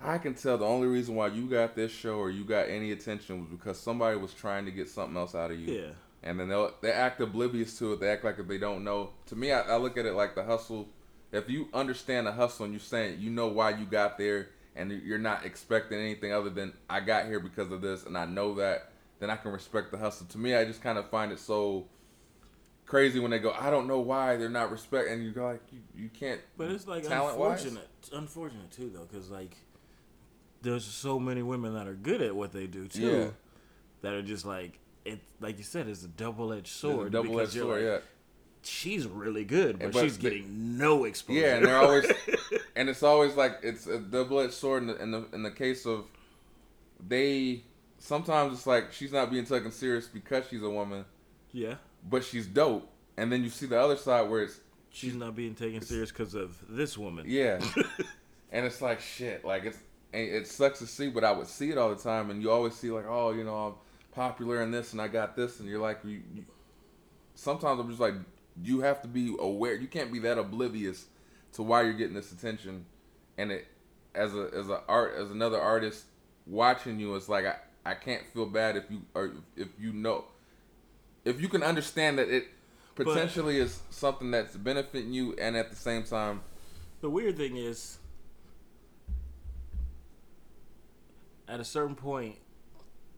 I 0.00 0.18
can 0.18 0.34
tell 0.34 0.58
the 0.58 0.66
only 0.66 0.86
reason 0.86 1.14
why 1.14 1.28
you 1.28 1.48
got 1.48 1.74
this 1.74 1.90
show 1.90 2.16
or 2.18 2.30
you 2.30 2.44
got 2.44 2.68
any 2.68 2.92
attention 2.92 3.40
was 3.40 3.48
because 3.48 3.80
somebody 3.80 4.16
was 4.18 4.34
trying 4.34 4.66
to 4.66 4.70
get 4.70 4.88
something 4.90 5.16
else 5.16 5.34
out 5.34 5.50
of 5.50 5.58
you. 5.58 5.74
Yeah, 5.74 5.90
and 6.22 6.38
then 6.38 6.48
they 6.48 6.68
they 6.82 6.92
act 6.92 7.20
oblivious 7.22 7.78
to 7.78 7.94
it. 7.94 8.00
They 8.00 8.10
act 8.10 8.24
like 8.24 8.36
they 8.46 8.58
don't 8.58 8.84
know. 8.84 9.10
To 9.26 9.36
me, 9.36 9.52
I, 9.52 9.62
I 9.62 9.76
look 9.78 9.96
at 9.96 10.04
it 10.06 10.12
like 10.12 10.34
the 10.34 10.44
hustle. 10.44 10.88
If 11.32 11.50
you 11.50 11.68
understand 11.74 12.26
the 12.26 12.32
hustle 12.32 12.64
and 12.64 12.72
you're 12.74 12.80
saying 12.80 13.20
you 13.20 13.30
know 13.30 13.48
why 13.48 13.70
you 13.70 13.84
got 13.84 14.16
there, 14.18 14.48
and 14.74 14.90
you're 14.90 15.18
not 15.18 15.44
expecting 15.44 15.98
anything 15.98 16.32
other 16.32 16.50
than 16.50 16.72
I 16.88 17.00
got 17.00 17.26
here 17.26 17.40
because 17.40 17.70
of 17.72 17.80
this, 17.82 18.06
and 18.06 18.16
I 18.16 18.24
know 18.26 18.54
that, 18.54 18.92
then 19.18 19.28
I 19.30 19.36
can 19.36 19.50
respect 19.52 19.90
the 19.90 19.98
hustle. 19.98 20.26
To 20.28 20.38
me, 20.38 20.54
I 20.54 20.64
just 20.64 20.82
kind 20.82 20.96
of 20.98 21.10
find 21.10 21.32
it 21.32 21.38
so 21.40 21.86
crazy 22.86 23.18
when 23.18 23.30
they 23.30 23.38
go, 23.40 23.52
I 23.58 23.70
don't 23.70 23.86
know 23.86 23.98
why 24.00 24.36
they're 24.36 24.48
not 24.48 24.70
respect, 24.70 25.08
and 25.10 25.22
you 25.24 25.32
go 25.32 25.44
like 25.46 25.62
you, 25.72 25.80
you 25.94 26.08
can't. 26.08 26.40
but 26.56 26.70
it's 26.70 26.86
like 26.86 27.04
unfortunate, 27.04 27.88
unfortunate 28.12 28.70
too 28.70 28.90
though, 28.94 29.04
because 29.04 29.30
like 29.30 29.56
there's 30.62 30.84
so 30.84 31.18
many 31.18 31.42
women 31.42 31.74
that 31.74 31.86
are 31.86 31.94
good 31.94 32.22
at 32.22 32.34
what 32.34 32.52
they 32.52 32.66
do 32.66 32.88
too, 32.88 33.02
Yeah. 33.02 33.26
that 34.02 34.14
are 34.14 34.22
just 34.22 34.46
like 34.46 34.78
it. 35.04 35.20
Like 35.40 35.58
you 35.58 35.64
said, 35.64 35.88
it's 35.88 36.04
a 36.04 36.08
double 36.08 36.52
edged 36.52 36.60
It's 36.68 36.76
a 36.76 36.78
sword. 36.78 37.12
double 37.12 37.38
edged 37.40 37.52
sword, 37.52 37.82
like, 37.82 38.02
yeah. 38.02 38.08
She's 38.62 39.06
really 39.06 39.44
good, 39.44 39.78
but, 39.78 39.92
but 39.92 40.02
she's 40.02 40.16
getting 40.16 40.76
no 40.78 41.04
exposure. 41.04 41.40
Yeah, 41.40 41.56
and 41.56 41.64
they're 41.66 41.78
always, 41.78 42.10
and 42.76 42.88
it's 42.88 43.02
always 43.02 43.34
like 43.34 43.58
it's 43.62 43.86
a 43.86 43.98
double 43.98 44.40
edged 44.40 44.54
sword 44.54 44.82
in 44.82 44.88
the, 44.88 45.02
in 45.02 45.10
the 45.10 45.26
in 45.32 45.42
the 45.42 45.50
case 45.50 45.86
of 45.86 46.06
they. 47.06 47.62
Sometimes 48.00 48.52
it's 48.52 48.66
like 48.66 48.92
she's 48.92 49.12
not 49.12 49.30
being 49.30 49.44
taken 49.44 49.72
serious 49.72 50.06
because 50.06 50.44
she's 50.48 50.62
a 50.62 50.70
woman, 50.70 51.04
yeah. 51.52 51.74
but 52.08 52.22
she's 52.22 52.46
dope. 52.46 52.88
And 53.16 53.32
then 53.32 53.42
you 53.42 53.50
see 53.50 53.66
the 53.66 53.80
other 53.80 53.96
side 53.96 54.30
where 54.30 54.42
it's 54.42 54.60
She's 54.90 55.14
not 55.14 55.36
being 55.36 55.54
taken 55.54 55.80
serious 55.80 56.10
because 56.10 56.34
of 56.34 56.56
this 56.68 56.96
woman. 56.96 57.24
yeah, 57.28 57.60
and 58.52 58.66
it's 58.66 58.80
like 58.80 59.00
shit. 59.00 59.44
Like 59.44 59.64
it's 59.64 59.78
it 60.12 60.46
sucks 60.46 60.78
to 60.78 60.86
see, 60.86 61.08
but 61.08 61.24
I 61.24 61.32
would 61.32 61.46
see 61.46 61.70
it 61.70 61.78
all 61.78 61.90
the 61.90 62.02
time, 62.02 62.30
and 62.30 62.42
you 62.42 62.50
always 62.50 62.74
see 62.74 62.90
like, 62.90 63.04
oh, 63.06 63.32
you 63.32 63.44
know, 63.44 63.54
I'm 63.54 63.74
popular 64.12 64.62
in 64.62 64.70
this, 64.70 64.92
and 64.92 65.02
I 65.02 65.08
got 65.08 65.36
this, 65.36 65.60
and 65.60 65.68
you're 65.68 65.80
like, 65.80 66.00
you, 66.04 66.22
you, 66.34 66.44
sometimes 67.34 67.78
I'm 67.78 67.88
just 67.88 68.00
like, 68.00 68.14
you 68.62 68.80
have 68.80 69.02
to 69.02 69.08
be 69.08 69.34
aware. 69.38 69.74
You 69.74 69.86
can't 69.86 70.12
be 70.12 70.18
that 70.20 70.38
oblivious 70.38 71.06
to 71.52 71.62
why 71.62 71.82
you're 71.82 71.92
getting 71.92 72.14
this 72.14 72.32
attention, 72.32 72.86
and 73.36 73.50
it 73.52 73.66
as 74.14 74.34
a 74.34 74.50
as 74.54 74.68
a 74.68 74.82
art 74.88 75.14
as 75.16 75.30
another 75.30 75.60
artist 75.60 76.04
watching 76.46 76.98
you, 76.98 77.14
it's 77.14 77.28
like 77.28 77.46
I 77.46 77.56
I 77.84 77.94
can't 77.94 78.22
feel 78.34 78.46
bad 78.46 78.76
if 78.76 78.90
you 78.90 79.02
or 79.14 79.32
if 79.56 79.68
you 79.78 79.92
know 79.92 80.24
if 81.24 81.40
you 81.40 81.48
can 81.48 81.62
understand 81.62 82.18
that 82.18 82.28
it 82.28 82.48
potentially 82.94 83.58
is 83.58 83.80
something 83.90 84.30
that's 84.30 84.56
benefiting 84.56 85.12
you, 85.12 85.34
and 85.40 85.56
at 85.56 85.70
the 85.70 85.76
same 85.76 86.04
time, 86.04 86.40
The 87.00 87.10
weird 87.10 87.36
thing 87.36 87.56
is, 87.56 87.98
at 91.46 91.60
a 91.60 91.64
certain 91.64 91.94
point, 91.94 92.36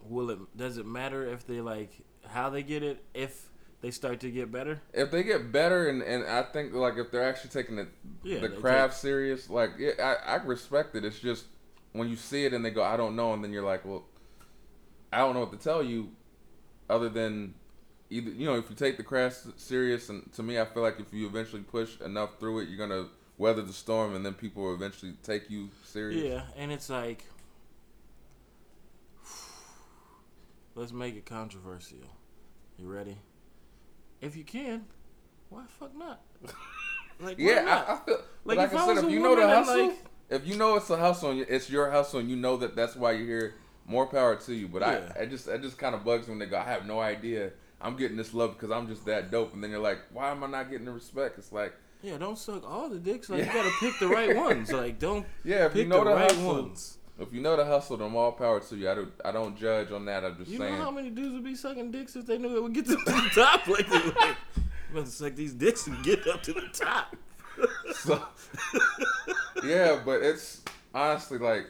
will 0.03 0.31
it 0.31 0.39
does 0.57 0.77
it 0.77 0.87
matter 0.87 1.27
if 1.27 1.47
they 1.47 1.61
like 1.61 1.91
how 2.27 2.51
they 2.51 2.63
get 2.63 2.83
it 2.83 3.03
if 3.15 3.50
they 3.81 3.91
start 3.91 4.21
to 4.21 4.31
get 4.31 4.53
better? 4.53 4.81
if 4.93 5.11
they 5.11 5.23
get 5.23 5.53
better 5.53 5.89
and, 5.89 6.03
and 6.03 6.25
I 6.25 6.43
think 6.43 6.73
like 6.73 6.97
if 6.97 7.11
they're 7.11 7.29
actually 7.29 7.51
taking 7.51 7.77
the 7.77 7.89
Yeah, 8.23 8.41
the 8.41 8.49
craft 8.49 8.95
serious, 8.95 9.49
like 9.49 9.71
yeah, 9.79 9.93
I, 9.99 10.37
I 10.37 10.45
respect 10.45 10.95
it. 10.97 11.05
It's 11.05 11.19
just 11.19 11.47
when 11.93 12.09
you 12.09 12.17
see 12.17 12.45
it 12.45 12.53
and 12.53 12.65
they 12.65 12.71
go, 12.71 12.83
I 12.83 12.97
don't 12.97 13.17
know, 13.17 13.33
and 13.33 13.43
then 13.43 13.53
you're 13.53 13.65
like, 13.65 13.85
well, 13.85 14.05
I 15.13 15.19
don't 15.19 15.35
know 15.35 15.41
what 15.41 15.53
to 15.53 15.59
tell 15.59 15.83
you, 15.83 16.11
other 16.89 17.09
than 17.09 17.55
either 18.11 18.31
you 18.31 18.47
know 18.47 18.57
if 18.57 18.69
you 18.69 18.77
take 18.77 18.97
the 18.97 19.03
craft 19.03 19.59
serious, 19.61 20.09
and 20.09 20.33
to 20.35 20.43
me, 20.43 20.61
I 20.61 20.65
feel 20.65 20.83
like 20.83 21.01
if 21.01 21.13
you 21.13 21.27
eventually 21.27 21.63
push 21.63 22.01
enough 22.01 22.39
through 22.39 22.61
it, 22.61 22.69
you're 22.69 22.79
gonna 22.79 23.09
weather 23.39 23.63
the 23.63 23.73
storm, 23.73 24.15
and 24.15 24.25
then 24.25 24.35
people 24.35 24.65
will 24.65 24.75
eventually 24.75 25.15
take 25.23 25.51
you 25.51 25.71
serious. 25.85 26.23
Yeah, 26.23 26.43
and 26.57 26.71
it's 26.71 26.91
like, 26.91 27.25
let's 30.75 30.93
make 30.93 31.17
it 31.17 31.25
controversial. 31.25 31.99
You 32.79 32.87
ready? 32.87 33.17
If 34.21 34.37
you 34.37 34.45
can, 34.45 34.85
why 35.49 35.63
the 35.63 35.69
fuck 35.69 35.97
not? 35.97 36.21
Like, 37.23 37.39
Yeah, 37.39 37.61
not? 37.63 37.89
I, 37.89 37.93
I 37.93 37.97
feel 37.99 38.17
Like, 38.47 38.57
like, 38.59 38.69
if 38.73 38.77
I 38.79 38.83
I 38.83 38.95
said, 38.95 39.05
if 39.05 39.11
you 39.11 39.21
know 39.21 39.37
the 39.37 39.47
hustle, 39.47 39.89
like- 39.89 40.05
if 40.31 40.47
you 40.47 40.57
know 40.57 40.77
it's 40.77 40.89
a 40.89 40.97
hustle, 40.97 41.33
and 41.33 41.41
it's 41.41 41.69
your 41.69 41.91
hustle, 41.91 42.21
and 42.21 42.31
you 42.31 42.37
know 42.37 42.57
that 42.57 42.75
that's 42.75 42.97
why 42.97 43.13
you're 43.13 43.27
here. 43.27 43.55
More 43.85 44.07
power 44.07 44.37
to 44.37 44.55
you. 44.55 44.69
But 44.69 44.81
Yeah. 44.83 45.13
I, 45.19 45.23
I 45.23 45.27
just, 45.27 45.47
it 45.47 45.61
just 45.61 45.77
kind 45.77 45.95
of 45.95 46.03
bugs 46.03 46.29
me 46.29 46.31
when 46.33 46.39
they 46.39 46.47
go, 46.47 46.57
I 46.57 46.63
have 46.65 46.87
no 46.87 46.99
idea. 47.01 47.51
I'm 47.79 47.95
getting 47.97 48.17
this 48.17 48.33
love 48.33 48.53
because 48.55 48.71
I'm 48.71 48.87
just 48.89 49.05
that 49.05 49.31
dope, 49.31 49.53
and 49.53 49.63
then 49.63 49.71
you're 49.71 49.81
like, 49.81 49.99
why 50.13 50.31
am 50.31 50.43
I 50.45 50.47
not 50.47 50.71
getting 50.71 50.87
the 50.87 50.93
respect? 50.93 51.37
It's 51.37 51.53
like, 51.53 51.75
yeah, 52.03 52.17
don't 52.17 52.39
suck 52.39 52.65
all 52.67 52.89
the 52.89 52.99
dicks. 52.99 53.29
Like, 53.29 53.41
Yeah. 53.41 53.49
you 53.49 53.53
gotta 53.53 53.75
pick 53.81 53.99
the 54.01 54.09
right 54.09 54.35
ones. 54.49 54.73
Like, 54.73 54.99
don't 54.99 55.27
yeah, 55.45 55.67
if 55.67 55.73
pick 55.75 55.83
you 55.83 55.89
know 55.89 55.99
the 56.05 56.05
the, 56.11 56.17
right 56.17 56.31
hustle, 56.33 56.55
ones. 56.63 56.97
If 57.21 57.33
you 57.33 57.41
know 57.41 57.57
the 57.57 57.65
hustle, 57.65 57.99
then 57.99 58.15
all 58.15 58.33
power 58.33 58.61
to 58.61 58.77
you. 58.77 58.91
I 58.91 58.95
don't, 58.95 59.13
I 59.25 59.31
don't 59.31 59.57
judge 59.57 59.93
on 59.93 60.05
that. 60.07 60.25
I'm 60.25 60.37
just 60.37 60.51
You 60.51 60.59
saying. 60.59 60.77
know 60.79 60.85
how 60.85 60.91
many 60.91 61.11
dudes 61.11 61.35
would 61.35 61.45
be 61.45 61.55
sucking 61.55 61.91
dicks 61.91 62.17
if 62.17 62.27
they 62.27 62.39
knew 62.39 62.57
it 62.57 62.63
would 62.63 62.73
get 62.73 62.87
to 62.87 62.97
the 62.97 63.31
top? 63.35 63.67
Like, 63.69 63.89
like, 63.91 64.37
I'm 64.57 64.97
about 64.97 65.05
to 65.07 65.11
suck 65.13 65.35
these 65.35 65.53
dicks 65.53 65.87
and 65.87 66.03
get 66.03 66.27
up 66.27 66.43
to 66.45 66.53
the 66.53 66.69
top. 66.73 67.17
So, 67.93 68.23
yeah, 69.63 70.01
but 70.03 70.23
it's 70.23 70.63
honestly 70.95 71.37
like 71.37 71.67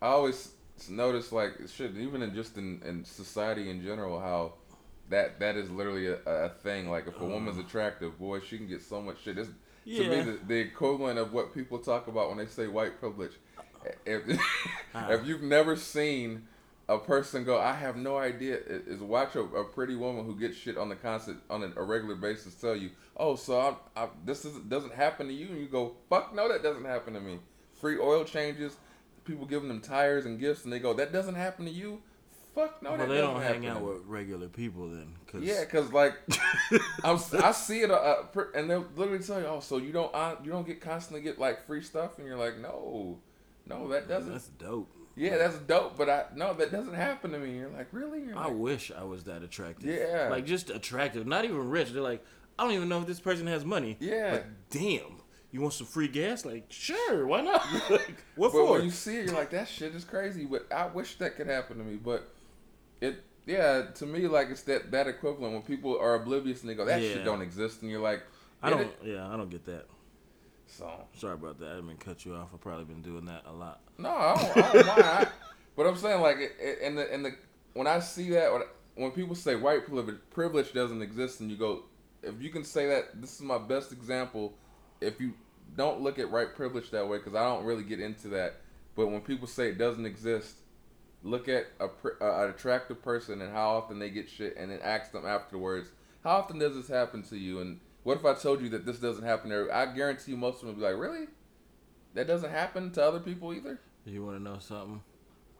I 0.00 0.06
always 0.06 0.52
notice 0.88 1.32
like 1.32 1.52
shit, 1.70 1.96
even 1.96 2.22
in 2.22 2.34
just 2.34 2.56
in, 2.56 2.80
in 2.86 3.04
society 3.04 3.68
in 3.68 3.82
general, 3.82 4.18
how 4.20 4.54
that 5.10 5.38
that 5.40 5.56
is 5.56 5.70
literally 5.70 6.06
a, 6.06 6.16
a 6.24 6.48
thing. 6.48 6.88
Like 6.88 7.08
if 7.08 7.20
a 7.20 7.24
woman's 7.26 7.58
uh. 7.58 7.62
attractive, 7.62 8.18
boy, 8.18 8.40
she 8.40 8.56
can 8.56 8.68
get 8.68 8.80
so 8.80 9.02
much 9.02 9.22
shit. 9.22 9.36
It's, 9.36 9.50
To 9.84 10.08
me, 10.08 10.22
the, 10.22 10.38
the 10.46 10.56
equivalent 10.56 11.18
of 11.18 11.34
what 11.34 11.52
people 11.52 11.78
talk 11.78 12.06
about 12.06 12.28
when 12.28 12.38
they 12.38 12.46
say 12.46 12.66
white 12.68 12.98
privilege. 12.98 13.32
If, 14.06 14.40
Ah. 14.94 15.10
if 15.12 15.26
you've 15.26 15.42
never 15.42 15.76
seen 15.76 16.46
a 16.88 16.98
person 16.98 17.44
go, 17.44 17.58
I 17.60 17.74
have 17.74 17.96
no 17.96 18.16
idea, 18.16 18.58
is 18.66 19.00
watch 19.00 19.36
a, 19.36 19.40
a 19.40 19.64
pretty 19.64 19.94
woman 19.94 20.24
who 20.24 20.38
gets 20.38 20.56
shit 20.56 20.78
on 20.78 20.88
the 20.88 20.96
constant, 20.96 21.40
on 21.50 21.62
a, 21.62 21.80
a 21.80 21.84
regular 21.84 22.14
basis 22.16 22.54
tell 22.54 22.74
you, 22.74 22.90
oh, 23.16 23.36
so 23.36 23.60
I'm, 23.60 23.76
I, 23.94 24.08
this 24.24 24.44
isn't, 24.46 24.68
doesn't 24.70 24.94
happen 24.94 25.26
to 25.28 25.32
you. 25.34 25.48
And 25.48 25.58
you 25.58 25.66
go, 25.66 25.96
fuck 26.08 26.34
no, 26.34 26.48
that 26.48 26.62
doesn't 26.62 26.84
happen 26.84 27.14
to 27.14 27.20
me. 27.20 27.40
Free 27.80 27.98
oil 27.98 28.24
changes, 28.24 28.76
people 29.24 29.44
giving 29.44 29.68
them 29.68 29.80
tires 29.80 30.24
and 30.24 30.40
gifts, 30.40 30.64
and 30.64 30.72
they 30.72 30.78
go, 30.78 30.94
that 30.94 31.12
doesn't 31.12 31.34
happen 31.34 31.66
to 31.66 31.70
you. 31.70 32.00
Fuck 32.54 32.82
no, 32.82 32.90
well, 32.90 32.98
that 32.98 33.08
they 33.08 33.18
don't 33.18 33.40
hang 33.40 33.66
out 33.66 33.82
with 33.82 34.02
regular 34.06 34.48
people 34.48 34.88
then. 34.88 35.14
Cause 35.30 35.42
Yeah, 35.42 35.64
cause 35.66 35.92
like 35.92 36.14
I'm, 37.04 37.18
I 37.40 37.52
see 37.52 37.82
it, 37.82 37.90
uh, 37.90 38.22
and 38.54 38.68
they'll 38.68 38.86
literally 38.96 39.22
tell 39.22 39.38
you, 39.38 39.46
"Oh, 39.46 39.60
so 39.60 39.76
you 39.76 39.92
don't, 39.92 40.12
uh, 40.12 40.34
you 40.42 40.50
don't 40.50 40.66
get 40.66 40.80
constantly 40.80 41.22
get 41.22 41.38
like 41.38 41.64
free 41.66 41.82
stuff," 41.82 42.18
and 42.18 42.26
you're 42.26 42.36
like, 42.38 42.58
"No, 42.58 43.18
no, 43.68 43.88
that 43.88 44.08
doesn't." 44.08 44.32
that's 44.32 44.48
dope. 44.48 44.90
yeah, 45.16 45.36
that's 45.38 45.58
dope, 45.58 45.96
but 45.96 46.08
I 46.08 46.24
no, 46.34 46.54
that 46.54 46.70
doesn't 46.72 46.94
happen 46.94 47.32
to 47.32 47.38
me. 47.38 47.56
You're 47.58 47.70
like, 47.70 47.88
really? 47.92 48.22
You're 48.22 48.36
I 48.36 48.46
like, 48.46 48.54
wish 48.56 48.90
I 48.96 49.04
was 49.04 49.24
that 49.24 49.42
attractive. 49.42 49.86
Yeah. 49.88 50.28
Like 50.30 50.46
just 50.46 50.70
attractive, 50.70 51.26
not 51.26 51.44
even 51.44 51.68
rich. 51.70 51.90
They're 51.92 52.02
like, 52.02 52.24
I 52.58 52.64
don't 52.64 52.72
even 52.72 52.88
know 52.88 53.00
if 53.00 53.06
this 53.06 53.20
person 53.20 53.46
has 53.46 53.64
money. 53.64 53.96
Yeah. 54.00 54.30
But 54.32 54.46
damn, 54.70 55.20
you 55.50 55.60
want 55.60 55.74
some 55.74 55.86
free 55.86 56.08
gas? 56.08 56.44
Like, 56.44 56.66
sure, 56.70 57.26
why 57.26 57.40
not? 57.40 57.64
like, 57.90 58.22
what 58.36 58.52
but 58.52 58.58
for? 58.58 58.72
when 58.72 58.84
you 58.84 58.90
see 58.90 59.16
it, 59.18 59.26
you're 59.26 59.34
like, 59.34 59.50
that 59.50 59.68
shit 59.68 59.94
is 59.94 60.04
crazy. 60.04 60.44
But 60.44 60.66
I 60.72 60.86
wish 60.86 61.16
that 61.18 61.36
could 61.36 61.46
happen 61.46 61.78
to 61.78 61.84
me. 61.84 61.96
But 61.96 62.28
it, 63.00 63.22
yeah, 63.46 63.86
to 63.96 64.06
me, 64.06 64.26
like 64.28 64.50
it's 64.50 64.62
that 64.62 64.90
that 64.92 65.06
equivalent 65.08 65.52
when 65.54 65.62
people 65.62 65.98
are 65.98 66.14
oblivious 66.16 66.60
and 66.62 66.70
they 66.70 66.74
go, 66.74 66.84
that 66.84 67.00
Yeah. 67.02 67.14
shit 67.14 67.24
don't 67.24 67.42
exist, 67.42 67.82
and 67.82 67.90
you're 67.90 68.00
like, 68.00 68.22
I 68.62 68.70
don't. 68.70 68.82
it?" 68.82 68.98
Yeah, 69.04 69.26
I 69.32 69.36
don't 69.36 69.50
get 69.50 69.64
that. 69.66 69.86
So 70.68 70.90
Sorry 71.16 71.34
about 71.34 71.58
that. 71.60 71.72
I 71.72 71.74
didn't 71.76 71.98
cut 72.00 72.24
you 72.24 72.34
off. 72.34 72.48
I've 72.52 72.60
probably 72.60 72.84
been 72.84 73.02
doing 73.02 73.24
that 73.26 73.42
a 73.46 73.52
lot. 73.52 73.80
No, 73.96 74.10
I 74.10 74.36
don't, 74.36 74.64
I 74.64 74.72
don't 74.72 74.86
mind. 74.86 75.02
I, 75.02 75.26
but 75.76 75.86
I'm 75.86 75.96
saying 75.96 76.20
like, 76.20 76.36
it, 76.38 76.96
the 76.96 77.12
and 77.12 77.24
the 77.24 77.32
when 77.74 77.86
I 77.86 78.00
see 78.00 78.30
that 78.30 78.52
when, 78.52 78.62
when 78.94 79.10
people 79.12 79.34
say 79.34 79.56
white 79.56 79.86
privilege 79.86 80.16
privilege 80.30 80.72
doesn't 80.72 81.02
exist, 81.02 81.40
and 81.40 81.50
you 81.50 81.56
go, 81.56 81.84
if 82.22 82.40
you 82.40 82.50
can 82.50 82.64
say 82.64 82.86
that, 82.86 83.20
this 83.20 83.34
is 83.34 83.42
my 83.42 83.58
best 83.58 83.92
example. 83.92 84.54
If 85.00 85.20
you 85.20 85.34
don't 85.76 86.00
look 86.00 86.18
at 86.18 86.30
white 86.30 86.54
privilege 86.54 86.90
that 86.90 87.08
way, 87.08 87.18
because 87.18 87.34
I 87.34 87.44
don't 87.44 87.64
really 87.64 87.84
get 87.84 88.00
into 88.00 88.28
that. 88.28 88.56
But 88.94 89.08
when 89.08 89.20
people 89.20 89.46
say 89.46 89.68
it 89.68 89.78
doesn't 89.78 90.06
exist, 90.06 90.56
look 91.22 91.48
at 91.48 91.66
a 91.80 91.84
uh, 91.84 92.44
an 92.44 92.50
attractive 92.50 93.02
person 93.02 93.40
and 93.40 93.52
how 93.52 93.70
often 93.70 93.98
they 93.98 94.10
get 94.10 94.28
shit, 94.28 94.56
and 94.56 94.70
then 94.70 94.80
ask 94.82 95.12
them 95.12 95.24
afterwards, 95.24 95.90
how 96.24 96.30
often 96.30 96.58
does 96.58 96.74
this 96.74 96.88
happen 96.88 97.22
to 97.24 97.36
you? 97.36 97.60
And 97.60 97.80
what 98.08 98.16
if 98.18 98.24
I 98.24 98.32
told 98.34 98.62
you 98.62 98.70
that 98.70 98.86
this 98.86 98.98
doesn't 98.98 99.22
happen 99.24 99.50
there? 99.50 99.72
I 99.72 99.86
guarantee 99.94 100.32
you, 100.32 100.36
most 100.38 100.54
of 100.54 100.60
them 100.62 100.68
would 100.68 100.76
be 100.78 100.82
like, 100.82 100.96
really? 100.96 101.26
That 102.14 102.26
doesn't 102.26 102.50
happen 102.50 102.90
to 102.92 103.02
other 103.04 103.20
people 103.20 103.52
either. 103.52 103.78
You 104.06 104.24
want 104.24 104.38
to 104.38 104.42
know 104.42 104.56
something? 104.60 105.02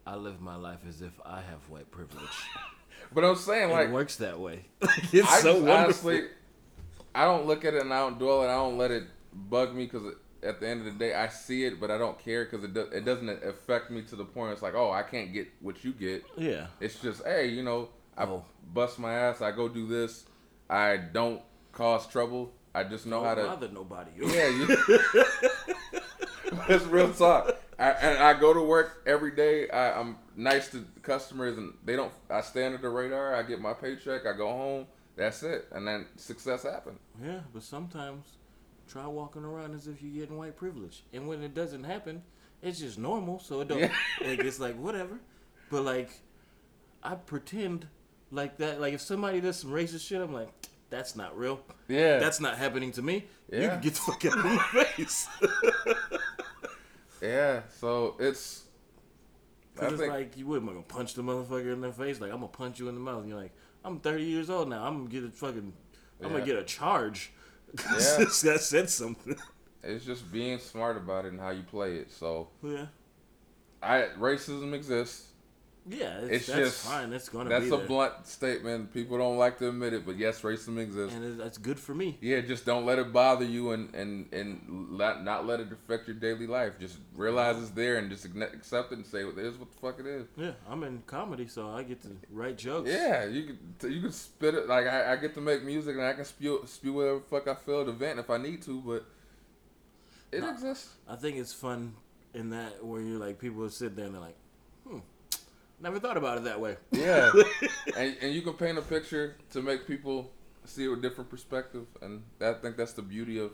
I 0.06 0.16
live 0.16 0.40
my 0.40 0.56
life 0.56 0.78
as 0.88 1.02
if 1.02 1.12
I 1.26 1.42
have 1.42 1.68
white 1.68 1.90
privilege. 1.90 2.26
But 3.14 3.24
I'm 3.24 3.36
saying 3.36 3.70
like 3.70 3.88
it 3.88 3.92
works 3.92 4.16
that 4.16 4.38
way. 4.40 4.64
it's 4.82 5.30
I 5.32 5.40
so 5.40 5.52
just 5.54 5.62
wonderful. 5.62 5.70
honestly, 5.72 6.22
I 7.14 7.24
don't 7.24 7.46
look 7.46 7.64
at 7.64 7.72
it 7.74 7.80
and 7.82 7.94
I 7.94 8.00
don't 8.00 8.18
dwell 8.18 8.42
and 8.42 8.50
I 8.50 8.56
don't 8.56 8.76
let 8.76 8.90
it 8.90 9.04
bug 9.32 9.74
me 9.74 9.84
because 9.84 10.14
at 10.42 10.60
the 10.60 10.68
end 10.68 10.80
of 10.80 10.92
the 10.92 10.98
day 10.98 11.14
I 11.14 11.28
see 11.28 11.64
it, 11.64 11.80
but 11.80 11.90
I 11.90 11.96
don't 11.96 12.18
care 12.18 12.44
because 12.44 12.64
it 12.64 12.74
do, 12.74 12.80
it 12.80 13.04
doesn't 13.06 13.28
affect 13.44 13.90
me 13.90 14.02
to 14.02 14.16
the 14.16 14.24
point 14.26 14.52
it's 14.52 14.62
like 14.62 14.74
oh 14.74 14.90
I 14.90 15.02
can't 15.04 15.32
get 15.32 15.48
what 15.60 15.84
you 15.84 15.92
get. 15.92 16.24
yeah. 16.36 16.66
It's 16.80 17.00
just 17.00 17.24
hey 17.24 17.46
you 17.48 17.62
know 17.62 17.88
I 18.16 18.24
Oh. 18.24 18.44
bust 18.74 18.98
my 18.98 19.12
ass 19.14 19.40
I 19.40 19.52
go 19.52 19.68
do 19.68 19.86
this 19.86 20.26
I 20.68 20.96
don't 20.98 21.40
cause 21.72 22.06
trouble 22.06 22.52
I 22.74 22.84
just 22.84 23.06
know 23.06 23.24
how 23.24 23.34
Don't 23.34 23.44
to 23.44 23.50
bother 23.50 23.68
nobody. 23.68 24.10
yeah 24.18 24.48
you. 24.48 24.98
It's 26.68 26.84
real 26.86 27.12
talk. 27.12 27.56
I, 27.78 27.90
and 27.90 28.18
I 28.18 28.38
go 28.38 28.52
to 28.52 28.60
work 28.60 29.02
every 29.06 29.30
day. 29.30 29.68
I, 29.70 29.98
I'm 29.98 30.16
nice 30.36 30.68
to 30.70 30.84
customers, 31.02 31.56
and 31.56 31.74
they 31.84 31.96
don't. 31.96 32.12
I 32.28 32.40
stay 32.40 32.66
under 32.66 32.78
the 32.78 32.88
radar. 32.88 33.34
I 33.34 33.42
get 33.42 33.60
my 33.60 33.72
paycheck. 33.72 34.26
I 34.26 34.36
go 34.36 34.48
home. 34.48 34.86
That's 35.16 35.42
it, 35.42 35.66
and 35.72 35.86
then 35.86 36.06
success 36.16 36.62
happens. 36.62 37.00
Yeah, 37.22 37.40
but 37.52 37.62
sometimes 37.62 38.26
try 38.88 39.06
walking 39.06 39.44
around 39.44 39.74
as 39.74 39.86
if 39.88 40.02
you're 40.02 40.20
getting 40.20 40.36
white 40.36 40.56
privilege, 40.56 41.04
and 41.12 41.28
when 41.28 41.42
it 41.42 41.54
doesn't 41.54 41.84
happen, 41.84 42.22
it's 42.62 42.78
just 42.78 42.98
normal. 42.98 43.38
So 43.38 43.60
it 43.60 43.68
don't. 43.68 43.80
Yeah. 43.80 43.92
like 44.24 44.40
it's 44.40 44.60
like 44.60 44.76
whatever. 44.76 45.18
But 45.70 45.82
like, 45.82 46.10
I 47.02 47.14
pretend 47.14 47.88
like 48.30 48.58
that. 48.58 48.80
Like 48.80 48.94
if 48.94 49.00
somebody 49.00 49.40
does 49.40 49.58
some 49.58 49.70
racist 49.70 50.06
shit, 50.06 50.20
I'm 50.20 50.32
like, 50.32 50.48
that's 50.90 51.16
not 51.16 51.36
real. 51.36 51.60
Yeah, 51.88 52.18
That's 52.18 52.40
not 52.40 52.56
happening 52.56 52.92
to 52.92 53.02
me. 53.02 53.26
Yeah. 53.50 53.60
You 53.60 53.68
can 53.68 53.80
get 53.80 53.94
the 53.94 54.00
fuck 54.00 54.24
out 54.24 54.38
of 54.38 54.44
my 54.44 54.82
face. 54.84 55.28
yeah. 57.22 57.62
So 57.78 58.16
it's. 58.18 58.64
I 59.76 59.80
Cause 59.80 59.92
it's 59.92 60.00
think 60.00 60.12
like 60.12 60.36
you 60.36 60.46
would. 60.46 60.62
Am 60.62 60.68
I 60.68 60.72
gonna 60.72 60.84
punch 60.84 61.14
the 61.14 61.22
motherfucker 61.22 61.72
in 61.72 61.80
the 61.80 61.92
face? 61.92 62.20
Like 62.20 62.32
I'm 62.32 62.38
gonna 62.38 62.48
punch 62.48 62.80
you 62.80 62.88
in 62.88 62.94
the 62.94 63.00
mouth. 63.00 63.20
And 63.20 63.28
you're 63.28 63.38
like, 63.38 63.52
I'm 63.84 64.00
30 64.00 64.24
years 64.24 64.50
old 64.50 64.68
now. 64.68 64.84
I'm 64.84 64.98
gonna 64.98 65.10
get 65.10 65.24
a 65.24 65.30
fucking. 65.30 65.72
I'm 66.22 66.32
gonna 66.32 66.44
get 66.44 66.56
a 66.56 66.64
charge. 66.64 67.32
Yeah. 67.84 68.24
that 68.24 68.60
said 68.62 68.88
something. 68.88 69.36
it's 69.82 70.02
just 70.02 70.32
being 70.32 70.58
smart 70.58 70.96
about 70.96 71.26
it 71.26 71.32
and 71.32 71.40
how 71.40 71.50
you 71.50 71.62
play 71.62 71.96
it. 71.96 72.10
So 72.10 72.48
yeah. 72.62 72.86
I 73.82 74.08
racism 74.18 74.72
exists. 74.72 75.27
Yeah, 75.90 76.18
it's, 76.18 76.30
It's 76.30 76.46
that's 76.48 76.58
just- 76.58 76.86
fine. 76.86 77.10
That's 77.10 77.28
gonna 77.28 77.48
That's 77.48 77.64
be 77.66 77.72
a 77.74 77.76
there. 77.78 77.86
blunt 77.86 78.26
statement. 78.26 78.92
People 78.92 79.16
don't 79.18 79.38
like 79.38 79.58
to 79.58 79.68
admit 79.68 79.94
it, 79.94 80.04
but 80.04 80.16
yes, 80.18 80.42
racism 80.42 80.78
exists. 80.78 81.16
and 81.16 81.40
that's 81.40 81.56
good 81.56 81.80
for 81.80 81.94
me. 81.94 82.18
Yeah, 82.20 82.40
just 82.42 82.66
don't 82.66 82.84
let 82.84 82.98
it 82.98 83.12
bother 83.12 83.44
you 83.44 83.70
and 83.70 83.94
and 83.94 84.32
and 84.32 84.88
let, 84.90 85.24
not 85.24 85.46
let 85.46 85.60
it 85.60 85.68
affect 85.72 86.06
your 86.08 86.16
daily 86.16 86.46
life. 86.46 86.74
Just 86.78 86.98
realize 87.16 87.56
it's 87.62 87.70
there 87.70 87.96
and 87.96 88.10
just 88.10 88.24
accept 88.26 88.92
it 88.92 88.96
and 88.98 89.06
say, 89.06 89.24
"Well, 89.24 89.38
it 89.38 89.44
is 89.44 89.56
what 89.56 89.70
the 89.70 89.78
fuck 89.78 89.98
it 90.00 90.06
is." 90.06 90.26
Yeah, 90.36 90.52
I'm 90.68 90.82
in 90.84 91.02
comedy, 91.06 91.46
so 91.46 91.70
I 91.70 91.84
get 91.84 92.02
to 92.02 92.08
write 92.30 92.58
jokes. 92.58 92.90
Yeah, 92.90 93.24
you 93.24 93.56
can 93.80 93.92
you 93.92 94.00
can 94.02 94.12
spit 94.12 94.54
it 94.54 94.68
like 94.68 94.86
I, 94.86 95.12
I 95.12 95.16
get 95.16 95.32
to 95.34 95.40
make 95.40 95.62
music 95.64 95.96
and 95.96 96.04
I 96.04 96.12
can 96.12 96.24
spew 96.24 96.62
spew 96.66 96.92
whatever 96.92 97.20
fuck 97.20 97.48
I 97.48 97.54
feel 97.54 97.80
at 97.80 97.86
the 97.86 97.92
event 97.92 98.18
if 98.18 98.28
I 98.28 98.36
need 98.36 98.60
to, 98.62 98.80
but 98.80 99.06
it 100.32 100.44
exists. 100.44 100.90
I 101.08 101.16
think 101.16 101.36
it's 101.38 101.52
fun 101.54 101.94
in 102.34 102.50
that 102.50 102.84
where 102.84 103.00
you're 103.00 103.18
like 103.18 103.38
people 103.38 103.60
will 103.62 103.70
sit 103.70 103.96
there 103.96 104.04
and 104.04 104.14
they're 104.14 104.20
like, 104.20 104.36
never 105.80 105.98
thought 106.00 106.16
about 106.16 106.38
it 106.38 106.44
that 106.44 106.60
way. 106.60 106.76
Yeah, 106.92 107.30
and 107.96 108.16
and 108.20 108.34
you 108.34 108.42
can 108.42 108.54
paint 108.54 108.78
a 108.78 108.82
picture 108.82 109.36
to 109.52 109.62
make 109.62 109.86
people 109.86 110.30
see 110.64 110.84
it 110.84 110.88
with 110.88 111.02
different 111.02 111.30
perspective, 111.30 111.86
and 112.02 112.22
that, 112.38 112.56
I 112.56 112.58
think 112.60 112.76
that's 112.76 112.92
the 112.92 113.02
beauty 113.02 113.38
of 113.38 113.52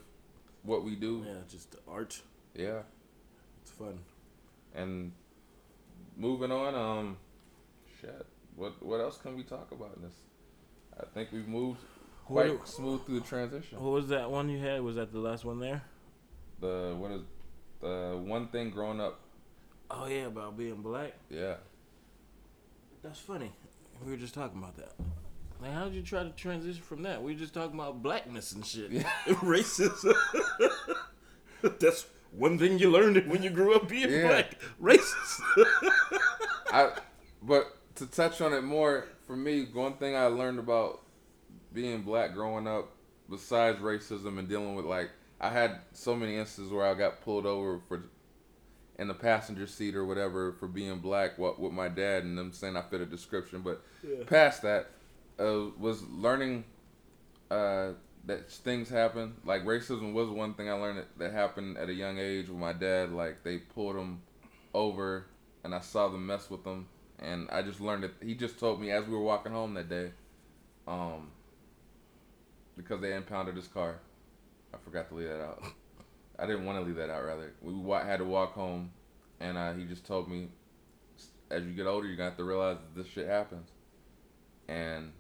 what 0.63 0.85
we 0.85 0.95
do. 0.97 1.25
Yeah, 1.27 1.35
just 1.49 1.71
the 1.73 1.79
art. 1.89 2.21
yeah. 2.55 2.81
It's 3.63 3.71
fun. 3.71 3.99
And 4.75 5.13
moving 6.19 6.53
on, 6.53 6.75
um, 6.75 7.17
shit. 8.01 8.27
What 8.57 8.83
what 8.83 9.01
else 9.01 9.17
can 9.19 9.37
we 9.37 9.43
talk 9.43 9.73
about 9.73 9.93
in 9.97 10.03
this? 10.03 10.15
I 11.01 11.05
think 11.15 11.31
we've 11.33 11.49
moved 11.49 11.81
What, 12.27 12.47
quite 12.47 12.69
smooth 12.69 13.05
through 13.07 13.21
the 13.21 13.27
transition. 13.27 13.81
what 13.81 13.91
was 13.93 14.09
that 14.09 14.31
one 14.31 14.49
you 14.49 14.59
had? 14.59 14.81
Was 14.83 14.97
that 14.97 15.13
the 15.13 15.19
last 15.19 15.45
one 15.45 15.59
there? 15.61 15.83
The 16.61 16.95
what 16.99 17.11
is 17.13 17.23
the 17.81 18.21
one 18.23 18.49
thing 18.49 18.71
growing 18.71 19.01
up? 19.01 19.19
Oh 19.91 20.07
yeah, 20.07 20.27
about 20.27 20.57
being 20.59 20.83
black. 20.83 21.15
Yeah, 21.31 21.55
That's 23.05 23.21
funny. 23.21 23.53
We 24.05 24.11
were 24.11 24.17
just 24.17 24.35
talking 24.35 24.59
about 24.59 24.77
that. 24.79 24.95
Like, 25.63 25.73
how 25.73 25.85
did 25.85 25.95
you 25.95 26.03
try 26.03 26.25
to 26.25 26.31
transition 26.31 26.83
from 26.83 27.03
that? 27.03 27.23
We 27.23 27.35
were 27.35 27.39
just 27.39 27.55
talking 27.55 27.79
about 27.79 28.03
blackness 28.03 28.53
and 28.53 28.67
shit. 28.67 28.91
Yeah. 28.91 29.03
Racism. 29.27 30.15
That's 31.79 32.07
one 32.33 32.59
thing 32.59 32.79
you 32.79 32.91
learned 32.91 33.31
when 33.31 33.43
you 33.43 33.51
grew 33.51 33.75
up 33.77 33.89
being 33.89 34.11
Yeah. 34.11 34.27
black. 34.27 34.57
Racist. 34.83 35.41
I. 36.73 36.93
But 37.43 37.77
to 37.97 38.07
touch 38.07 38.41
on 38.41 38.53
it 38.55 38.63
more, 38.63 39.07
for 39.27 39.37
me, 39.37 39.67
one 39.73 39.95
thing 39.95 40.17
I 40.17 40.27
learned 40.27 40.59
about 40.59 41.03
being 41.73 42.03
black 42.03 42.33
growing 42.35 42.67
up, 42.67 42.91
besides 43.31 43.79
racism 43.81 44.39
and 44.39 44.49
dealing 44.49 44.75
with 44.75 44.87
like, 44.87 45.11
I 45.41 45.51
had 45.51 45.81
so 45.93 46.17
many 46.17 46.37
instances 46.37 46.73
where 46.73 46.87
I 46.87 46.95
got 46.95 47.21
pulled 47.23 47.45
over 47.47 47.81
for 47.87 48.03
in 48.99 49.09
the 49.09 49.15
passenger 49.15 49.67
seat 49.67 49.95
or 49.97 50.05
whatever 50.05 50.53
for 50.53 50.69
being 50.69 50.99
black 51.01 51.37
what 51.39 51.59
with 51.59 51.73
my 51.73 51.89
dad 51.89 52.23
and 52.25 52.39
them 52.39 52.53
saying 52.53 52.77
I 52.77 52.83
fit 52.83 53.01
a 53.01 53.07
description 53.07 53.61
but 53.63 53.83
Yeah. 54.03 54.25
past 54.27 54.63
that 54.63 54.91
uh, 55.39 55.67
was 55.79 56.03
learning 56.05 56.65
uh, 57.51 57.93
that 58.27 58.51
things 58.51 58.89
happen. 58.89 59.35
Like 59.45 59.65
racism 59.65 60.13
was 60.15 60.31
one 60.31 60.55
thing 60.55 60.69
I 60.69 60.73
learned 60.75 60.99
that, 60.99 61.19
that 61.19 61.33
happened 61.33 61.77
at 61.77 61.89
a 61.89 61.93
young 61.93 62.19
age 62.19 62.49
with 62.49 62.59
my 62.59 62.73
dad 62.73 63.13
like 63.13 63.43
they 63.43 63.59
pulled 63.59 63.97
him 63.97 64.23
over 64.73 65.27
and 65.65 65.75
I 65.75 65.81
saw 65.81 66.09
them 66.09 66.27
mess 66.27 66.49
with 66.51 66.65
him 66.65 66.87
and 67.19 67.49
I 67.51 67.63
just 67.63 67.81
learned 67.81 68.05
that 68.05 68.13
he 68.23 68.35
just 68.35 68.59
told 68.59 68.81
me 68.81 68.91
as 68.91 69.05
we 69.07 69.13
were 69.13 69.23
walking 69.23 69.53
home 69.53 69.75
that 69.75 69.89
day 69.89 70.13
um 70.87 71.31
because 72.77 73.01
they 73.01 73.15
impounded 73.15 73.57
his 73.57 73.69
car. 73.69 74.01
I 74.73 74.77
forgot 74.79 75.09
to 75.09 75.15
leave 75.15 75.29
that 75.29 75.43
out 75.43 75.63
I 76.39 76.47
didn't 76.47 76.65
want 76.65 76.79
to 76.79 76.85
leave 76.85 76.97
that 76.97 77.11
out. 77.11 77.25
Rather, 77.25 77.53
we 77.63 77.73
had 77.91 78.19
to 78.19 78.25
walk 78.25 78.55
home, 78.55 78.91
and 79.41 79.57
uh, 79.57 79.73
he 79.73 79.85
just 79.85 80.07
told 80.07 80.29
me, 80.29 80.49
as 81.51 81.65
you 81.65 81.73
get 81.73 81.87
older, 81.87 82.07
you're 82.07 82.17
gonna 82.17 82.31
have 82.31 82.39
to 82.39 82.45
realize 82.45 82.79
that 82.79 83.01
this 83.01 83.13
shit 83.13 83.29
happens, 83.29 83.71
and 84.69 85.13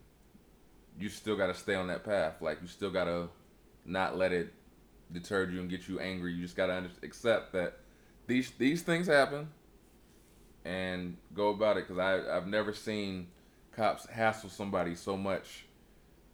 you 0.98 1.08
still 1.08 1.36
gotta 1.36 1.54
stay 1.54 1.74
on 1.74 1.86
that 1.88 2.04
path. 2.04 2.40
Like 2.40 2.60
you 2.62 2.68
still 2.68 2.90
gotta 2.90 3.28
not 3.84 4.16
let 4.16 4.32
it 4.32 4.52
deter 5.12 5.48
you 5.48 5.60
and 5.60 5.70
get 5.70 5.88
you 5.88 6.00
angry. 6.00 6.32
You 6.32 6.42
just 6.42 6.56
gotta 6.56 6.90
accept 7.02 7.52
that 7.52 7.78
these 8.26 8.50
these 8.52 8.82
things 8.82 9.06
happen, 9.06 9.48
and 10.64 11.16
go 11.34 11.50
about 11.50 11.76
it. 11.76 11.86
Because 11.86 11.98
I 11.98 12.36
I've 12.36 12.46
never 12.46 12.72
seen 12.72 13.28
cops 13.72 14.06
hassle 14.06 14.50
somebody 14.50 14.94
so 14.94 15.16
much 15.16 15.66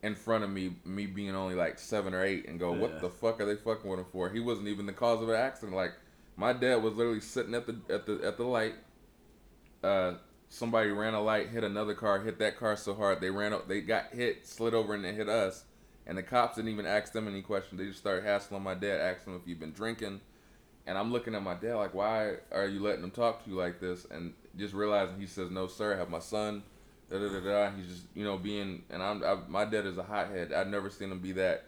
in 0.02 0.14
front 0.14 0.44
of 0.44 0.50
me, 0.50 0.76
me 0.84 1.06
being 1.06 1.34
only 1.34 1.54
like 1.54 1.78
seven 1.78 2.14
or 2.14 2.24
eight, 2.24 2.48
and 2.48 2.58
go, 2.58 2.72
Yeah. 2.74 2.80
what 2.80 3.00
the 3.00 3.10
fuck 3.10 3.40
are 3.40 3.46
they 3.46 3.56
fucking 3.56 3.88
with 3.88 4.00
him 4.00 4.06
for? 4.10 4.30
He 4.30 4.40
wasn't 4.40 4.68
even 4.68 4.86
the 4.86 4.92
cause 4.92 5.22
of 5.22 5.28
an 5.28 5.36
accident. 5.36 5.76
Like 5.76 5.92
my 6.36 6.52
dad 6.52 6.76
was 6.82 6.94
literally 6.94 7.20
sitting 7.20 7.54
at 7.54 7.66
the 7.66 7.76
at 7.92 8.06
the 8.06 8.20
at 8.24 8.36
the 8.36 8.44
light. 8.44 8.74
Uh, 9.82 10.14
somebody 10.48 10.90
ran 10.90 11.14
a 11.14 11.22
light, 11.22 11.48
hit 11.48 11.64
another 11.64 11.94
car, 11.94 12.20
hit 12.20 12.38
that 12.38 12.58
car 12.58 12.76
so 12.76 12.94
hard 12.94 13.20
they 13.20 13.30
ran 13.30 13.52
up, 13.52 13.68
they 13.68 13.80
got 13.80 14.06
hit, 14.12 14.46
slid 14.46 14.74
over, 14.74 14.94
and 14.94 15.04
they 15.04 15.12
hit 15.14 15.28
us. 15.28 15.64
And 16.06 16.18
the 16.18 16.22
cops 16.22 16.56
didn't 16.56 16.70
even 16.70 16.86
ask 16.86 17.12
them 17.12 17.28
any 17.28 17.40
questions. 17.42 17.78
They 17.78 17.86
just 17.86 17.98
started 18.00 18.24
hassling 18.24 18.62
my 18.62 18.74
dad, 18.74 19.00
asking 19.00 19.34
him 19.34 19.40
if 19.40 19.48
you've 19.48 19.60
been 19.60 19.72
drinking. 19.72 20.20
And 20.86 20.98
I'm 20.98 21.12
looking 21.12 21.34
at 21.34 21.42
my 21.42 21.54
dad 21.54 21.76
like, 21.76 21.94
why 21.94 22.36
are 22.50 22.66
you 22.66 22.80
letting 22.80 23.02
them 23.02 23.10
talk 23.12 23.44
to 23.44 23.50
you 23.50 23.56
like 23.56 23.80
this? 23.80 24.06
And 24.10 24.32
just 24.56 24.74
realizing 24.74 25.20
he 25.20 25.26
says, 25.26 25.50
no, 25.50 25.66
sir, 25.66 25.94
I 25.94 25.98
have 25.98 26.10
my 26.10 26.18
son. 26.18 26.62
Da 27.10 27.18
da 27.18 27.28
da 27.28 27.40
da. 27.40 27.70
He's 27.76 27.86
just, 27.88 28.02
you 28.14 28.24
know, 28.24 28.38
being, 28.38 28.84
and 28.88 29.02
I'm, 29.02 29.24
I, 29.24 29.38
my 29.48 29.64
dad 29.64 29.84
is 29.86 29.98
a 29.98 30.02
hothead. 30.02 30.52
I've 30.52 30.68
never 30.68 30.90
seen 30.90 31.10
him 31.10 31.18
be 31.18 31.32
that 31.32 31.64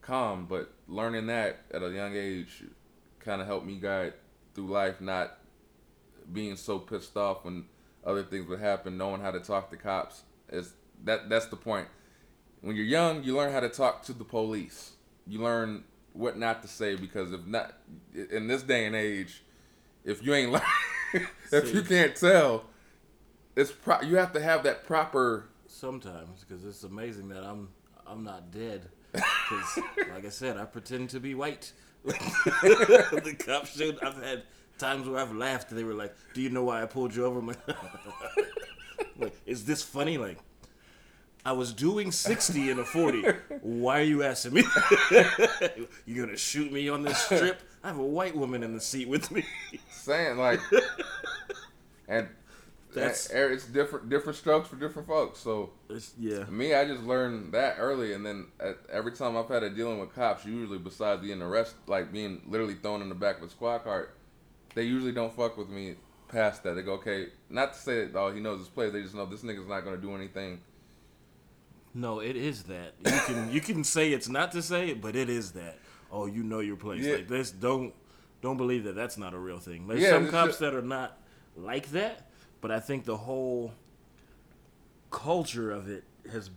calm, 0.00 0.46
but 0.48 0.72
learning 0.88 1.26
that 1.26 1.60
at 1.72 1.82
a 1.82 1.90
young 1.90 2.16
age 2.16 2.64
kind 3.20 3.40
of 3.40 3.46
helped 3.46 3.66
me 3.66 3.76
guide 3.76 4.14
through 4.54 4.68
life, 4.68 5.00
not 5.00 5.38
being 6.32 6.56
so 6.56 6.78
pissed 6.78 7.16
off 7.16 7.44
when 7.44 7.66
other 8.04 8.22
things 8.22 8.48
would 8.48 8.60
happen, 8.60 8.96
knowing 8.96 9.20
how 9.20 9.30
to 9.30 9.40
talk 9.40 9.70
to 9.70 9.76
cops. 9.76 10.22
Is 10.50 10.72
that 11.04 11.28
that's 11.28 11.46
the 11.46 11.56
point. 11.56 11.88
When 12.60 12.76
you're 12.76 12.84
young, 12.84 13.24
you 13.24 13.36
learn 13.36 13.52
how 13.52 13.60
to 13.60 13.68
talk 13.68 14.02
to 14.04 14.12
the 14.12 14.24
police. 14.24 14.92
You 15.26 15.40
learn 15.40 15.84
what 16.12 16.38
not 16.38 16.62
to 16.62 16.68
say 16.68 16.96
because 16.96 17.32
if 17.32 17.46
not 17.46 17.74
in 18.30 18.46
this 18.48 18.62
day 18.62 18.86
and 18.86 18.94
age, 18.94 19.42
if 20.04 20.24
you 20.24 20.34
ain't 20.34 20.52
learn, 21.12 21.26
if 21.52 21.74
you 21.74 21.82
can't 21.82 22.14
tell, 22.14 22.64
it's 23.56 23.72
pro- 23.72 24.00
you 24.02 24.16
have 24.16 24.32
to 24.32 24.40
have 24.40 24.62
that 24.64 24.84
proper. 24.86 25.48
Sometimes, 25.66 26.44
because 26.44 26.64
it's 26.64 26.84
amazing 26.84 27.28
that 27.28 27.44
I'm 27.44 27.68
I'm 28.06 28.24
not 28.24 28.50
dead. 28.50 28.88
Because, 29.12 29.78
like 30.12 30.24
I 30.24 30.30
said, 30.30 30.56
I 30.56 30.64
pretend 30.64 31.10
to 31.10 31.20
be 31.20 31.34
white. 31.34 31.72
the 32.04 33.36
cops 33.38 33.76
should. 33.76 34.02
I've 34.02 34.22
had 34.22 34.42
times 34.78 35.08
where 35.08 35.20
I've 35.20 35.34
laughed. 35.34 35.70
They 35.70 35.84
were 35.84 35.94
like, 35.94 36.14
"Do 36.34 36.42
you 36.42 36.50
know 36.50 36.64
why 36.64 36.82
I 36.82 36.86
pulled 36.86 37.14
you 37.14 37.24
over?" 37.24 37.38
I'm 37.38 37.46
like, 37.48 37.58
like, 39.18 39.40
is 39.46 39.64
this 39.64 39.82
funny? 39.82 40.18
Like, 40.18 40.38
I 41.44 41.52
was 41.52 41.72
doing 41.72 42.10
sixty 42.12 42.70
in 42.70 42.78
a 42.78 42.84
forty. 42.84 43.24
Why 43.60 44.00
are 44.00 44.04
you 44.04 44.22
asking 44.22 44.54
me? 44.54 44.64
You're 46.06 46.26
gonna 46.26 46.36
shoot 46.36 46.72
me 46.72 46.88
on 46.88 47.02
this 47.02 47.18
strip? 47.18 47.62
I 47.84 47.88
have 47.88 47.98
a 47.98 48.04
white 48.04 48.36
woman 48.36 48.62
in 48.62 48.74
the 48.74 48.80
seat 48.80 49.08
with 49.08 49.30
me. 49.30 49.44
saying 49.90 50.38
like 50.38 50.60
and 52.08 52.28
That's- 52.94 53.28
that's 53.28 53.34
er, 53.34 53.50
it's 53.50 53.64
different 53.66 54.08
different 54.08 54.36
strokes 54.38 54.68
for 54.68 54.76
different 54.76 55.08
folks 55.08 55.38
so 55.40 55.70
It's- 55.88 56.12
yeah. 56.18 56.44
me 56.44 56.74
i 56.74 56.84
just 56.84 57.02
learned 57.04 57.52
that 57.52 57.76
early 57.78 58.12
and 58.12 58.24
then 58.24 58.46
at, 58.60 58.78
every 58.90 59.12
time 59.12 59.36
i've 59.36 59.48
had 59.48 59.62
a 59.62 59.70
dealing 59.70 59.98
with 59.98 60.14
cops 60.14 60.44
usually 60.44 60.78
besides 60.78 61.22
being 61.22 61.40
arrested 61.42 61.78
like 61.86 62.12
being 62.12 62.42
literally 62.46 62.74
thrown 62.74 63.00
in 63.02 63.08
the 63.08 63.14
back 63.14 63.38
of 63.38 63.44
a 63.44 63.48
squad 63.50 63.78
car 63.78 64.10
they 64.74 64.82
usually 64.84 65.12
don't 65.12 65.34
fuck 65.34 65.56
with 65.56 65.68
me 65.68 65.94
past 66.28 66.62
that 66.64 66.74
they 66.74 66.82
go 66.82 66.92
okay 66.94 67.26
not 67.50 67.72
to 67.74 67.78
say 67.78 68.04
that 68.06 68.18
oh 68.18 68.32
he 68.32 68.40
knows 68.40 68.58
his 68.58 68.68
place 68.68 68.92
they 68.92 69.02
just 69.02 69.14
know 69.14 69.26
this 69.26 69.42
nigga's 69.42 69.68
not 69.68 69.80
gonna 69.84 69.96
do 69.96 70.14
anything 70.14 70.60
No, 71.94 72.20
it 72.20 72.36
is 72.36 72.62
that. 72.64 72.94
You 73.04 73.20
can 73.26 73.52
you 73.52 73.60
can 73.60 73.84
say 73.84 74.12
it's 74.12 74.28
not 74.28 74.52
to 74.52 74.62
say 74.62 74.88
it, 74.90 75.02
but 75.02 75.14
it 75.14 75.28
is 75.28 75.52
that. 75.52 75.78
Oh, 76.10 76.24
you 76.26 76.42
know 76.42 76.60
your 76.60 76.76
place. 76.76 77.04
Yeah. 77.04 77.16
Like 77.16 77.28
this 77.28 77.50
don't 77.50 77.92
don't 78.40 78.56
believe 78.56 78.84
that 78.84 78.94
that's 78.94 79.18
not 79.18 79.34
a 79.34 79.38
real 79.38 79.58
thing. 79.58 79.86
There's 79.86 80.00
Yeah, 80.00 80.12
some 80.12 80.28
cops 80.30 80.52
shit- 80.52 80.60
that 80.60 80.74
are 80.74 80.80
not 80.80 81.18
like 81.54 81.90
that, 81.90 82.30
but 82.62 82.70
I 82.70 82.80
think 82.80 83.04
the 83.04 83.18
whole 83.18 83.74
culture 85.10 85.70
of 85.70 85.88
it 85.90 86.04
has 86.30 86.50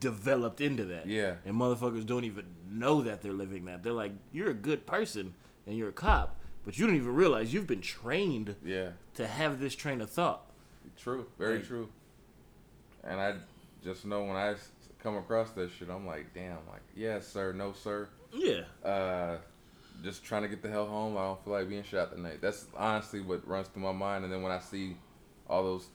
developed 0.00 0.60
into 0.60 0.84
that. 0.86 1.06
Yeah. 1.06 1.34
And 1.46 1.54
motherfuckers 1.54 2.04
don't 2.04 2.24
even 2.24 2.44
know 2.70 3.02
that 3.02 3.22
they're 3.22 3.32
living 3.32 3.66
that. 3.66 3.82
They're 3.82 3.92
like, 3.92 4.12
you're 4.32 4.50
a 4.50 4.54
good 4.54 4.84
person 4.86 5.34
and 5.66 5.76
you're 5.76 5.90
a 5.90 5.92
cop, 5.92 6.36
but 6.64 6.78
you 6.78 6.86
don't 6.86 6.96
even 6.96 7.14
realize 7.14 7.52
you've 7.54 7.66
been 7.66 7.80
trained 7.80 8.56
yeah 8.64 8.88
to 9.14 9.26
have 9.26 9.60
this 9.60 9.74
train 9.76 10.00
of 10.00 10.10
thought. 10.10 10.42
True, 10.96 11.26
very 11.38 11.56
Like- 11.58 11.66
true. 11.66 11.88
And 13.04 13.20
I 13.20 13.34
just 13.84 14.04
know 14.04 14.24
when 14.24 14.36
I 14.36 14.56
come 15.02 15.16
across 15.16 15.50
that 15.52 15.70
shit, 15.70 15.88
I'm 15.88 16.04
like, 16.06 16.34
damn, 16.34 16.56
like, 16.70 16.82
yes, 16.96 17.26
sir, 17.28 17.52
no, 17.52 17.72
sir. 17.72 18.08
Yeah. 18.32 18.62
Uh, 18.84 19.36
just 20.02 20.24
trying 20.24 20.42
to 20.42 20.48
get 20.48 20.62
the 20.62 20.68
hell 20.68 20.86
home. 20.86 21.16
I 21.16 21.22
don't 21.22 21.42
feel 21.44 21.52
like 21.54 21.68
being 21.68 21.84
shot 21.84 22.12
tonight. 22.12 22.38
That's 22.40 22.66
honestly 22.76 23.20
what 23.20 23.46
runs 23.48 23.68
through 23.68 23.82
my 23.82 23.92
mind. 23.92 24.24
And 24.24 24.32
then 24.32 24.42
when 24.42 24.52
I 24.52 24.58
see 24.58 24.96
all 25.48 25.62
those 25.62 25.86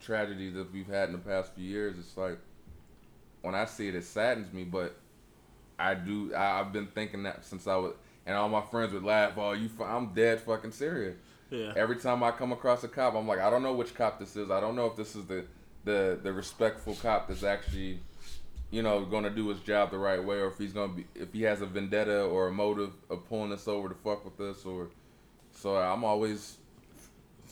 tragedies 0.00 0.54
that 0.54 0.72
we've 0.72 0.88
had 0.88 1.08
in 1.08 1.12
the 1.12 1.18
past 1.18 1.54
few 1.54 1.64
years, 1.64 1.98
it's 1.98 2.16
like 2.16 2.38
when 3.42 3.54
I 3.54 3.64
see 3.64 3.88
it, 3.88 3.94
it 3.94 4.04
saddens 4.04 4.52
me. 4.52 4.64
But 4.64 4.96
I 5.78 5.94
do. 5.94 6.34
I, 6.34 6.60
I've 6.60 6.72
been 6.72 6.86
thinking 6.86 7.24
that 7.24 7.44
since 7.44 7.66
I 7.66 7.76
was, 7.76 7.94
and 8.26 8.36
all 8.36 8.48
my 8.48 8.62
friends 8.62 8.92
would 8.92 9.04
laugh. 9.04 9.32
Oh, 9.36 9.52
you, 9.52 9.68
I'm 9.84 10.14
dead 10.14 10.40
fucking 10.40 10.72
serious. 10.72 11.16
Yeah. 11.50 11.72
Every 11.76 11.96
time 11.96 12.22
I 12.22 12.30
come 12.30 12.52
across 12.52 12.82
a 12.82 12.88
cop, 12.88 13.14
I'm 13.14 13.28
like, 13.28 13.40
I 13.40 13.50
don't 13.50 13.62
know 13.62 13.74
which 13.74 13.94
cop 13.94 14.18
this 14.18 14.36
is. 14.36 14.50
I 14.50 14.60
don't 14.60 14.74
know 14.74 14.86
if 14.86 14.96
this 14.96 15.14
is 15.14 15.26
the 15.26 15.44
the 15.84 16.18
the 16.22 16.32
respectful 16.32 16.94
cop 16.94 17.28
that's 17.28 17.42
actually, 17.42 17.98
you 18.70 18.82
know, 18.82 19.04
going 19.04 19.24
to 19.24 19.30
do 19.30 19.48
his 19.48 19.60
job 19.60 19.90
the 19.90 19.98
right 19.98 20.22
way, 20.22 20.36
or 20.36 20.48
if 20.48 20.58
he's 20.58 20.72
going 20.72 20.90
to 20.90 20.96
be 20.96 21.06
if 21.14 21.32
he 21.32 21.42
has 21.42 21.60
a 21.60 21.66
vendetta 21.66 22.22
or 22.22 22.48
a 22.48 22.52
motive 22.52 22.92
of 23.10 23.28
pulling 23.28 23.52
us 23.52 23.68
over 23.68 23.88
to 23.88 23.94
fuck 23.94 24.24
with 24.24 24.40
us, 24.40 24.64
or 24.64 24.88
so 25.52 25.76
I'm 25.76 26.04
always 26.04 26.56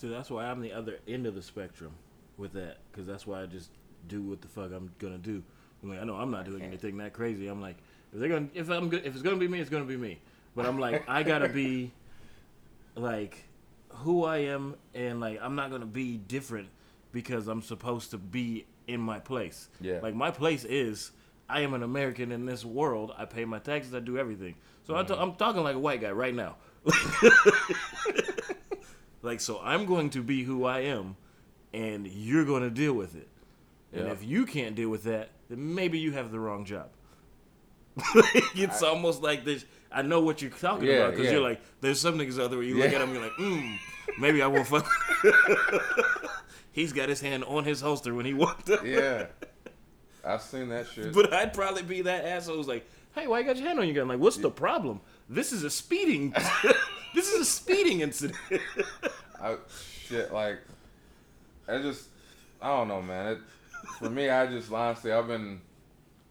See, 0.01 0.09
that's 0.09 0.31
why 0.31 0.47
I'm 0.47 0.63
the 0.63 0.73
other 0.73 0.99
end 1.07 1.27
of 1.27 1.35
the 1.35 1.43
spectrum 1.43 1.93
with 2.39 2.55
that, 2.55 2.79
because 2.91 3.07
that's 3.07 3.27
why 3.27 3.43
I 3.43 3.47
just 3.47 3.69
do 4.09 4.23
what 4.23 4.41
the 4.41 4.49
fuck 4.49 4.73
I'm 4.73 4.91
gonna 4.99 5.19
do. 5.19 5.43
I'm 5.83 5.91
like, 5.91 6.01
I 6.01 6.05
know 6.05 6.15
I'm 6.15 6.31
not 6.31 6.47
doing 6.47 6.63
anything 6.63 6.97
that 6.99 7.13
crazy. 7.13 7.49
I'm 7.49 7.61
like, 7.61 7.77
if 8.11 8.19
they're 8.19 8.31
gonna, 8.31 8.49
if 8.55 8.71
I'm, 8.71 8.91
if 8.95 9.05
it's 9.05 9.21
gonna 9.21 9.37
be 9.37 9.47
me, 9.47 9.61
it's 9.61 9.69
gonna 9.69 9.85
be 9.85 9.99
me. 9.99 10.19
But 10.57 10.65
I'm 10.65 10.79
like, 10.79 11.07
I 11.07 11.23
gotta 11.23 11.51
be, 11.51 11.93
like, 12.95 13.45
who 13.91 14.25
I 14.25 14.39
am, 14.39 14.75
and 14.95 15.21
like, 15.21 15.39
I'm 15.43 15.55
not 15.55 15.71
gonna 15.71 15.85
be 15.85 16.17
different 16.17 16.69
because 17.13 17.47
I'm 17.47 17.61
supposed 17.61 18.11
to 18.13 18.17
be 18.17 18.65
in 18.87 19.03
my 19.03 19.19
place. 19.19 19.69
Yeah. 19.83 19.99
Like 20.03 20.15
my 20.15 20.31
place 20.31 20.65
is, 20.65 21.13
I 21.47 21.61
am 21.61 21.75
an 21.75 21.83
American 21.83 22.33
in 22.33 22.47
this 22.47 22.65
world. 22.65 23.13
I 23.19 23.27
pay 23.27 23.45
my 23.45 23.59
taxes. 23.59 23.95
I 23.95 24.01
do 24.01 24.17
everything. 24.17 24.55
So 24.87 24.95
Mm-hmm. 24.95 25.13
I'm 25.23 25.35
talking 25.35 25.63
like 25.63 25.77
a 25.77 25.79
white 25.79 26.01
guy 26.01 26.11
right 26.11 26.35
now. 26.35 26.57
Like, 29.23 29.41
so 29.41 29.61
I'm 29.63 29.87
going 29.87 30.11
to 30.11 30.23
be 30.23 30.45
who 30.45 30.65
I 30.65 30.81
am, 30.81 31.17
and 31.75 32.07
you're 32.07 32.45
going 32.45 32.63
to 32.63 32.71
deal 32.71 32.95
with 32.95 33.15
it. 33.17 33.29
And 33.93 34.07
Yeah. 34.07 34.13
if 34.13 34.25
you 34.25 34.47
can't 34.47 34.75
deal 34.75 34.89
with 34.89 35.05
that, 35.05 35.31
then 35.49 35.75
maybe 35.75 35.99
you 35.99 36.13
have 36.13 36.31
the 36.31 36.39
wrong 36.41 36.65
job. 36.65 36.89
it's 38.55 38.83
almost 38.83 39.21
like 39.23 39.45
this. 39.45 39.65
I 39.93 40.03
know 40.03 40.21
what 40.21 40.41
you're 40.41 40.51
talking 40.53 40.87
Yeah, 40.87 40.95
about 40.95 41.11
because 41.13 41.27
yeah. 41.27 41.33
you're 41.33 41.43
like, 41.43 41.61
there's 41.81 42.01
some 42.01 42.17
niggas 42.17 42.41
out 42.43 42.51
there 42.51 42.59
where 42.59 42.67
you 42.67 42.79
look 42.79 42.93
at 42.93 42.99
them, 43.01 43.13
you're 43.13 43.23
like, 43.23 43.33
mm, 43.33 43.77
maybe 44.19 44.41
I 44.41 44.47
won't 44.47 44.67
fuck. 44.67 44.89
He's 46.73 46.93
got 46.93 47.09
his 47.09 47.21
hand 47.21 47.45
on 47.45 47.65
his 47.65 47.81
holster 47.81 48.15
when 48.15 48.25
he 48.25 48.33
walked 48.35 48.71
up. 48.71 48.85
yeah. 48.87 49.27
I've 50.25 50.43
seen 50.43 50.69
that 50.69 50.87
shit. 50.95 51.13
But 51.13 51.33
I'd 51.33 51.53
probably 51.53 51.83
be 51.83 52.03
that 52.03 52.25
asshole 52.25 52.57
who's 52.57 52.69
like, 52.69 52.87
hey, 53.15 53.27
why 53.27 53.41
you 53.41 53.45
got 53.45 53.57
your 53.57 53.67
hand 53.67 53.81
on 53.81 53.87
your 53.87 53.95
gun? 53.97 54.07
Like, 54.09 54.21
what's 54.21 54.37
the 54.37 54.51
problem? 54.51 55.01
This 55.29 55.53
is 55.53 55.65
a 55.65 55.71
speeding. 55.71 56.33
This 57.15 57.29
is 57.29 57.41
a 57.41 57.45
speeding 57.45 58.01
incident. 58.01 58.39
I 59.41 59.57
shit 60.07 60.33
like 60.33 60.59
I 61.69 61.79
just 61.79 62.09
I 62.61 62.69
don't 62.69 62.89
know, 62.89 63.03
man. 63.03 63.33
It 63.33 63.39
for 63.99 64.11
me, 64.11 64.29
I 64.29 64.47
just 64.47 64.73
honestly 64.73 65.13
I've 65.13 65.29
been 65.29 65.61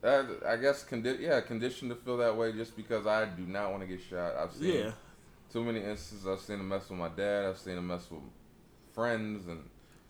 I, 0.04 0.26
I 0.48 0.56
guess 0.58 0.86
condi- 0.90 1.20
yeah 1.20 1.42
conditioned 1.42 1.92
to 1.92 1.96
feel 1.96 2.18
that 2.18 2.36
way 2.36 2.52
just 2.52 2.76
because 2.76 3.08
I 3.08 3.26
do 3.26 3.44
not 3.44 3.72
want 3.72 3.82
to 3.82 3.88
get 3.88 4.02
shot. 4.02 4.36
I've 4.36 4.54
seen 4.54 4.76
yeah. 4.76 4.92
too 5.52 5.64
many 5.64 5.80
instances. 5.80 6.28
I've 6.28 6.40
seen 6.40 6.60
him 6.60 6.70
mess 6.70 6.90
with 6.90 7.00
my 7.00 7.10
dad. 7.10 7.46
I've 7.46 7.58
seen 7.58 7.78
him 7.78 7.88
mess 7.88 8.10
with 8.10 8.22
friends 8.94 9.48
and 9.48 9.64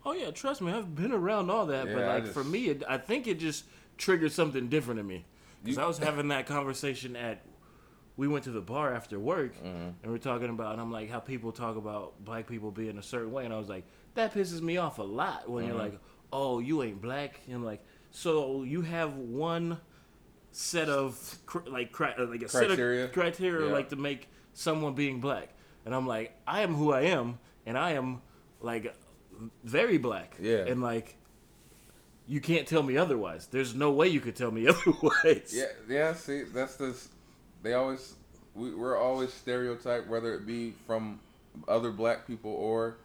Oh 0.05 0.13
yeah, 0.13 0.31
trust 0.31 0.61
me, 0.61 0.71
I've 0.71 0.95
been 0.95 1.11
around 1.11 1.49
all 1.49 1.65
that, 1.67 1.85
but 1.85 1.99
Yeah, 1.99 2.09
I 2.09 2.13
like 2.15 2.23
just- 2.23 2.33
for 2.33 2.43
me, 2.43 2.69
it, 2.69 2.83
I 2.87 2.97
think 2.97 3.27
it 3.27 3.39
just 3.39 3.65
triggered 3.97 4.31
something 4.31 4.69
different 4.69 4.99
in 4.99 5.07
me. 5.07 5.25
Because 5.63 5.77
I 5.77 5.85
was 5.85 5.97
having 5.97 6.29
that 6.29 6.45
conversation 6.45 7.17
at, 7.17 7.41
we 8.19 8.27
went 8.27 8.43
to 8.43 8.51
the 8.51 8.59
bar 8.59 8.93
after 8.93 9.17
work, 9.17 9.55
Mhm. 9.63 9.93
and 10.03 10.11
we're 10.11 10.17
talking 10.17 10.49
about, 10.49 10.73
and 10.73 10.81
I'm 10.81 10.91
like, 10.91 11.09
how 11.09 11.19
people 11.21 11.53
talk 11.53 11.77
about 11.77 12.23
black 12.25 12.47
people 12.47 12.69
being 12.69 12.97
a 12.97 13.01
certain 13.01 13.31
way, 13.31 13.45
and 13.45 13.53
I 13.53 13.57
was 13.57 13.69
like, 13.69 13.85
that 14.15 14.33
pisses 14.33 14.61
me 14.61 14.75
off 14.75 14.99
a 14.99 15.03
lot 15.03 15.49
when 15.49 15.65
you're 15.65 15.75
Mhm. 15.75 15.79
like, 15.91 15.99
oh, 16.33 16.59
you 16.59 16.83
ain't 16.83 17.01
black, 17.01 17.39
and 17.47 17.55
I'm 17.55 17.63
like, 17.63 17.81
so 18.11 18.63
you 18.63 18.81
have 18.81 19.15
one 19.15 19.79
set 20.51 20.89
of 20.89 21.37
cr- 21.45 21.59
like 21.69 21.97
uh, 22.01 22.25
like 22.25 22.41
a 22.41 22.47
Criteria? 22.47 22.49
set 22.49 23.05
of 23.09 23.13
criteria 23.13 23.67
Yeah. 23.67 23.71
like 23.73 23.87
to 23.89 23.95
make 23.95 24.27
someone 24.53 24.95
being 24.95 25.21
black, 25.21 25.53
and 25.85 25.95
I'm 25.95 26.05
like, 26.05 26.33
I 26.45 26.59
am 26.61 26.75
who 26.75 26.91
I 26.91 27.03
am, 27.03 27.39
and 27.65 27.77
I 27.77 27.91
am 27.91 28.21
like 28.59 28.93
very 29.63 29.97
black, 29.97 30.35
Yeah. 30.41 30.65
and 30.67 30.81
like. 30.81 31.15
You 32.27 32.41
can't 32.41 32.67
tell 32.67 32.83
me 32.83 32.95
otherwise. 32.95 33.47
There's 33.47 33.73
no 33.73 33.89
way 33.91 34.07
you 34.07 34.19
could 34.21 34.35
tell 34.35 34.51
me 34.51 34.67
otherwise. 34.73 35.51
yeah 35.51 35.65
yeah. 35.87 36.13
See, 36.13 36.43
that's 36.43 36.75
this. 36.75 37.09
They 37.61 37.73
always 37.73 38.15
we, 38.55 38.73
we're 38.73 38.97
always 38.97 39.33
stereotyped, 39.33 40.07
whether 40.07 40.33
it 40.33 40.45
be 40.45 40.73
from 40.87 41.19
other 41.67 41.91
black 41.91 42.25
people 42.27 42.51
or 42.51 42.97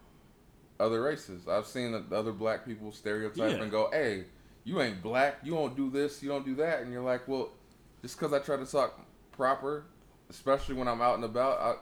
other 0.79 1.01
races. 1.01 1.47
I've 1.47 1.67
seen 1.67 1.93
other 2.11 2.31
black 2.31 2.65
people 2.65 2.91
stereotype 2.91 3.37
Yeah. 3.57 3.61
and 3.61 3.71
go, 3.71 3.89
"Hey, 3.91 4.25
you 4.63 4.81
ain't 4.81 5.01
black. 5.01 5.37
You 5.43 5.53
don't 5.53 5.75
do 5.75 5.89
this. 5.89 6.21
You 6.23 6.29
don't 6.29 6.45
do 6.45 6.55
that." 6.55 6.81
And 6.81 6.91
you're 6.91 7.03
like, 7.03 7.27
"Well, 7.27 7.49
just 8.01 8.17
because 8.19 8.33
I 8.33 8.39
try 8.39 8.57
to 8.57 8.65
talk 8.65 8.99
proper, 9.31 9.85
especially 10.29 10.75
when 10.75 10.87
I'm 10.87 11.01
out 11.01 11.15
and 11.15 11.23
about, 11.23 11.59
I 11.59 11.75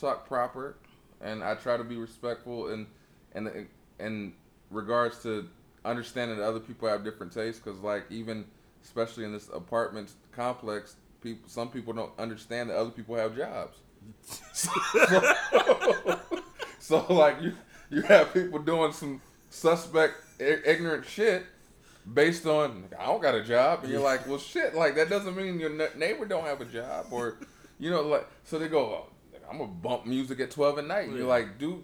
talk 0.00 0.26
proper, 0.26 0.76
and 1.20 1.42
I 1.42 1.54
try 1.54 1.76
to 1.76 1.84
be 1.84 1.96
respectful 1.96 2.68
and 2.68 2.86
and 3.34 3.66
in 3.98 4.32
regards 4.70 5.22
to 5.22 5.48
understanding 5.84 6.38
that 6.38 6.44
other 6.44 6.60
people 6.60 6.88
have 6.88 7.04
different 7.04 7.32
tastes. 7.32 7.60
Because 7.62 7.80
like 7.80 8.04
even 8.10 8.44
especially 8.84 9.24
in 9.24 9.32
this 9.32 9.48
apartment 9.48 10.12
complex, 10.32 10.96
people 11.26 11.48
some 11.48 11.68
people 11.68 11.92
don't 11.92 12.12
understand 12.18 12.70
that 12.70 12.76
other 12.76 12.90
people 12.90 13.16
have 13.16 13.36
jobs. 13.36 13.76
so, 14.52 14.70
so, 16.78 17.12
like 17.12 17.42
you 17.42 17.52
you 17.90 18.02
have 18.02 18.32
people 18.32 18.58
doing 18.60 18.92
some 18.92 19.20
suspect 19.50 20.14
ignorant 20.38 21.04
shit 21.04 21.44
based 22.12 22.46
on 22.46 22.84
I 22.98 23.06
don't 23.06 23.20
got 23.20 23.34
a 23.34 23.42
job, 23.42 23.80
and 23.82 23.92
you're 23.92 24.00
like, 24.00 24.26
well, 24.28 24.38
shit, 24.38 24.74
like 24.74 24.94
that 24.94 25.08
doesn't 25.08 25.36
mean 25.36 25.58
your 25.58 25.70
neighbor 25.96 26.24
don't 26.24 26.44
have 26.44 26.60
a 26.60 26.64
job, 26.64 27.06
or 27.10 27.38
you 27.78 27.90
know, 27.90 28.02
like 28.02 28.26
so 28.44 28.58
they 28.58 28.68
go, 28.68 28.80
oh, 28.80 29.06
I'm 29.50 29.58
gonna 29.58 29.70
bump 29.70 30.06
music 30.06 30.40
at 30.40 30.50
twelve 30.50 30.78
at 30.78 30.86
night, 30.86 31.08
and 31.08 31.16
you're 31.16 31.26
like, 31.26 31.58
dude, 31.58 31.82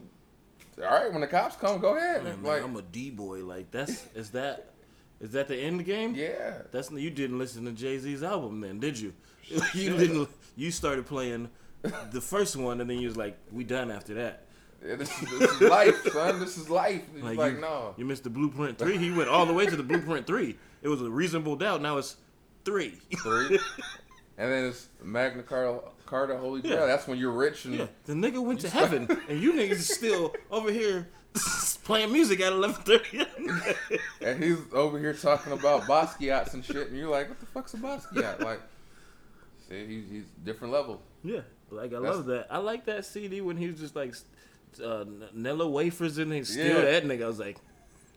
all 0.78 0.84
right, 0.84 1.10
when 1.10 1.20
the 1.20 1.26
cops 1.26 1.56
come, 1.56 1.80
go 1.80 1.96
ahead, 1.96 2.20
oh, 2.20 2.24
Man, 2.24 2.42
like, 2.42 2.62
I'm 2.62 2.76
a 2.76 2.82
D 2.82 3.10
boy. 3.10 3.44
Like 3.44 3.70
that's 3.72 4.06
is 4.14 4.30
that 4.30 4.72
is 5.22 5.30
that 5.32 5.46
the 5.46 5.56
end 5.56 5.84
game? 5.84 6.14
yeah, 6.16 6.62
That's 6.72 6.90
you 6.90 7.10
didn't 7.10 7.38
listen 7.38 7.64
to 7.64 7.72
Jay 7.72 7.96
Z's 7.98 8.24
album 8.24 8.60
then, 8.60 8.80
did 8.80 8.98
you? 8.98 9.14
you 9.74 9.96
didn't. 9.96 10.28
You 10.56 10.70
started 10.70 11.06
playing 11.06 11.48
the 12.10 12.20
first 12.20 12.56
one, 12.56 12.80
and 12.80 12.88
then 12.88 12.98
you 12.98 13.08
was 13.08 13.16
like, 13.16 13.36
"We 13.50 13.64
done 13.64 13.90
after 13.90 14.14
that." 14.14 14.46
Yeah, 14.84 14.96
this, 14.96 15.22
is, 15.22 15.38
this 15.38 15.50
is 15.52 15.60
life, 15.60 16.02
son. 16.12 16.40
This 16.40 16.58
is 16.58 16.68
life. 16.68 17.02
It's 17.14 17.22
like, 17.22 17.54
you, 17.54 17.60
no, 17.60 17.94
you 17.96 18.04
missed 18.04 18.24
the 18.24 18.30
Blueprint 18.30 18.78
three. 18.78 18.98
He 18.98 19.10
went 19.10 19.28
all 19.28 19.46
the 19.46 19.52
way 19.52 19.66
to 19.66 19.76
the 19.76 19.82
Blueprint 19.82 20.26
three. 20.26 20.56
It 20.82 20.88
was 20.88 21.02
a 21.02 21.10
reasonable 21.10 21.56
doubt. 21.56 21.82
Now 21.82 21.98
it's 21.98 22.16
three. 22.64 22.98
three, 23.22 23.58
and 24.38 24.50
then 24.50 24.64
it's 24.66 24.88
Magna 25.02 25.42
Carta, 25.42 25.80
Carta 26.04 26.36
Holy 26.36 26.60
Grail. 26.62 26.80
Yeah. 26.80 26.86
That's 26.86 27.06
when 27.06 27.18
you're 27.18 27.32
rich 27.32 27.64
and 27.64 27.74
Yeah, 27.74 27.86
the 28.06 28.14
nigga 28.14 28.44
went 28.44 28.60
to 28.60 28.70
heaven, 28.70 29.08
and 29.28 29.40
you 29.40 29.52
niggas 29.52 29.72
is 29.72 29.94
still 29.94 30.34
over 30.50 30.72
here 30.72 31.08
playing 31.84 32.12
music 32.12 32.40
at 32.40 32.52
eleven 32.52 32.82
thirty. 32.82 33.24
And 34.20 34.42
he's 34.42 34.58
over 34.72 34.98
here 34.98 35.14
talking 35.14 35.52
about 35.52 35.82
Basquiat's 35.82 36.54
and 36.54 36.64
shit, 36.64 36.88
and 36.88 36.96
you're 36.96 37.10
like, 37.10 37.28
what 37.28 37.38
the 37.38 37.46
fuck's 37.46 37.74
a 37.74 37.76
Basquiat? 37.76 38.40
Like, 38.40 38.60
see, 39.72 39.86
he's, 39.86 40.10
he's 40.10 40.24
different 40.44 40.72
level. 40.72 41.02
yeah, 41.24 41.40
like 41.70 41.92
I 41.92 42.00
That's- 42.00 42.16
love 42.16 42.26
that. 42.26 42.46
I 42.50 42.58
like 42.58 42.84
that 42.86 43.04
CD 43.04 43.40
when 43.40 43.56
he 43.56 43.66
was 43.68 43.78
just 43.80 43.96
like 43.96 44.14
uh, 44.84 45.04
Nella 45.34 45.68
wafers 45.68 46.18
and 46.18 46.32
he 46.32 46.44
steal 46.44 46.66
Yeah. 46.84 46.90
that 47.00 47.04
nigga. 47.04 47.24
I 47.24 47.26
was 47.26 47.38
like, 47.38 47.58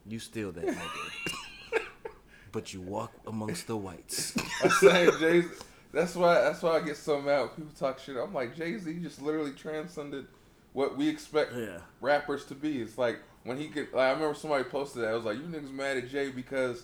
you 0.07 0.19
steal 0.19 0.51
that 0.53 0.65
nigga, 0.65 1.81
but 2.51 2.73
you 2.73 2.81
walk 2.81 3.11
amongst 3.27 3.67
the 3.67 3.75
whites. 3.75 4.35
I'm 4.63 4.69
saying 4.69 5.11
Jay. 5.19 5.43
That's 5.91 6.15
why. 6.15 6.35
That's 6.41 6.61
why 6.61 6.77
I 6.77 6.81
get 6.81 6.97
so 6.97 7.21
mad 7.21 7.39
when 7.41 7.49
people 7.49 7.71
talk 7.77 7.99
shit. 7.99 8.17
I'm 8.17 8.33
like 8.33 8.55
Jay 8.55 8.77
Z 8.77 8.93
just 8.99 9.21
literally 9.21 9.51
transcended 9.51 10.27
what 10.73 10.97
we 10.97 11.07
expect 11.07 11.53
Yeah. 11.55 11.77
rappers 12.01 12.45
to 12.47 12.55
be. 12.55 12.81
It's 12.81 12.97
like 12.97 13.19
when 13.43 13.57
he 13.57 13.67
could. 13.69 13.93
Like, 13.93 14.07
I 14.07 14.11
remember 14.11 14.33
somebody 14.35 14.63
posted 14.65 15.03
that. 15.03 15.09
I 15.11 15.13
was 15.13 15.23
like, 15.25 15.37
you 15.37 15.43
niggas 15.43 15.71
mad 15.71 15.97
at 15.97 16.09
Jay 16.09 16.29
because 16.31 16.83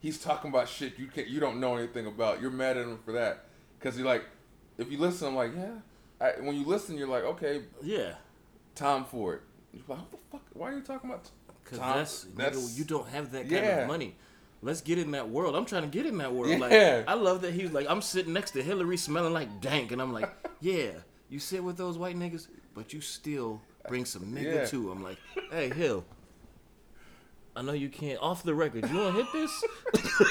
he's 0.00 0.18
talking 0.18 0.50
about 0.50 0.68
shit 0.68 0.98
you 0.98 1.06
can't. 1.06 1.28
You 1.28 1.38
don't 1.40 1.60
know 1.60 1.76
anything 1.76 2.06
about. 2.06 2.40
You're 2.40 2.50
mad 2.50 2.76
at 2.78 2.84
him 2.84 2.98
for 3.04 3.12
that 3.12 3.44
because 3.78 3.96
you're 3.98 4.06
like, 4.06 4.24
if 4.76 4.90
you 4.90 4.98
listen, 4.98 5.28
I'm 5.28 5.34
like, 5.36 5.52
yeah. 5.56 5.70
I, 6.20 6.32
when 6.40 6.56
you 6.56 6.64
listen, 6.66 6.96
you're 6.98 7.08
like, 7.08 7.24
okay, 7.24 7.62
Yeah, 7.82 8.14
Tom 8.74 9.04
Ford. 9.04 9.42
You're 9.72 9.82
like, 9.88 9.98
what 9.98 10.10
the 10.10 10.16
fuck? 10.32 10.42
Why 10.54 10.70
are 10.70 10.74
you 10.74 10.82
talking 10.82 11.10
about? 11.10 11.30
because 11.64 11.78
that's, 11.80 12.22
that's- 12.36 12.78
you 12.78 12.84
don't 12.84 13.08
have 13.08 13.32
that 13.32 13.42
kind 13.42 13.52
Yeah. 13.52 13.78
of 13.82 13.88
money. 13.88 14.16
Let's 14.62 14.80
get 14.80 14.98
in 14.98 15.10
that 15.12 15.28
world. 15.28 15.54
I'm 15.54 15.66
trying 15.66 15.82
to 15.82 15.88
get 15.88 16.04
in 16.06 16.18
that 16.18 16.32
world. 16.32 16.58
Like 16.58 16.72
Yeah. 16.72 17.04
I 17.06 17.14
love 17.14 17.42
that 17.42 17.52
he's 17.54 17.70
like 17.70 17.86
I'm 17.88 18.02
sitting 18.02 18.32
next 18.32 18.52
to 18.52 18.62
Hillary 18.62 18.96
smelling 18.96 19.32
like 19.32 19.60
dank, 19.60 19.92
and 19.92 20.02
I'm 20.02 20.12
like, 20.12 20.28
yeah, 20.60 20.90
you 21.28 21.38
sit 21.38 21.62
with 21.62 21.76
those 21.76 21.96
white 21.98 22.16
niggas, 22.16 22.48
but 22.74 22.92
you 22.92 23.00
still 23.00 23.60
bring 23.86 24.04
some 24.04 24.22
nigga 24.34 24.54
Yeah. 24.54 24.64
too. 24.64 24.90
I'm 24.90 25.02
like, 25.04 25.18
hey 25.52 25.68
Hill, 25.70 26.04
I 27.54 27.62
know 27.62 27.72
you 27.72 27.88
can't 27.88 28.20
off 28.20 28.42
the 28.42 28.54
record. 28.54 28.88
You 28.90 28.96
want 28.98 29.14
to 29.16 29.22
hit 29.22 29.32
this? 29.32 29.64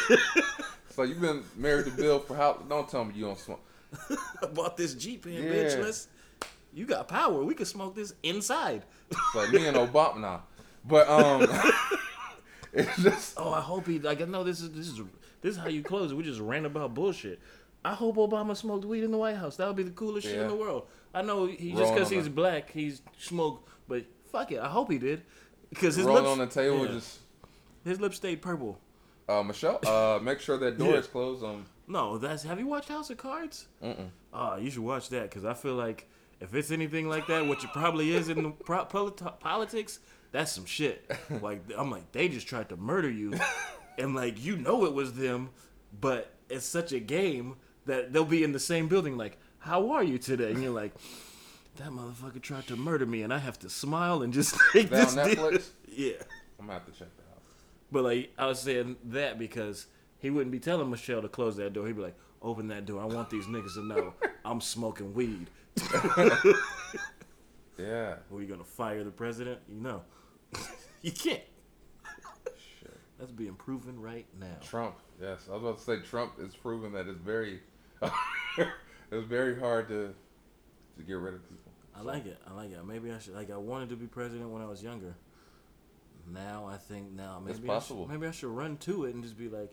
So 0.98 1.04
you've 1.04 1.22
been 1.22 1.43
married 1.56 1.86
to 1.86 1.91
Bill 1.91 2.18
for 2.18 2.36
how? 2.36 2.54
Don't 2.68 2.89
tell 2.89 3.06
me 3.06 3.14
you 3.14 3.26
don't 3.26 3.38
smoke. 3.38 3.62
I 4.41 4.48
bought 4.52 4.78
this 4.78 4.95
Jeep 4.95 5.26
here, 5.28 5.43
Yeah. 5.43 5.52
bitch. 5.70 5.80
Let's. 5.84 6.08
You 6.74 6.88
got 6.88 7.08
power. 7.08 7.43
We 7.43 7.54
could 7.54 7.68
smoke 7.68 7.93
this 7.93 8.16
inside. 8.24 8.82
It's 9.12 9.36
like 9.36 9.52
me 9.52 9.68
and 9.68 9.78
Obama 9.78 10.18
now. 10.18 10.43
But 10.84 11.08
um, 11.08 11.43
it's 12.74 12.98
just 13.04 13.36
Oh, 13.38 13.54
I 13.54 13.62
hope 13.62 13.86
he 13.86 14.00
like. 14.00 14.24
I 14.24 14.26
know 14.26 14.43
this 14.43 14.60
is 14.60 14.72
this 14.72 14.88
is 14.88 15.00
this 15.43 15.52
is 15.56 15.58
how 15.62 15.68
you 15.68 15.84
close 15.84 16.12
it. 16.12 16.16
We 16.16 16.24
just 16.24 16.39
ran 16.39 16.66
about 16.66 16.95
bullshit. 16.95 17.39
I 17.86 17.93
hope 17.93 18.16
Obama 18.16 18.58
smoked 18.58 18.84
weed 18.84 19.04
in 19.04 19.12
the 19.12 19.20
White 19.20 19.36
House. 19.38 19.56
That 19.58 19.68
would 19.68 19.76
be 19.78 19.84
the 19.84 19.91
coolest 19.91 20.26
shit 20.26 20.39
in 20.39 20.48
the 20.48 20.56
world. 20.56 20.88
I 21.14 21.22
know 21.22 21.45
he 21.45 21.74
just 21.74 21.93
because 21.93 22.10
he's 22.10 22.24
the- 22.24 22.32
black, 22.32 22.72
he's 22.72 23.04
smoked. 23.20 23.70
But 23.88 24.06
fuck 24.32 24.52
it, 24.52 24.60
I 24.60 24.68
hope 24.68 24.91
he 24.91 24.98
did 24.98 25.22
because 25.70 25.95
his 25.95 26.08
rolling 26.08 26.24
lips 26.24 26.32
on 26.32 26.39
the 26.39 26.48
table. 26.48 26.88
yeah, 26.88 26.93
Just 26.93 27.20
his 27.86 28.02
lips 28.02 28.16
stayed 28.18 28.41
purple. 28.41 28.80
Uh, 29.28 29.43
Michelle, 29.43 29.80
uh, 29.86 30.19
make 30.21 30.39
sure 30.39 30.57
that 30.57 30.78
door 30.78 30.93
Yeah. 30.93 30.99
is 30.99 31.07
closed. 31.07 31.43
Um, 31.43 31.65
No, 31.88 32.17
that's. 32.17 32.43
Have 32.43 32.59
you 32.59 32.67
watched 32.67 32.89
House 32.89 33.09
of 33.09 33.17
Cards? 33.17 33.67
mm-mm. 33.84 34.09
Oh, 34.34 34.55
you 34.57 34.69
should 34.69 34.84
watch 34.84 35.09
that 35.09 35.23
because 35.30 35.45
I 35.45 35.53
feel 35.53 35.75
like 35.75 36.09
if 36.39 36.53
it's 36.53 36.71
anything 36.71 37.07
like 37.09 37.28
that, 37.28 37.47
which 37.47 37.63
it 37.63 37.71
probably 37.73 38.11
is 38.13 38.30
in 38.30 38.43
the 38.43 38.49
pro- 38.51 38.86
polit- 38.86 39.39
politics, 39.39 39.99
that's 40.32 40.51
some 40.51 40.65
shit. 40.65 41.09
Like 41.41 41.61
I'm 41.78 41.89
like 41.91 42.11
they 42.11 42.28
just 42.30 42.47
tried 42.47 42.69
to 42.69 42.78
murder 42.78 43.09
you, 43.09 43.34
and 43.97 44.13
like 44.15 44.43
you 44.43 44.57
know 44.57 44.86
it 44.86 44.93
was 44.93 45.13
them, 45.13 45.49
but 45.99 46.34
it's 46.49 46.65
such 46.65 46.91
a 46.91 46.99
game 46.99 47.55
that 47.86 48.11
they'll 48.13 48.25
be 48.25 48.43
in 48.43 48.51
the 48.51 48.59
same 48.59 48.88
building. 48.88 49.17
Like, 49.17 49.38
how 49.59 49.91
are 49.91 50.03
you 50.03 50.17
today? 50.17 50.51
And 50.51 50.61
you're 50.61 50.71
like, 50.73 50.93
that 51.78 51.89
motherfucker 51.89 52.41
tried 52.41 52.67
to 52.67 52.75
murder 52.75 53.05
me, 53.05 53.21
and 53.23 53.34
I 53.34 53.38
have 53.39 53.57
to 53.59 53.69
smile 53.69 54.21
and 54.23 54.34
just 54.34 54.55
take 54.73 54.89
this. 54.89 55.15
on 55.17 55.28
deal." 55.30 55.51
Yeah, 55.89 56.13
I'm 56.59 56.67
gonna 56.67 56.73
have 56.80 56.86
to 56.86 56.91
check. 56.91 57.07
But 57.91 58.03
like 58.03 58.33
I 58.38 58.47
was 58.47 58.59
saying 58.59 58.97
that 59.05 59.38
because 59.39 59.88
he 60.19 60.29
wouldn't 60.29 60.51
be 60.51 60.59
telling 60.59 60.89
Michelle 60.89 61.21
to 61.21 61.27
close 61.27 61.55
that 61.57 61.73
door. 61.73 61.88
He'd 61.88 61.95
be 61.95 62.01
like, 62.01 62.17
"Open 62.41 62.67
that 62.69 62.85
door. 62.85 63.01
I 63.01 63.05
want 63.05 63.29
these 63.29 63.45
niggas 63.45 63.75
to 63.75 63.83
know 63.85 64.13
I'm 64.45 64.61
smoking 64.61 65.13
weed." 65.13 65.49
Yeah. 67.77 68.15
Were 68.29 68.41
you 68.41 68.47
gonna 68.47 68.63
fire 68.63 69.03
the 69.03 69.11
president? 69.11 69.59
You 69.69 69.81
know, 69.81 70.01
you 71.01 71.11
can't. 71.11 71.41
Shit. 72.79 72.97
That's 73.19 73.31
being 73.31 73.53
proven 73.55 74.01
right 74.01 74.25
now. 74.39 74.55
Trump. 74.61 74.95
Yes, 75.21 75.47
I 75.49 75.53
was 75.53 75.61
about 75.61 75.77
to 75.77 75.83
say 75.83 75.99
Trump 75.99 76.33
is 76.39 76.55
proven 76.55 76.91
that 76.93 77.07
it's 77.07 77.19
very, 77.19 77.59
it's 78.57 79.27
very 79.27 79.59
hard 79.59 79.88
to 79.89 80.13
to 80.97 81.03
get 81.03 81.13
rid 81.13 81.35
of 81.35 81.47
people. 81.47 81.71
I 81.95 82.01
like 82.01 82.25
it. 82.25 82.39
I 82.49 82.53
like 82.53 82.71
it. 82.71 82.83
Maybe 82.85 83.11
I 83.11 83.19
should. 83.19 83.35
Like 83.35 83.51
I 83.51 83.57
wanted 83.57 83.89
to 83.89 83.95
be 83.95 84.07
president 84.07 84.49
when 84.49 84.61
I 84.61 84.65
was 84.67 84.81
younger. 84.81 85.15
Now 86.32 86.67
I 86.69 86.78
think 86.78 87.11
now 87.11 87.39
maybe 87.43 87.59
It's 87.59 87.69
I 87.69 87.80
should, 87.80 88.07
maybe 88.09 88.28
I 88.28 88.32
should 88.32 88.49
run 88.49 88.78
to 88.78 89.05
it 89.05 89.15
and 89.15 89.23
just 89.23 89.38
be 89.38 89.49
like, 89.49 89.71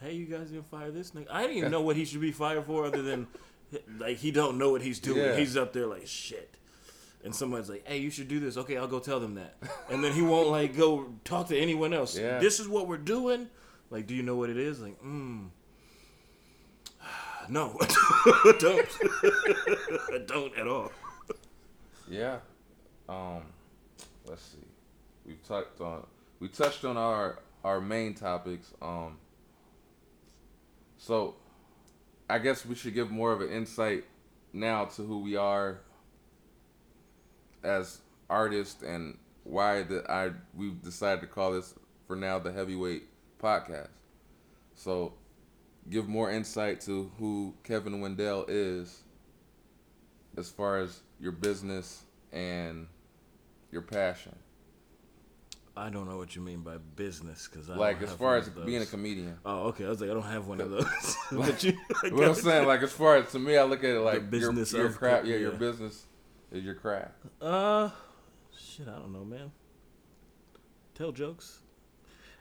"Hey, 0.00 0.14
you 0.14 0.26
guys 0.26 0.50
gonna 0.50 0.62
fire 0.62 0.90
this 0.90 1.10
nigga?" 1.10 1.26
I 1.30 1.42
didn't 1.42 1.56
even 1.56 1.70
know 1.70 1.80
what 1.80 1.96
he 1.96 2.04
should 2.04 2.20
be 2.20 2.32
fired 2.32 2.64
for, 2.64 2.86
other 2.86 3.02
than 3.02 3.26
like 3.98 4.18
he 4.18 4.30
don't 4.30 4.58
know 4.58 4.70
what 4.70 4.82
he's 4.82 5.00
doing. 5.00 5.18
Yeah. 5.18 5.36
He's 5.36 5.56
up 5.56 5.72
there 5.72 5.86
like 5.86 6.06
shit. 6.06 6.54
And 7.24 7.34
somebody's 7.34 7.68
like, 7.68 7.86
"Hey, 7.86 7.98
you 7.98 8.10
should 8.10 8.28
do 8.28 8.38
this." 8.38 8.56
Okay, 8.56 8.76
I'll 8.76 8.86
go 8.86 9.00
tell 9.00 9.18
them 9.18 9.34
that. 9.34 9.56
And 9.90 10.04
then 10.04 10.12
he 10.12 10.22
won't 10.22 10.48
like 10.48 10.76
go 10.76 11.14
talk 11.24 11.48
to 11.48 11.58
anyone 11.58 11.92
else. 11.92 12.16
Yeah. 12.16 12.38
This 12.38 12.60
is 12.60 12.68
what 12.68 12.86
we're 12.86 12.96
doing. 12.96 13.48
Like, 13.90 14.06
do 14.06 14.14
you 14.14 14.22
know 14.22 14.36
what 14.36 14.50
it 14.50 14.56
is? 14.58 14.80
Like, 14.80 15.02
mm. 15.02 15.48
No, 17.48 17.76
don't. 18.60 18.88
I 20.12 20.18
don't 20.26 20.56
at 20.56 20.68
all. 20.68 20.92
Yeah. 22.08 22.38
Um, 23.08 23.42
let's 24.26 24.42
see. 24.42 24.67
We've 25.28 25.46
touched 25.46 25.80
on 25.82 26.06
we 26.40 26.48
touched 26.48 26.86
on 26.86 26.96
our 26.96 27.40
our 27.62 27.82
main 27.82 28.14
topics. 28.14 28.72
Um, 28.80 29.18
so 30.96 31.34
I 32.30 32.38
guess 32.38 32.64
we 32.64 32.74
should 32.74 32.94
give 32.94 33.10
more 33.10 33.32
of 33.32 33.42
an 33.42 33.50
insight 33.50 34.04
now 34.54 34.86
to 34.86 35.02
who 35.02 35.20
we 35.20 35.36
are 35.36 35.80
as 37.62 38.00
artists 38.30 38.82
and 38.82 39.18
why 39.44 39.82
that 39.82 40.10
I 40.10 40.30
we've 40.56 40.80
decided 40.82 41.20
to 41.20 41.26
call 41.26 41.52
this 41.52 41.74
for 42.06 42.16
now 42.16 42.38
the 42.38 42.50
heavyweight 42.50 43.04
podcast. 43.38 43.88
So 44.76 45.12
give 45.90 46.08
more 46.08 46.30
insight 46.30 46.80
to 46.82 47.10
who 47.18 47.52
Kevin 47.64 48.00
Wendell 48.00 48.46
is 48.48 49.02
as 50.38 50.48
far 50.48 50.78
as 50.78 51.00
your 51.20 51.32
business 51.32 52.04
and 52.32 52.86
your 53.70 53.82
passion. 53.82 54.34
I 55.78 55.90
don't 55.90 56.08
know 56.08 56.16
what 56.18 56.34
you 56.36 56.42
mean 56.42 56.60
by 56.60 56.76
business 56.96 57.48
because 57.50 57.68
I 57.70 57.76
like 57.76 58.02
as 58.02 58.12
far 58.12 58.36
as 58.36 58.48
being 58.48 58.82
a 58.82 58.86
comedian. 58.86 59.36
Oh, 59.44 59.68
okay. 59.68 59.84
I 59.84 59.88
was 59.88 60.00
like, 60.00 60.10
I 60.10 60.14
don't 60.14 60.22
have 60.22 60.46
one 60.46 60.60
of 60.60 60.70
those. 60.72 61.16
but 61.32 61.62
you, 61.64 61.72
what 62.10 62.28
I'm 62.28 62.34
saying, 62.34 62.66
like 62.66 62.82
as 62.82 62.92
far 62.92 63.16
as 63.16 63.30
to 63.32 63.38
me, 63.38 63.56
I 63.56 63.62
look 63.64 63.84
at 63.84 63.90
it 63.90 64.00
like 64.00 64.14
the 64.16 64.20
business 64.38 64.72
your, 64.72 64.82
your 64.84 64.92
craft. 64.92 65.24
co- 65.24 65.30
Yeah, 65.30 65.36
your 65.36 65.52
business 65.52 66.04
is 66.52 66.64
your 66.64 66.74
craft. 66.74 67.12
Uh, 67.40 67.90
shit, 68.56 68.88
I 68.88 68.92
don't 68.92 69.12
know, 69.12 69.24
man. 69.24 69.52
Tell 70.94 71.12
jokes. 71.12 71.60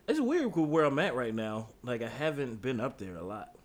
It's 0.08 0.20
weird 0.22 0.56
with 0.56 0.70
where 0.70 0.86
I'm 0.86 0.98
at 1.00 1.16
right 1.16 1.34
now. 1.36 1.70
Like 1.84 2.02
I 2.02 2.08
haven't 2.08 2.62
been 2.62 2.80
up 2.80 2.98
there 2.98 3.18
a 3.18 3.24
lot, 3.24 3.56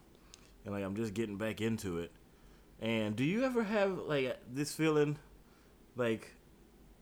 and 0.65 0.75
like 0.75 0.85
I'm 0.85 0.97
just 0.97 1.15
getting 1.15 1.37
back 1.37 1.61
into 1.61 1.99
it. 1.99 2.11
And 2.81 3.15
do 3.15 3.23
you 3.25 3.45
ever 3.45 3.63
have 3.63 3.97
like 3.97 4.37
this 4.53 4.75
feeling, 4.75 5.19
like 5.97 6.35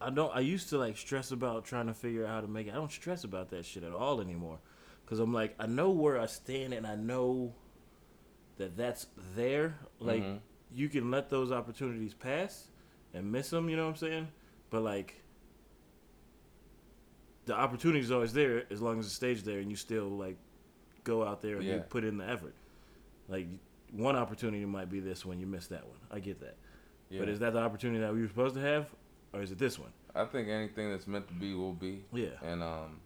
I 0.01 0.11
don't? 0.11 0.35
I 0.35 0.41
used 0.41 0.69
to 0.71 0.79
like 0.79 0.97
stress 0.97 1.31
about 1.31 1.65
trying 1.65 1.87
to 1.87 1.95
figure 1.95 2.25
out 2.27 2.31
how 2.31 2.41
to 2.41 2.49
make 2.49 2.67
it. 2.67 2.71
I 2.71 2.75
don't 2.77 2.91
stress 2.91 3.25
about 3.25 3.51
that 3.51 3.65
shit 3.67 3.83
at 3.83 3.93
all 3.93 4.21
anymore, 4.21 4.59
because 5.05 5.19
I'm 5.21 5.33
like 5.33 5.55
I 5.59 5.67
know 5.67 5.91
where 5.91 6.19
I 6.21 6.27
stand 6.27 6.73
and 6.73 6.87
I 6.87 6.95
know 6.97 7.53
that 8.57 8.77
that's 8.77 9.07
there. 9.35 9.79
Like 9.99 10.23
Mhm. 10.23 10.41
you 10.73 10.89
can 10.89 11.11
let 11.11 11.29
those 11.31 11.53
opportunities 11.53 12.15
pass 12.15 12.69
and 13.13 13.31
miss 13.31 13.51
them. 13.51 13.69
You 13.69 13.77
know 13.77 13.85
what 13.85 13.91
I'm 13.91 13.97
saying? 13.97 14.29
But 14.71 14.83
like 14.83 15.23
the 17.47 17.55
opportunity 17.55 18.01
is 18.01 18.11
always 18.11 18.33
there 18.33 18.65
as 18.71 18.81
long 18.81 18.99
as 19.01 19.07
the 19.07 19.11
stage 19.11 19.43
there 19.43 19.59
and 19.59 19.71
you 19.71 19.77
still 19.77 20.09
like 20.09 20.37
go 21.05 21.25
out 21.25 21.41
there 21.43 21.57
and 21.57 21.65
you 21.65 21.79
put 21.89 22.05
in 22.05 22.19
the 22.19 22.29
effort. 22.29 22.55
Like 23.29 23.49
one 23.93 24.15
opportunity 24.17 24.65
might 24.65 24.89
be 24.91 25.01
this 25.01 25.25
one, 25.27 25.41
you 25.41 25.47
miss 25.47 25.67
that 25.69 25.87
one. 25.87 25.99
I 26.11 26.21
get 26.21 26.41
that. 26.41 26.57
Yeah. 27.09 27.21
But 27.21 27.29
is 27.29 27.39
that 27.41 27.53
the 27.55 27.59
opportunity 27.61 28.01
that 28.01 28.13
we 28.15 28.21
were 28.23 28.29
supposed 28.29 28.55
to 28.55 28.61
have, 28.61 28.95
or 29.33 29.43
is 29.43 29.51
it 29.53 29.59
this 29.59 29.79
one? 29.79 29.91
I 30.15 30.25
think 30.25 30.49
anything 30.49 30.91
that's 30.91 31.07
meant 31.07 31.29
to 31.29 31.35
be 31.35 31.55
will 31.55 31.73
be. 31.73 32.05
Yeah, 32.13 32.31
And 32.43 32.63
um, 32.63 33.01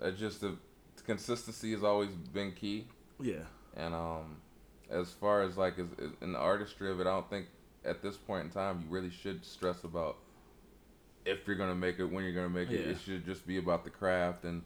it's 0.00 0.18
just 0.18 0.40
the 0.40 0.56
consistency 1.04 1.72
has 1.72 1.82
always 1.82 2.10
been 2.10 2.52
key. 2.52 2.86
yeah, 3.20 3.40
And 3.76 3.94
um, 3.94 4.36
as 4.90 5.10
far 5.10 5.42
as 5.42 5.56
like 5.56 5.78
as, 5.78 5.86
in 6.20 6.32
the 6.32 6.38
artistry 6.38 6.90
of 6.90 7.00
it, 7.00 7.06
I 7.06 7.10
don't 7.10 7.28
think 7.28 7.46
at 7.84 8.02
this 8.02 8.16
point 8.16 8.44
in 8.44 8.50
time 8.50 8.82
you 8.84 8.92
really 8.94 9.10
should 9.10 9.44
stress 9.44 9.84
about 9.84 10.18
if 11.24 11.46
you're 11.46 11.56
gonna 11.56 11.74
make 11.74 11.98
it, 11.98 12.04
when 12.04 12.22
you're 12.24 12.32
gonna 12.34 12.48
make 12.48 12.70
it. 12.70 12.80
Yeah. 12.86 12.92
It 12.92 12.98
should 13.04 13.24
just 13.26 13.46
be 13.46 13.58
about 13.58 13.82
the 13.84 13.90
craft 13.90 14.44
and 14.44 14.62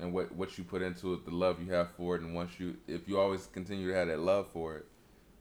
and 0.00 0.12
what 0.12 0.32
what 0.32 0.56
you 0.56 0.62
put 0.62 0.80
into 0.82 1.14
it, 1.14 1.24
the 1.24 1.34
love 1.34 1.60
you 1.60 1.72
have 1.72 1.90
for 1.96 2.14
it, 2.14 2.22
and 2.22 2.34
once 2.34 2.60
you 2.60 2.76
if 2.86 3.08
you 3.08 3.18
always 3.18 3.46
continue 3.46 3.88
to 3.88 3.94
have 3.94 4.06
that 4.06 4.20
love 4.20 4.46
for 4.52 4.76
it, 4.76 4.86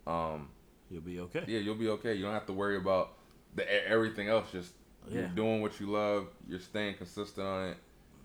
um, 0.07 0.49
you'll 0.89 1.01
be 1.01 1.19
okay. 1.19 1.43
yeah, 1.47 1.59
you'll 1.59 1.75
be 1.75 1.89
okay. 1.89 2.15
You 2.15 2.23
don't 2.23 2.33
have 2.33 2.47
to 2.47 2.53
worry 2.53 2.77
about 2.77 3.13
the 3.55 3.87
everything 3.87 4.29
else. 4.29 4.51
Just 4.51 4.73
you're 5.11 5.27
doing 5.27 5.61
what 5.61 5.79
you 5.79 5.87
love. 5.87 6.27
You're 6.47 6.59
staying 6.59 6.95
consistent 6.95 7.45
on 7.45 7.69
it, 7.69 7.77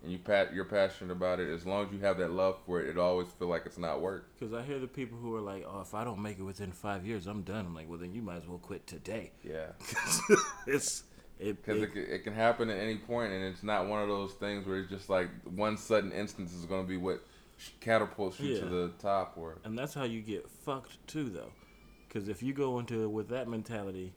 and 0.03 0.11
you 0.11 0.17
pat 0.17 0.53
you're 0.53 0.65
passionate 0.65 1.11
about 1.11 1.39
it. 1.39 1.49
As 1.49 1.65
long 1.65 1.85
as 1.87 1.93
you 1.93 1.99
have 1.99 2.17
that 2.17 2.31
love 2.31 2.57
for 2.65 2.81
it, 2.81 2.89
it 2.89 2.97
always 2.97 3.27
feel 3.29 3.47
like 3.47 3.65
it's 3.65 3.77
not 3.77 4.01
work. 4.01 4.27
Because 4.37 4.53
I 4.53 4.61
hear 4.63 4.79
the 4.79 4.87
people 4.87 5.17
who 5.17 5.35
are 5.35 5.41
like, 5.41 5.65
"Oh, 5.67 5.81
if 5.81 5.93
I 5.93 6.03
don't 6.03 6.21
make 6.21 6.39
it 6.39 6.43
within 6.43 6.71
five 6.71 7.05
years, 7.05 7.27
I'm 7.27 7.41
done." 7.43 7.65
I'm 7.67 7.75
like, 7.75 7.89
"Well, 7.89 7.99
then 7.99 8.13
you 8.13 8.21
might 8.21 8.37
as 8.37 8.47
well 8.47 8.57
quit 8.59 8.85
today." 8.87 9.31
Yeah. 9.43 9.67
it's 10.67 11.03
it, 11.39 11.63
Because 11.63 11.81
it- 11.81 11.83
it, 11.85 11.93
can- 11.93 12.03
it 12.15 12.23
can 12.23 12.33
happen 12.33 12.69
at 12.69 12.77
any 12.77 12.97
point, 12.97 13.31
and 13.33 13.43
it's 13.43 13.63
not 13.63 13.87
one 13.87 14.01
of 14.01 14.07
those 14.07 14.33
things 14.33 14.65
where 14.65 14.77
it's 14.79 14.89
just 14.89 15.09
like 15.09 15.29
one 15.55 15.77
sudden 15.77 16.11
instance 16.11 16.53
is 16.53 16.65
going 16.65 16.83
to 16.83 16.87
be 16.87 16.97
what 16.97 17.23
catapults 17.79 18.39
you 18.39 18.59
to 18.59 18.65
the 18.65 18.91
top. 18.99 19.33
Or 19.37 19.57
And 19.63 19.77
that's 19.77 19.93
how 19.93 20.03
you 20.03 20.21
get 20.21 20.49
fucked 20.49 21.05
too, 21.07 21.29
though. 21.29 21.51
Because 22.07 22.27
if 22.29 22.43
you 22.43 22.53
go 22.53 22.77
into 22.79 23.03
it 23.03 23.07
with 23.09 23.29
that 23.29 23.47
mentality, 23.47 24.13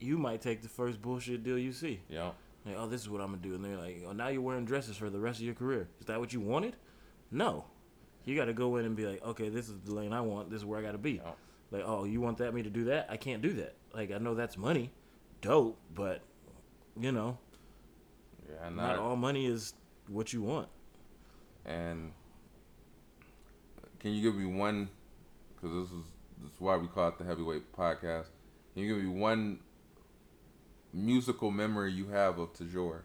you 0.00 0.18
might 0.18 0.40
take 0.40 0.62
the 0.62 0.68
first 0.68 1.00
bullshit 1.00 1.42
deal 1.42 1.58
you 1.58 1.72
see. 1.72 2.00
know, 2.08 2.32
Like, 2.64 2.76
oh, 2.78 2.86
this 2.88 3.00
is 3.00 3.08
what 3.08 3.20
I'm 3.20 3.28
gonna 3.28 3.42
do, 3.42 3.54
and 3.54 3.64
they're 3.64 3.76
like, 3.76 4.04
oh, 4.06 4.12
now 4.12 4.28
you're 4.28 4.40
wearing 4.42 4.64
dresses 4.64 4.96
for 4.96 5.08
the 5.10 5.18
rest 5.20 5.38
of 5.38 5.44
your 5.44 5.54
career. 5.54 5.88
Is 6.00 6.06
that 6.06 6.18
what 6.18 6.32
you 6.32 6.40
wanted? 6.40 6.76
No. 7.30 7.64
You 8.24 8.34
got 8.34 8.46
to 8.46 8.52
go 8.52 8.76
in 8.76 8.84
and 8.84 8.96
be 8.96 9.06
like, 9.06 9.24
okay, 9.24 9.48
this 9.48 9.68
is 9.68 9.78
the 9.84 9.94
lane 9.94 10.12
I 10.12 10.20
want. 10.20 10.50
This 10.50 10.58
is 10.58 10.64
where 10.64 10.80
I 10.80 10.82
got 10.82 10.92
to 10.92 10.98
be. 10.98 11.14
know, 11.18 11.34
Like, 11.70 11.84
oh, 11.86 12.04
you 12.04 12.20
want 12.20 12.38
that 12.38 12.52
me 12.52 12.62
to 12.64 12.70
do 12.70 12.84
that? 12.86 13.06
I 13.08 13.16
can't 13.16 13.40
do 13.40 13.52
that. 13.54 13.74
Like, 13.94 14.10
I 14.10 14.18
know 14.18 14.34
that's 14.34 14.56
money, 14.58 14.90
dope, 15.42 15.78
but 15.94 16.22
you 16.98 17.12
know, 17.12 17.38
yeah, 18.48 18.68
not 18.68 18.74
not, 18.74 18.98
all 18.98 19.16
money 19.16 19.46
is 19.46 19.74
what 20.08 20.32
you 20.32 20.42
want. 20.42 20.68
and 21.64 22.12
can 24.00 24.12
you 24.12 24.22
give 24.22 24.34
me 24.34 24.46
one? 24.46 24.88
Because 25.54 25.88
this 25.88 25.98
is 25.98 26.04
this 26.42 26.52
is 26.52 26.60
why 26.60 26.76
we 26.76 26.86
call 26.88 27.08
it 27.08 27.18
the 27.18 27.24
Heavyweight 27.24 27.72
Podcast. 27.76 28.26
Can 28.74 28.82
you 28.82 28.94
give 28.94 29.04
me 29.04 29.08
one 29.10 29.60
musical 30.96 31.50
memory 31.50 31.92
you 31.92 32.08
have 32.08 32.38
of 32.38 32.52
Tajor? 32.54 33.00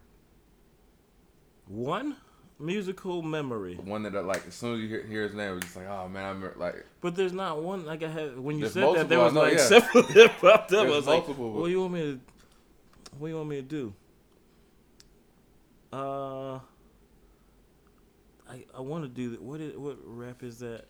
One 1.67 2.15
musical 2.59 3.21
memory, 3.21 3.75
One 3.75 4.03
that 4.03 4.13
like 4.25 4.47
as 4.47 4.53
soon 4.53 4.75
as 4.75 4.81
you 4.81 4.87
hear, 4.87 5.03
hear 5.03 5.23
his 5.23 5.33
name, 5.33 5.57
it's 5.57 5.65
just 5.65 5.75
like, 5.75 5.87
oh 5.87 6.07
man, 6.07 6.25
I'm 6.25 6.59
like 6.59 6.85
but 7.01 7.15
there's 7.15 7.33
not 7.33 7.61
one 7.61 7.85
like 7.85 8.03
I 8.03 8.09
had 8.09 8.39
when 8.39 8.57
you 8.59 8.67
said 8.67 8.95
that. 8.95 9.09
There 9.09 9.19
was 9.19 9.33
know, 9.33 9.41
like 9.41 9.53
yeah. 9.53 9.65
several 9.65 10.03
that 10.03 10.37
popped 10.39 10.71
up. 10.73 10.79
I 10.79 10.83
There's 10.83 10.95
was 10.95 11.07
like, 11.07 11.17
multiple, 11.19 11.51
but- 11.51 11.59
what 11.59 11.65
do 11.67 11.71
you 11.71 11.81
want 11.81 11.93
me 11.93 11.99
to? 12.01 12.19
What 13.17 13.27
do 13.27 13.31
you 13.31 13.37
want 13.37 13.49
me 13.49 13.55
to 13.57 13.61
do? 13.61 13.93
Uh, 15.91 16.59
I 18.49 18.63
I 18.75 18.79
want 18.81 19.03
to 19.03 19.09
do 19.09 19.31
that. 19.31 19.41
What 19.41 19.59
is 19.59 19.75
what 19.77 19.97
rap 20.05 20.43
is 20.43 20.59
that? 20.59 20.85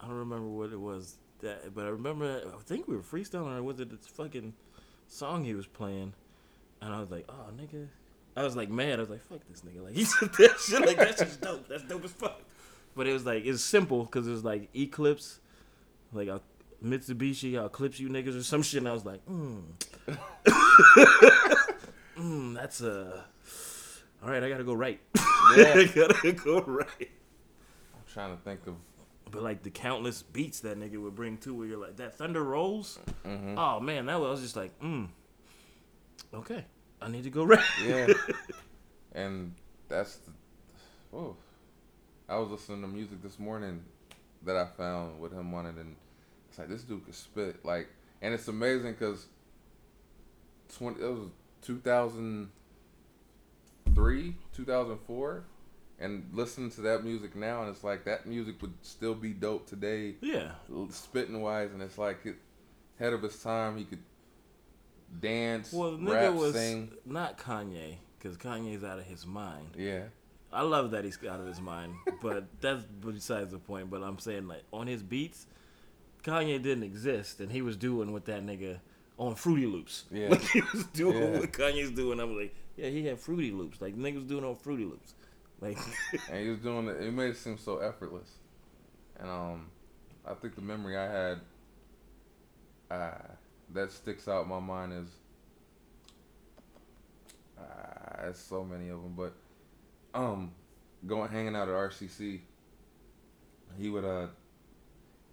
I 0.00 0.06
don't 0.06 0.16
remember 0.16 0.48
what 0.48 0.72
it 0.72 0.80
was 0.80 1.16
that, 1.40 1.74
but 1.74 1.84
I 1.84 1.88
remember 1.88 2.42
I 2.46 2.62
think 2.62 2.88
we 2.88 2.96
were 2.96 3.02
freestyling 3.02 3.56
or 3.56 3.62
was 3.62 3.80
it 3.80 3.90
this 3.90 4.06
fucking 4.06 4.54
song 5.08 5.44
he 5.44 5.54
was 5.54 5.66
playing, 5.66 6.12
and 6.80 6.94
I 6.94 7.00
was 7.00 7.10
like, 7.10 7.24
oh 7.28 7.50
nigga, 7.56 7.88
I 8.36 8.42
was 8.42 8.56
like 8.56 8.70
mad. 8.70 8.98
I 8.98 9.02
was 9.02 9.10
like, 9.10 9.22
fuck 9.22 9.40
this 9.48 9.62
nigga, 9.62 9.84
like 9.84 9.94
he 9.94 10.04
said 10.04 10.30
that 10.38 10.58
shit 10.58 10.80
like 10.80 10.96
that's 10.96 11.20
just 11.20 11.40
dope. 11.40 11.68
That's 11.68 11.82
dope 11.84 12.04
as 12.04 12.12
fuck. 12.12 12.40
But 12.94 13.06
it 13.06 13.12
was 13.12 13.26
like 13.26 13.44
it's 13.44 13.62
simple 13.62 14.04
because 14.04 14.26
it 14.26 14.30
was 14.30 14.44
like 14.44 14.68
Eclipse, 14.74 15.40
like 16.12 16.28
a 16.28 16.40
Mitsubishi, 16.84 17.58
I'll 17.58 17.70
you 17.98 18.08
niggas 18.08 18.38
or 18.38 18.42
some 18.42 18.62
shit. 18.62 18.78
And 18.78 18.88
I 18.88 18.92
was 18.92 19.04
like, 19.04 19.24
mm. 19.26 19.62
mm, 22.16 22.54
that's 22.54 22.80
a. 22.80 23.24
All 24.22 24.30
right, 24.30 24.42
I 24.42 24.48
gotta 24.48 24.64
go 24.64 24.74
right. 24.74 25.00
Yeah. 25.56 25.74
I 25.76 25.84
gotta 25.84 26.32
go 26.32 26.60
right. 26.62 26.88
I'm 26.98 28.02
trying 28.12 28.36
to 28.36 28.42
think 28.42 28.66
of. 28.66 28.74
But 29.30 29.42
like 29.42 29.62
the 29.62 29.70
countless 29.70 30.22
beats 30.22 30.60
that 30.60 30.78
nigga 30.78 31.02
would 31.02 31.14
bring 31.16 31.36
too, 31.38 31.54
where 31.54 31.66
you're 31.66 31.78
like, 31.78 31.96
that 31.96 32.16
thunder 32.16 32.42
rolls. 32.44 32.98
hmm 33.24 33.54
Oh 33.58 33.80
man, 33.80 34.06
that 34.06 34.20
was, 34.20 34.26
I 34.26 34.30
was 34.30 34.40
just 34.40 34.56
like, 34.56 34.78
mm. 34.80 35.08
Okay, 36.32 36.64
I 37.00 37.08
need 37.08 37.24
to 37.24 37.30
go 37.30 37.44
right. 37.54 37.60
Yeah. 37.84 38.06
and 39.12 39.54
that's 39.88 40.16
the, 40.16 40.30
oh, 41.12 41.36
I 42.28 42.36
was 42.38 42.50
listening 42.50 42.82
to 42.82 42.88
music 42.88 43.22
this 43.22 43.38
morning 43.38 43.84
that 44.44 44.56
I 44.56 44.66
found 44.76 45.20
with 45.20 45.32
him 45.32 45.52
on 45.54 45.66
it, 45.66 45.74
and 45.76 45.96
it's 46.48 46.58
like 46.58 46.68
this 46.68 46.82
dude 46.82 47.04
could 47.04 47.14
spit 47.14 47.64
like, 47.64 47.88
and 48.22 48.32
it's 48.32 48.48
amazing 48.48 48.92
because 48.92 49.26
twenty 50.76 51.00
it 51.02 51.08
was 51.08 51.28
two 51.62 51.78
thousand 51.78 52.50
three, 53.94 54.34
two 54.54 54.64
thousand 54.64 54.98
four, 55.06 55.44
and 55.98 56.28
listening 56.32 56.70
to 56.72 56.80
that 56.82 57.04
music 57.04 57.34
now, 57.36 57.62
and 57.62 57.70
it's 57.74 57.82
like 57.84 58.04
that 58.04 58.26
music 58.26 58.60
would 58.62 58.74
still 58.82 59.14
be 59.14 59.30
dope 59.32 59.66
today, 59.66 60.14
yeah, 60.20 60.50
spitting 60.90 61.40
wise, 61.40 61.70
and 61.72 61.82
it's 61.82 61.98
like 61.98 62.18
it, 62.24 62.36
ahead 63.00 63.12
of 63.12 63.22
his 63.22 63.42
time. 63.42 63.76
He 63.76 63.84
could 63.84 64.02
dance, 65.20 65.72
well, 65.72 65.92
the 65.92 65.98
nigga 65.98 66.12
rap, 66.12 66.34
was 66.34 66.54
sing. 66.54 66.90
not 67.04 67.38
Kanye, 67.38 67.96
because 68.18 68.36
Kanye's 68.36 68.84
out 68.84 68.98
of 68.98 69.04
his 69.06 69.26
mind. 69.26 69.68
Yeah. 69.76 70.02
I 70.52 70.62
love 70.62 70.92
that 70.92 71.04
he's 71.04 71.18
out 71.28 71.40
of 71.40 71.46
his 71.46 71.60
mind, 71.60 71.94
but 72.22 72.44
that's 72.60 72.84
besides 72.84 73.50
the 73.52 73.58
point. 73.58 73.90
But 73.90 74.02
I'm 74.02 74.18
saying 74.18 74.48
like 74.48 74.62
on 74.72 74.86
his 74.86 75.02
beats, 75.02 75.46
Kanye 76.22 76.62
didn't 76.62 76.84
exist, 76.84 77.40
and 77.40 77.50
he 77.50 77.62
was 77.62 77.76
doing 77.76 78.12
what 78.12 78.24
that 78.26 78.44
nigga 78.44 78.78
on 79.18 79.34
Fruity 79.34 79.66
Loops. 79.66 80.04
Yeah. 80.10 80.28
like 80.28 80.40
he 80.52 80.60
was 80.72 80.84
doing 80.86 81.16
Yeah. 81.18 81.40
what 81.40 81.52
Kanye's 81.52 81.90
doing. 81.90 82.20
I'm 82.20 82.36
like, 82.36 82.54
yeah, 82.76 82.88
he 82.88 83.04
had 83.06 83.18
Fruity 83.18 83.50
Loops. 83.50 83.80
Like 83.80 83.96
niggas 83.96 84.26
doing 84.28 84.44
on 84.44 84.54
Fruity 84.54 84.84
Loops. 84.84 85.14
Like, 85.60 85.78
and 86.30 86.42
he 86.42 86.50
was 86.50 86.58
doing 86.58 86.88
it. 86.88 87.02
It 87.02 87.12
made 87.12 87.30
it 87.30 87.36
seem 87.36 87.58
so 87.58 87.78
effortless. 87.78 88.28
And 89.18 89.30
um, 89.30 89.66
I 90.26 90.34
think 90.34 90.54
the 90.54 90.60
memory 90.60 90.96
I 90.96 91.06
had 91.10 91.40
uh, 92.90 93.10
that 93.72 93.92
sticks 93.92 94.28
out 94.28 94.42
in 94.42 94.48
my 94.48 94.60
mind 94.60 94.92
is 94.92 95.08
uh, 97.58 98.22
there's 98.22 98.38
so 98.38 98.64
many 98.64 98.88
of 98.88 99.02
them, 99.02 99.14
but 99.16 99.32
um, 100.14 100.52
going 101.06 101.30
hanging 101.30 101.56
out 101.56 101.68
at 101.68 101.74
RCC, 101.74 102.40
he 103.78 103.90
would 103.90 104.04
uh 104.04 104.26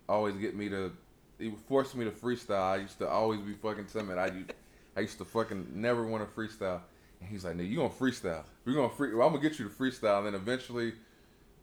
always 0.08 0.36
get 0.36 0.56
me 0.56 0.70
to. 0.70 0.92
He 1.40 1.50
would 1.50 1.60
force 1.62 1.94
me 1.96 2.06
to 2.06 2.12
freestyle. 2.12 2.62
I 2.62 2.78
used 2.78 3.00
to 3.00 3.08
always 3.08 3.42
be 3.42 3.54
fucking 3.54 3.86
timid. 3.86 4.18
I 4.18 4.28
used, 4.28 4.54
I 4.96 5.02
used 5.02 5.18
to 5.18 5.26
fucking 5.26 5.68
never 5.74 6.06
want 6.06 6.24
to 6.24 6.40
freestyle. 6.40 6.82
He's 7.30 7.46
like, 7.46 7.56
"Nigga, 7.56 7.70
you 7.70 7.78
gonna 7.78 7.90
freestyle? 7.90 8.44
We're 8.66 8.74
gonna 8.74 8.90
free. 8.90 9.14
Well, 9.14 9.28
I'm 9.28 9.34
gonna 9.34 9.48
get 9.48 9.60
you 9.60 9.68
to 9.68 9.74
freestyle." 9.74 10.20
And 10.20 10.28
then 10.28 10.36
eventually, 10.36 10.94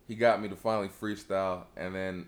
he 0.07 0.15
got 0.15 0.41
me 0.41 0.49
to 0.49 0.57
finally 0.57 0.89
freestyle. 0.89 1.65
And 1.77 1.95
then 1.95 2.27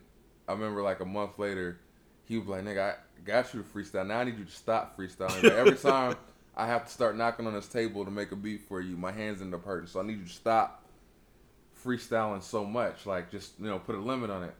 I 0.48 0.52
remember 0.52 0.82
like 0.82 1.00
a 1.00 1.04
month 1.04 1.38
later, 1.38 1.78
he 2.24 2.38
was 2.38 2.48
like, 2.48 2.64
"Nigga, 2.64 2.94
I 2.94 2.94
got 3.24 3.52
you 3.54 3.62
to 3.62 3.68
freestyle. 3.68 4.06
Now 4.06 4.20
I 4.20 4.24
need 4.24 4.38
you 4.38 4.44
to 4.44 4.50
stop 4.50 4.96
freestyling." 4.96 5.42
But 5.42 5.52
every 5.52 5.76
time 5.76 6.16
I 6.56 6.66
have 6.66 6.86
to 6.86 6.92
start 6.92 7.16
knocking 7.16 7.46
on 7.46 7.54
this 7.54 7.68
table 7.68 8.04
to 8.04 8.10
make 8.10 8.32
a 8.32 8.36
beat 8.36 8.62
for 8.68 8.80
you. 8.80 8.96
My 8.96 9.12
hands 9.12 9.40
end 9.40 9.54
up 9.54 9.64
hurting, 9.64 9.88
so 9.88 10.00
I 10.00 10.02
need 10.02 10.18
you 10.18 10.24
to 10.24 10.30
stop 10.30 10.84
freestyling 11.84 12.42
so 12.42 12.64
much. 12.64 13.06
Like, 13.06 13.30
just 13.30 13.58
you 13.58 13.66
know, 13.66 13.78
put 13.78 13.94
a 13.94 14.00
limit 14.00 14.30
on 14.30 14.44
it. 14.44 14.54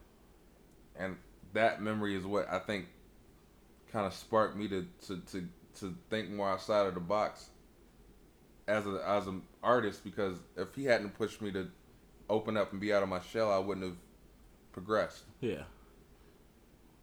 And 0.96 1.16
that 1.52 1.82
memory 1.82 2.16
is 2.16 2.24
what 2.24 2.50
I 2.50 2.58
think 2.58 2.86
kind 3.92 4.06
of 4.06 4.14
sparked 4.14 4.56
me 4.56 4.68
to 4.68 4.86
to 5.06 5.16
to 5.18 5.48
to 5.80 5.94
think 6.10 6.30
more 6.30 6.48
outside 6.48 6.86
of 6.86 6.94
the 6.94 7.00
box 7.00 7.48
as 8.68 8.86
a 8.86 9.02
as 9.06 9.26
an 9.26 9.42
artist 9.62 10.04
because 10.04 10.36
if 10.56 10.74
he 10.74 10.84
hadn't 10.84 11.16
pushed 11.16 11.42
me 11.42 11.50
to 11.52 11.68
open 12.30 12.56
up 12.56 12.72
and 12.72 12.80
be 12.80 12.92
out 12.92 13.02
of 13.02 13.08
my 13.08 13.20
shell, 13.20 13.50
I 13.52 13.58
wouldn't 13.58 13.84
have 13.86 13.96
progressed. 14.72 15.24
Yeah. 15.40 15.62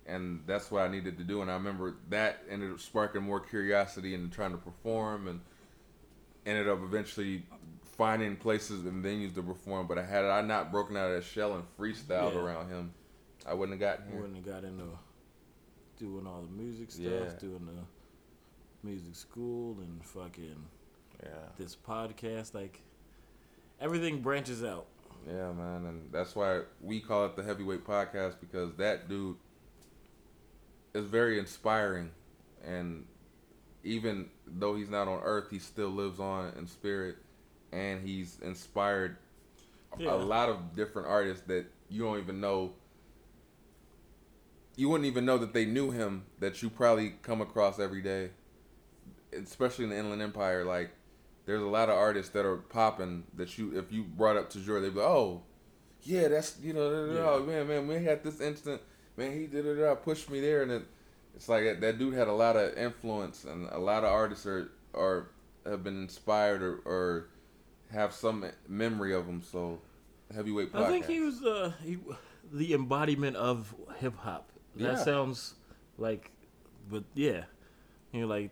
And 0.06 0.42
that's 0.48 0.72
what 0.72 0.82
I 0.82 0.88
needed 0.88 1.18
to 1.20 1.24
do. 1.24 1.42
And 1.42 1.52
I 1.52 1.54
remember 1.56 1.96
that 2.10 2.42
ended 2.50 2.72
up 2.72 2.80
sparking 2.80 3.22
more 3.22 3.40
curiosity 3.40 4.16
and 4.16 4.32
trying 4.32 4.52
to 4.52 4.58
perform 4.58 5.28
and 5.28 5.42
ended 6.46 6.68
up 6.68 6.80
eventually 6.82 7.44
finding 7.96 8.36
places 8.36 8.86
and 8.86 9.04
venues 9.06 9.36
to 9.36 9.44
perform. 9.44 9.86
But 9.88 10.00
I 10.00 10.06
had 10.06 10.26
I 10.26 10.42
not 10.42 10.72
broken 10.72 10.98
out 10.98 11.10
of 11.12 11.16
that 11.18 11.26
shell 11.26 11.54
and 11.56 11.64
freestyled 11.78 12.34
Yeah. 12.34 12.40
around 12.40 12.70
him, 12.70 12.94
I 13.46 13.54
wouldn't 13.54 13.80
have 13.80 13.98
gotten 13.98 14.12
here. 14.12 14.22
Wouldn't 14.22 14.38
have 14.38 14.46
got 14.46 14.64
into 14.64 14.86
doing 15.98 16.26
all 16.26 16.42
the 16.42 16.48
music 16.52 16.90
stuff, 16.90 17.04
Yeah. 17.04 17.32
doing 17.40 17.66
the 17.68 18.88
music 18.88 19.14
school 19.16 19.78
and 19.82 20.04
fucking 20.04 20.66
Yeah. 21.24 21.30
this 21.58 21.76
podcast. 21.76 22.54
Like 22.54 22.82
everything 23.82 24.22
branches 24.22 24.64
out. 24.64 24.86
Yeah, 25.28 25.52
man, 25.52 25.86
and 25.86 26.12
that's 26.12 26.36
why 26.36 26.62
we 26.82 27.02
call 27.02 27.26
it 27.26 27.36
the 27.36 27.44
Heavyweight 27.44 27.86
Podcast 27.86 28.36
because 28.40 28.74
that 28.76 29.10
dude 29.10 29.36
is 30.94 31.04
very 31.06 31.38
inspiring, 31.38 32.12
and 32.66 33.06
even 33.84 34.30
though 34.48 34.76
he's 34.76 34.90
not 34.90 35.08
on 35.08 35.22
Earth, 35.24 35.48
he 35.52 35.60
still 35.60 35.90
lives 35.90 36.20
on 36.20 36.54
in 36.58 36.66
spirit, 36.68 37.18
and 37.74 38.06
he's 38.08 38.40
inspired 38.42 39.18
Yeah. 39.98 40.14
a 40.14 40.16
lot 40.16 40.48
of 40.50 40.74
different 40.76 41.08
artists 41.08 41.44
that 41.48 41.66
you 41.90 42.04
don't 42.04 42.20
even 42.20 42.40
know. 42.40 42.74
You 44.78 44.88
wouldn't 44.90 45.08
even 45.08 45.26
know 45.26 45.38
that 45.38 45.54
they 45.54 45.66
knew 45.66 45.92
him. 45.92 46.24
That 46.40 46.62
you 46.64 46.70
probably 46.70 47.16
come 47.22 47.42
across 47.42 47.78
every 47.80 48.02
day, 48.02 48.30
especially 49.34 49.84
in 49.84 49.90
the 49.90 49.98
Inland 49.98 50.22
Empire. 50.22 50.64
Like 50.64 50.92
there's 51.50 51.64
a 51.64 51.66
lot 51.66 51.90
of 51.90 51.98
artists 51.98 52.32
that 52.34 52.46
are 52.46 52.58
popping 52.58 53.24
that 53.34 53.58
you 53.58 53.76
if 53.76 53.92
you 53.92 54.04
brought 54.04 54.38
up 54.38 54.52
Tajor, 54.52 54.80
they'd 54.80 54.94
be 54.94 55.00
like, 55.00 55.10
oh, 55.10 55.42
yeah, 56.04 56.28
that's 56.28 56.60
you 56.62 56.74
know, 56.74 57.12
da, 57.12 57.34
oh 57.34 57.44
man, 57.44 57.68
man, 57.68 57.88
we 57.88 57.96
had 58.04 58.24
this 58.24 58.40
instant, 58.40 58.80
man, 59.18 59.34
he 59.34 59.48
did 59.48 59.66
it, 59.66 60.04
pushed 60.04 60.30
me 60.30 60.40
there, 60.42 60.62
and 60.62 60.72
it, 60.72 60.84
it's 61.36 61.50
like 61.50 61.64
that, 61.64 61.82
that 61.82 61.98
dude 61.98 62.14
had 62.14 62.28
a 62.28 62.34
lot 62.34 62.56
of 62.56 62.78
influence, 62.78 63.46
and 63.46 63.68
a 63.72 63.80
lot 63.80 64.04
of 64.04 64.12
artists 64.12 64.46
are 64.46 64.70
are 64.94 65.32
have 65.66 65.84
been 65.84 66.00
inspired 66.04 66.62
or, 66.62 66.82
or 66.86 67.30
have 67.92 68.14
some 68.14 68.46
memory 68.68 69.16
of 69.16 69.26
him. 69.26 69.42
So 69.42 69.82
heavyweight. 70.32 70.72
Podcast. 70.72 70.84
I 70.84 70.88
think 70.88 71.06
he 71.08 71.20
was 71.20 71.44
uh, 71.44 71.72
he, 71.84 71.98
the 72.54 72.76
embodiment 72.76 73.36
of 73.38 73.74
hip 73.98 74.16
hop. 74.18 74.52
That 74.76 74.84
Yeah. 74.84 74.96
sounds 74.98 75.56
like, 75.98 76.30
but 76.92 77.06
yeah, 77.16 77.46
you 78.12 78.22
know, 78.22 78.28
like, 78.28 78.52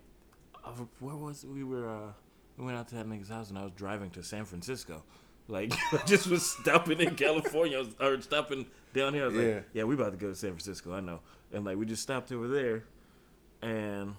uh, 0.66 0.72
where 1.00 1.16
was 1.16 1.46
we 1.46 1.64
were? 1.64 1.88
Uh, 1.88 2.14
we 2.58 2.66
went 2.66 2.78
out 2.78 2.88
to 2.90 2.96
that 2.96 3.08
nigga's 3.08 3.30
house, 3.30 3.50
and 3.50 3.58
I 3.58 3.64
was 3.64 3.72
driving 3.74 4.10
to 4.12 4.24
San 4.24 4.46
Francisco. 4.46 5.04
Like, 5.48 5.74
I 5.94 5.98
just 6.06 6.28
was 6.28 6.50
stopping 6.50 7.00
in 7.00 7.16
California, 7.16 7.78
I 7.78 7.82
was, 7.82 7.96
or 8.00 8.22
stopping 8.22 8.66
down 8.94 9.14
here. 9.14 9.26
I 9.26 9.28
was 9.28 9.36
Yeah. 9.36 9.42
like, 9.56 9.66
yeah, 9.74 9.84
we 9.84 9.96
about 9.96 10.12
to 10.12 10.18
go 10.18 10.28
to 10.30 10.36
San 10.36 10.52
Francisco. 10.52 10.94
I 10.94 11.00
know, 11.00 11.20
and 11.54 11.64
like 11.66 11.78
we 11.78 11.86
just 11.86 12.04
stopped 12.04 12.32
over 12.32 12.48
there, 12.48 12.84
and 13.62 14.16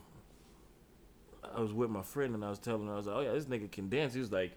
I 1.54 1.60
was 1.60 1.72
with 1.72 1.90
my 1.90 2.02
friend, 2.02 2.34
and 2.34 2.44
I 2.44 2.50
was 2.50 2.58
telling 2.58 2.86
her, 2.86 2.92
I 2.94 2.96
was 2.96 3.06
like, 3.06 3.16
oh 3.16 3.20
yeah, 3.20 3.32
this 3.32 3.46
nigga 3.46 3.70
can 3.70 3.88
dance. 3.88 4.14
He 4.14 4.20
was 4.20 4.32
like. 4.32 4.52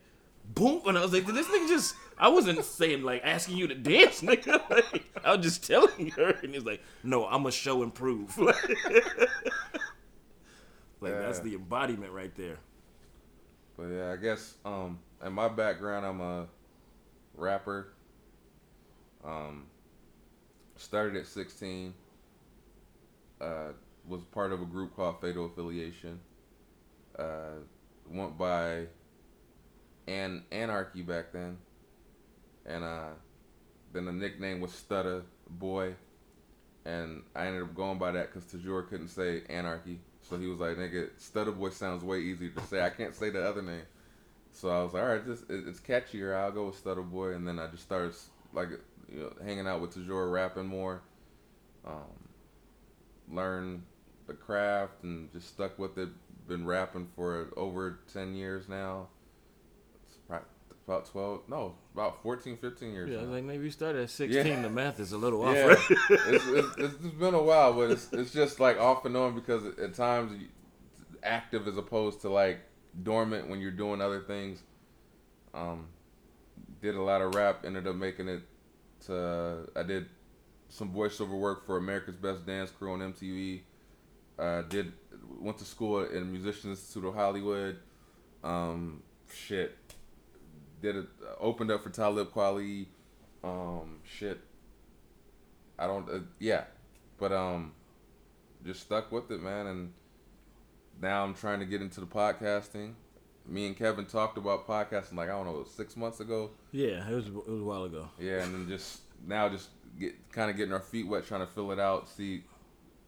Boom! 0.55 0.81
And 0.87 0.97
I 0.97 1.01
was 1.03 1.13
like, 1.13 1.23
did 1.27 1.35
this 1.35 1.45
nigga 1.45 1.67
just? 1.67 1.93
I 2.17 2.27
wasn't 2.27 2.65
saying 2.65 3.03
like 3.03 3.21
asking 3.23 3.57
you 3.57 3.67
to 3.67 3.75
dance, 3.75 4.21
nigga. 4.23 4.67
Like, 4.71 5.03
I 5.23 5.35
was 5.35 5.45
just 5.45 5.63
telling 5.67 6.09
her, 6.17 6.31
and 6.41 6.55
he's 6.55 6.65
like, 6.65 6.81
no, 7.03 7.27
I'm 7.27 7.45
a 7.45 7.51
show 7.51 7.83
and 7.83 7.93
prove. 7.93 8.35
like 8.39 8.55
that's 11.13 11.37
Yeah. 11.37 11.43
the 11.43 11.53
embodiment 11.55 12.11
right 12.11 12.33
there. 12.35 12.57
But 13.81 13.87
yeah, 13.87 14.11
I 14.11 14.15
guess 14.17 14.53
um 14.63 14.99
in 15.25 15.33
my 15.33 15.47
background 15.47 16.05
I'm 16.05 16.21
a 16.21 16.47
rapper. 17.35 17.87
Um 19.25 19.65
started 20.75 21.19
at 21.19 21.25
16. 21.25 21.91
Uh 23.39 23.69
was 24.07 24.21
part 24.25 24.51
of 24.51 24.61
a 24.61 24.65
group 24.65 24.95
called 24.95 25.19
Fatal 25.19 25.47
Affiliation. 25.47 26.19
Uh 27.17 27.63
went 28.07 28.37
by 28.37 28.85
An 30.07 30.43
Anarchy 30.51 31.01
back 31.01 31.31
then. 31.33 31.57
And 32.67 32.83
uh 32.83 33.13
then 33.93 34.05
the 34.05 34.11
nickname 34.11 34.61
was 34.61 34.73
Stutter 34.73 35.23
Boy. 35.49 35.95
And 36.85 37.23
I 37.35 37.47
ended 37.47 37.63
up 37.63 37.73
going 37.73 37.97
by 37.97 38.11
that 38.11 38.31
because 38.31 38.43
Tajor 38.51 38.87
couldn't 38.87 39.07
say 39.07 39.41
Anarchy. 39.49 40.01
So 40.31 40.37
he 40.39 40.47
was 40.47 40.59
like, 40.61 40.77
nigga, 40.77 41.09
Stutter 41.17 41.51
Boy 41.51 41.71
sounds 41.71 42.05
way 42.05 42.19
easier 42.21 42.51
to 42.51 42.61
say. 42.63 42.81
I 42.81 42.89
can't 42.89 43.13
say 43.13 43.31
the 43.31 43.45
other 43.45 43.61
name. 43.61 43.81
So 44.53 44.69
I 44.69 44.81
was 44.81 44.93
like, 44.93 45.03
all 45.03 45.09
right, 45.09 45.25
this, 45.27 45.41
it- 45.49 45.67
it's 45.67 45.81
catchier. 45.81 46.33
I'll 46.33 46.53
go 46.53 46.67
with 46.67 46.77
Stutter 46.77 47.01
Boy. 47.01 47.33
And 47.33 47.45
then 47.45 47.59
I 47.59 47.67
just 47.67 47.83
started, 47.83 48.13
like, 48.53 48.69
you 49.11 49.19
know, 49.19 49.33
hanging 49.43 49.67
out 49.67 49.81
with 49.81 49.93
Tajor, 49.93 50.31
rapping 50.31 50.67
more. 50.67 51.01
Um, 51.85 52.29
learn 53.29 53.83
the 54.25 54.33
craft 54.33 55.03
and 55.03 55.29
just 55.33 55.49
stuck 55.49 55.77
with 55.77 55.97
it. 55.97 56.07
Been 56.47 56.65
rapping 56.65 57.09
for 57.13 57.49
over 57.57 57.99
10 58.13 58.33
years 58.33 58.69
now. 58.69 59.07
About 60.91 61.05
12, 61.05 61.41
no, 61.47 61.75
about 61.93 62.21
14, 62.21 62.57
15 62.57 62.91
years 62.91 63.09
Yeah, 63.09 63.21
now. 63.21 63.31
like 63.31 63.45
maybe 63.45 63.63
you 63.63 63.71
started 63.71 64.03
at 64.03 64.09
16. 64.09 64.45
Yeah. 64.45 64.61
The 64.61 64.69
math 64.69 64.99
is 64.99 65.13
a 65.13 65.17
little 65.17 65.41
off, 65.45 65.55
Yeah, 65.55 65.67
right? 65.67 65.77
it's, 65.89 66.45
it's, 66.47 66.77
it's 66.77 67.15
been 67.15 67.33
a 67.33 67.41
while, 67.41 67.71
but 67.71 67.91
it's 67.91 68.11
it's 68.11 68.31
just 68.33 68.59
like 68.59 68.77
off 68.77 69.05
and 69.05 69.15
on 69.15 69.33
because 69.33 69.63
at 69.79 69.93
times 69.93 70.33
active 71.23 71.65
as 71.69 71.77
opposed 71.77 72.19
to 72.21 72.29
like 72.29 72.59
dormant 73.03 73.49
when 73.49 73.61
you're 73.61 73.71
doing 73.71 74.01
other 74.01 74.19
things. 74.19 74.63
Um, 75.53 75.87
did 76.81 76.95
a 76.95 77.01
lot 77.01 77.21
of 77.21 77.35
rap, 77.35 77.63
ended 77.65 77.87
up 77.87 77.95
making 77.95 78.27
it 78.27 78.41
to. 79.05 79.69
I 79.73 79.83
did 79.83 80.07
some 80.67 80.91
voiceover 80.93 81.39
work 81.39 81.65
for 81.65 81.77
America's 81.77 82.17
Best 82.17 82.45
Dance 82.45 82.69
Crew 82.69 82.91
on 82.91 82.99
MTV. 83.13 83.61
Uh, 84.37 84.63
did 84.63 84.91
went 85.39 85.57
to 85.59 85.63
school 85.65 86.01
at 86.01 86.11
Musicians 86.25 86.79
Institute 86.79 87.05
of 87.05 87.15
Hollywood. 87.15 87.77
Um, 88.43 89.03
shit, 89.33 89.77
did 90.81 90.95
it 90.95 91.05
opened 91.39 91.71
up 91.71 91.83
for 91.83 91.89
Talib 91.89 92.31
Kweli. 92.31 92.87
Um, 93.43 93.99
shit, 94.03 94.39
I 95.77 95.87
don't. 95.87 96.09
Uh, 96.09 96.19
yeah, 96.39 96.65
but 97.17 97.31
um, 97.31 97.73
just 98.65 98.81
stuck 98.81 99.11
with 99.11 99.31
it, 99.31 99.41
man. 99.41 99.67
And 99.67 99.93
now 101.01 101.23
I'm 101.23 101.33
trying 101.33 101.59
to 101.59 101.65
get 101.65 101.81
into 101.81 101.99
the 101.99 102.07
podcasting. 102.07 102.93
Me 103.47 103.65
and 103.65 103.75
Kevin 103.75 104.05
talked 104.05 104.37
about 104.37 104.67
podcasting 104.67 105.15
like 105.15 105.29
I 105.29 105.31
don't 105.31 105.45
know 105.45 105.63
six 105.63 105.97
months 105.97 106.19
ago. 106.19 106.51
yeah, 106.71 107.07
it 107.09 107.13
was 107.13 107.27
it 107.27 107.33
was 107.33 107.61
a 107.61 107.63
while 107.63 107.83
ago. 107.85 108.09
Yeah, 108.19 108.43
and 108.43 108.53
then 108.53 108.67
just 108.67 109.01
now 109.25 109.49
just 109.49 109.69
get 109.99 110.13
kind 110.31 110.49
of 110.49 110.57
getting 110.57 110.73
our 110.73 110.79
feet 110.79 111.07
wet, 111.07 111.25
trying 111.25 111.41
to 111.41 111.47
fill 111.47 111.71
it 111.71 111.79
out, 111.79 112.07
see 112.07 112.43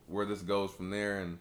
where 0.08 0.26
this 0.26 0.42
goes 0.42 0.72
from 0.72 0.90
there. 0.90 1.20
And 1.20 1.38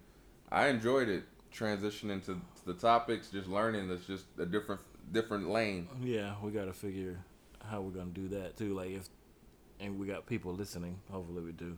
I 0.51 0.69
enjoyed 0.69 1.09
it 1.09 1.25
transitioning 1.55 2.25
to, 2.27 2.35
to 2.35 2.67
the 2.67 2.75
topics, 2.75 3.31
just 3.31 3.49
learning. 3.49 3.89
That's 3.89 4.07
just 4.07 4.25
a 4.39 4.47
different 4.47 4.81
different 5.13 5.49
lane. 5.51 5.89
Yeah, 6.03 6.35
we 6.43 6.51
got 6.51 6.65
to 6.65 6.73
figure 6.73 7.19
how 7.65 7.81
we're 7.81 7.91
gonna 7.91 8.11
do 8.11 8.29
that 8.29 8.57
too. 8.57 8.75
Like 8.75 8.91
if, 8.91 9.09
and 9.81 9.99
we 9.99 10.07
got 10.07 10.27
people 10.27 10.53
listening. 10.55 10.99
Hopefully 11.11 11.43
we 11.43 11.53
do. 11.53 11.77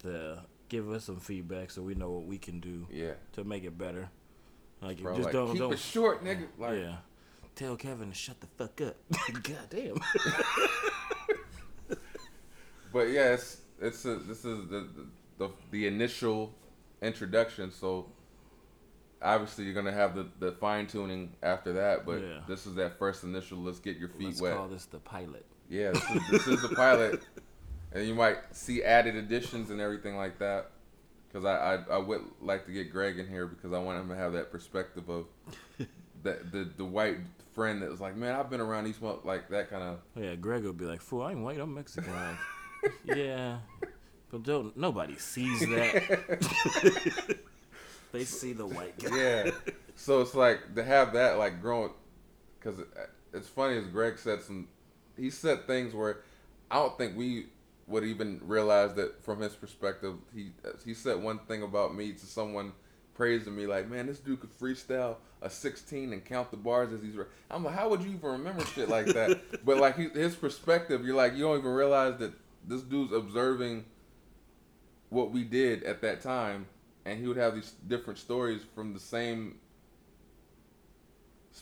To 0.00 0.42
give 0.68 0.90
us 0.90 1.04
some 1.04 1.20
feedback 1.20 1.70
so 1.70 1.82
we 1.82 1.94
know 1.94 2.10
what 2.10 2.24
we 2.24 2.36
can 2.38 2.58
do 2.58 2.88
Yeah, 2.90 3.12
to 3.34 3.44
make 3.44 3.62
it 3.62 3.78
better. 3.78 4.10
Like 4.80 5.00
bro. 5.00 5.14
just 5.14 5.26
like, 5.26 5.32
don't 5.32 5.52
keep 5.52 5.58
don't. 5.58 5.72
it 5.72 5.78
short, 5.78 6.24
nigga. 6.24 6.46
Like, 6.58 6.80
yeah. 6.80 6.96
Tell 7.54 7.76
Kevin 7.76 8.08
to 8.08 8.14
shut 8.14 8.40
the 8.40 8.46
fuck 8.58 8.80
up. 8.80 8.96
God 9.42 9.68
damn. 9.70 9.96
But 12.92 13.08
yeah, 13.08 13.32
it's 13.32 13.62
it's 13.80 14.04
a, 14.04 14.16
this 14.16 14.44
is 14.44 14.68
the 14.68 14.86
the 15.38 15.50
the 15.70 15.86
initial 15.86 16.54
introduction. 17.00 17.72
So 17.72 18.06
obviously 19.22 19.64
you're 19.64 19.74
gonna 19.74 19.92
have 19.92 20.14
the, 20.14 20.26
the 20.38 20.52
fine 20.52 20.86
tuning 20.86 21.32
after 21.42 21.72
that. 21.74 22.04
But 22.06 22.20
Yeah. 22.22 22.40
this 22.48 22.66
is 22.66 22.74
that 22.76 22.98
first 22.98 23.24
initial. 23.24 23.58
Let's 23.58 23.78
get 23.78 23.96
your 23.96 24.08
feet 24.08 24.26
Let's 24.28 24.40
wet. 24.40 24.56
call 24.56 24.68
this 24.68 24.84
the 24.86 24.98
pilot. 24.98 25.44
Yeah, 25.68 25.92
this 25.92 26.02
is, 26.10 26.28
this 26.30 26.46
is 26.48 26.62
the 26.68 26.74
pilot, 26.74 27.22
and 27.92 28.06
you 28.06 28.14
might 28.14 28.38
see 28.54 28.82
added 28.82 29.16
additions 29.16 29.70
and 29.70 29.80
everything 29.80 30.16
like 30.16 30.38
that. 30.38 30.70
Because 31.28 31.46
I, 31.46 31.56
I 31.76 31.94
I 31.94 31.98
would 31.98 32.20
like 32.42 32.66
to 32.66 32.72
get 32.72 32.92
Greg 32.92 33.18
in 33.18 33.26
here 33.26 33.46
because 33.46 33.72
I 33.72 33.78
want 33.78 33.98
him 34.00 34.08
to 34.10 34.16
have 34.16 34.34
that 34.34 34.50
perspective 34.52 35.08
of 35.08 35.26
the 36.22 36.38
the, 36.50 36.68
the 36.76 36.84
white 36.84 37.18
friend 37.54 37.80
that 37.82 37.90
was 37.90 38.00
like, 38.00 38.16
man, 38.16 38.34
I've 38.34 38.50
been 38.50 38.60
around 38.60 38.84
these 38.84 39.00
mo-" 39.00 39.20
like 39.24 39.48
that 39.48 39.70
kind 39.70 39.82
of. 39.82 39.98
Yeah, 40.14 40.34
Greg 40.34 40.64
would 40.64 40.76
be 40.76 40.84
like, 40.84 41.00
"Fool, 41.00 41.22
I'm 41.22 41.42
white. 41.42 41.58
I'm 41.58 41.72
Mexican." 41.74 42.12
Yeah, 43.04 43.58
but 44.28 44.42
don't 44.42 44.76
nobody 44.76 45.16
sees 45.16 45.60
that. 45.60 47.38
They 48.12 48.24
see 48.24 48.52
the 48.52 48.66
white 48.66 48.98
guy. 48.98 49.16
Yeah. 49.16 49.50
So 49.94 50.20
it's 50.20 50.34
like 50.34 50.74
to 50.74 50.84
have 50.84 51.12
that 51.14 51.38
like 51.38 51.60
growing, 51.60 51.90
because 52.58 52.78
it, 52.78 52.88
it's 53.32 53.48
funny 53.48 53.76
as 53.76 53.86
Greg 53.86 54.18
said 54.18 54.42
some, 54.42 54.68
he 55.16 55.30
said 55.30 55.66
things 55.66 55.94
where 55.94 56.18
I 56.70 56.76
don't 56.76 56.96
think 56.96 57.16
we 57.16 57.46
would 57.86 58.04
even 58.04 58.40
realize 58.44 58.94
that 58.94 59.22
from 59.24 59.40
his 59.40 59.54
perspective. 59.54 60.14
He 60.34 60.52
he 60.84 60.94
said 60.94 61.22
one 61.22 61.38
thing 61.40 61.62
about 61.62 61.94
me 61.94 62.12
to 62.12 62.26
someone 62.26 62.72
praising 63.14 63.54
me 63.54 63.66
like, 63.66 63.88
man, 63.88 64.06
this 64.06 64.18
dude 64.18 64.40
could 64.40 64.58
freestyle 64.58 65.16
a 65.42 65.50
16 65.50 66.12
and 66.12 66.24
count 66.24 66.50
the 66.50 66.56
bars 66.56 66.92
as 66.92 67.02
he's. 67.02 67.16
Re-. 67.16 67.26
I'm 67.50 67.64
like, 67.64 67.74
how 67.74 67.88
would 67.88 68.02
you 68.02 68.10
even 68.10 68.30
remember 68.30 68.64
shit 68.66 68.88
like 68.88 69.06
that? 69.06 69.40
but 69.64 69.78
like 69.78 69.96
he, 69.96 70.08
his 70.08 70.34
perspective, 70.34 71.04
you're 71.04 71.16
like, 71.16 71.34
you 71.34 71.40
don't 71.40 71.58
even 71.58 71.72
realize 71.72 72.18
that 72.18 72.32
this 72.66 72.82
dude's 72.82 73.12
observing 73.12 73.84
what 75.10 75.30
we 75.30 75.44
did 75.44 75.82
at 75.82 76.00
that 76.02 76.22
time, 76.22 76.66
and 77.04 77.18
he 77.18 77.26
would 77.26 77.36
have 77.36 77.54
these 77.54 77.72
different 77.88 78.18
stories 78.18 78.62
from 78.74 78.92
the 78.94 79.00
same 79.00 79.58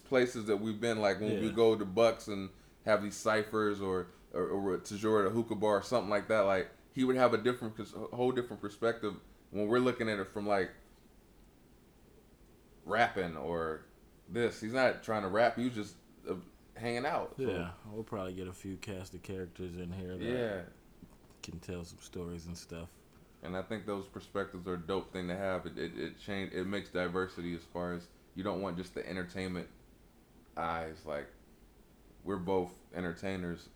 places 0.09 0.47
that 0.47 0.57
we've 0.57 0.81
been. 0.81 1.01
Like 1.01 1.21
when 1.21 1.33
Yeah. 1.35 1.41
we 1.41 1.51
go 1.51 1.77
to 1.77 1.85
Bucks 1.85 2.29
and 2.29 2.51
have 2.85 3.03
these 3.03 3.17
ciphers, 3.17 3.81
or 3.81 4.09
or, 4.33 4.49
or 4.49 4.77
to 4.79 4.97
Jordan 4.97 5.33
a 5.33 5.35
hookah 5.35 5.57
bar 5.57 5.79
or 5.79 5.83
something 5.83 6.11
like 6.11 6.29
that. 6.29 6.41
Like 6.41 6.71
he 6.95 7.05
would 7.05 7.17
have 7.17 7.35
a 7.35 7.39
different, 7.39 7.75
a 8.13 8.17
whole 8.17 8.33
different 8.33 8.61
perspective 8.63 9.15
when 9.51 9.67
we're 9.67 9.79
looking 9.81 10.09
at 10.09 10.19
it 10.19 10.29
from 10.29 10.47
like 10.47 10.71
rapping 12.85 13.37
or 13.37 13.83
this. 14.29 14.61
He's 14.61 14.73
not 14.73 15.03
trying 15.03 15.23
to 15.23 15.29
rap. 15.29 15.57
He 15.57 15.65
was 15.65 15.75
just 15.75 15.95
uh, 16.29 16.35
hanging 16.75 17.07
out. 17.07 17.35
So, 17.37 17.43
Yeah, 17.51 17.71
we'll 17.93 18.05
probably 18.05 18.35
get 18.35 18.49
a 18.49 18.53
few 18.53 18.77
cast 18.77 19.15
of 19.15 19.23
characters 19.23 19.77
in 19.77 19.93
here 19.93 20.17
that 20.17 20.25
yeah. 20.25 20.61
can 21.43 21.59
tell 21.59 21.85
some 21.85 21.99
stories 22.01 22.47
and 22.47 22.57
stuff. 22.57 22.89
And 23.43 23.57
I 23.57 23.63
think 23.63 23.87
those 23.87 24.07
perspectives 24.07 24.67
are 24.69 24.75
a 24.75 24.79
dope 24.79 25.13
thing 25.13 25.29
to 25.29 25.37
have. 25.37 25.67
It 25.67 25.79
it, 25.79 25.93
it 25.99 26.21
change 26.21 26.53
it 26.53 26.67
makes 26.67 26.91
diversity 26.91 27.55
as 27.55 27.63
far 27.73 27.95
as 27.95 28.07
you 28.35 28.43
don't 28.45 28.61
want 28.61 28.77
just 28.77 28.95
the 28.95 29.09
entertainment 29.09 29.69
eyes. 30.57 30.97
Like 31.07 31.27
we're 32.25 32.37
both 32.37 32.71
entertainers, 32.95 33.69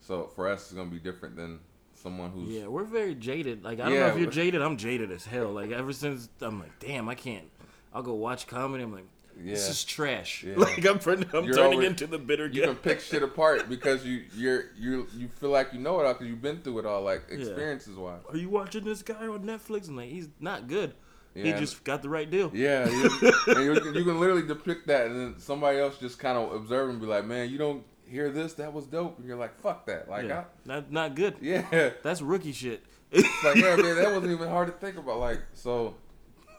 so 0.00 0.30
for 0.34 0.48
us 0.48 0.62
it's 0.62 0.72
gonna 0.72 0.90
be 0.90 0.98
different 0.98 1.36
than 1.36 1.60
someone 1.94 2.30
who's 2.30 2.48
Yeah, 2.48 2.66
we're 2.66 2.84
very 2.84 3.14
jaded. 3.14 3.64
Like 3.64 3.80
I 3.80 3.88
don't 3.88 3.98
know 3.98 4.06
if 4.08 4.18
you're 4.18 4.30
jaded. 4.30 4.60
I'm 4.60 4.76
jaded 4.76 5.10
as 5.12 5.24
hell. 5.24 5.52
Like 5.52 5.70
ever 5.70 5.92
since 5.92 6.28
I'm 6.40 6.60
like, 6.60 6.78
damn, 6.80 7.08
I 7.08 7.14
can't. 7.14 7.48
I'll 7.94 8.02
go 8.02 8.14
watch 8.14 8.46
comedy. 8.46 8.82
I'm 8.82 8.92
like, 8.92 9.06
this 9.36 9.68
is 9.68 9.84
trash. 9.84 10.44
Yeah. 10.44 10.54
Like 10.56 10.84
I'm, 10.86 10.98
I'm 11.04 11.44
You're 11.44 11.54
turning 11.54 11.58
always- 11.74 11.86
into 11.88 12.06
the 12.06 12.18
bitter 12.18 12.46
you 12.46 12.62
guy. 12.62 12.66
can 12.68 12.76
pick 12.76 13.00
shit 13.00 13.22
apart 13.22 13.68
because 13.74 14.04
you 14.06 14.24
you're 14.34 14.64
you 14.78 15.06
you 15.16 15.28
feel 15.28 15.50
like 15.50 15.72
you 15.72 15.78
know 15.80 16.00
it 16.00 16.06
all 16.06 16.14
because 16.14 16.26
you've 16.28 16.42
been 16.42 16.60
through 16.62 16.78
it 16.80 16.86
all 16.86 17.02
like 17.02 17.24
Yeah. 17.30 17.38
experiences 17.38 17.96
wise. 17.96 18.20
Are 18.30 18.36
you 18.36 18.48
watching 18.48 18.84
this 18.84 19.02
guy 19.02 19.26
on 19.26 19.44
Netflix? 19.44 19.88
And 19.88 19.96
like, 19.96 20.08
he's 20.10 20.28
not 20.40 20.68
good. 20.68 20.94
He 21.34 21.52
just 21.52 21.84
got 21.84 22.00
the 22.00 22.08
right 22.08 22.30
deal. 22.30 22.50
Yeah, 22.54 22.88
you, 22.88 23.02
and 23.48 23.62
you, 23.62 23.78
can- 23.78 23.94
you 23.94 24.04
can 24.04 24.18
literally 24.18 24.46
depict 24.46 24.86
that, 24.86 25.08
and 25.08 25.14
then 25.34 25.34
somebody 25.38 25.78
else 25.78 25.98
just 25.98 26.18
kind 26.18 26.38
of 26.38 26.50
observe 26.54 26.88
and 26.88 26.98
be 26.98 27.04
like, 27.06 27.26
"Man, 27.26 27.50
you 27.50 27.58
don't 27.58 27.84
hear 28.08 28.30
this? 28.30 28.54
That 28.54 28.72
was 28.72 28.86
dope." 28.86 29.18
And 29.18 29.28
you're 29.28 29.36
like, 29.36 29.60
"Fuck 29.60 29.84
that!" 29.84 30.08
Like, 30.08 30.24
Yeah. 30.28 30.44
I, 30.44 30.44
Not 30.64 30.90
not 30.90 31.14
good. 31.14 31.36
yeah, 31.42 31.90
That's 32.02 32.22
rookie 32.22 32.52
shit. 32.52 32.82
It's 33.12 33.28
like, 33.44 33.56
yeah, 33.56 33.76
man, 33.76 33.96
that 33.96 34.12
wasn't 34.14 34.32
even 34.32 34.48
hard 34.48 34.68
to 34.68 34.72
think 34.72 34.96
about. 34.96 35.18
Like, 35.20 35.40
so, 35.52 35.96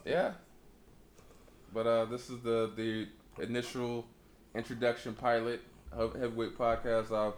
yeah. 0.05 0.34
But 1.78 1.86
uh, 1.86 2.05
this 2.05 2.32
is 2.32 2.41
the 2.41 2.71
the 2.75 3.07
initial 3.39 4.07
introduction 4.55 5.13
pilot 5.13 5.61
of 5.91 6.15
Heavyweight 6.15 6.57
Podcast. 6.57 7.11
I'm 7.11 7.34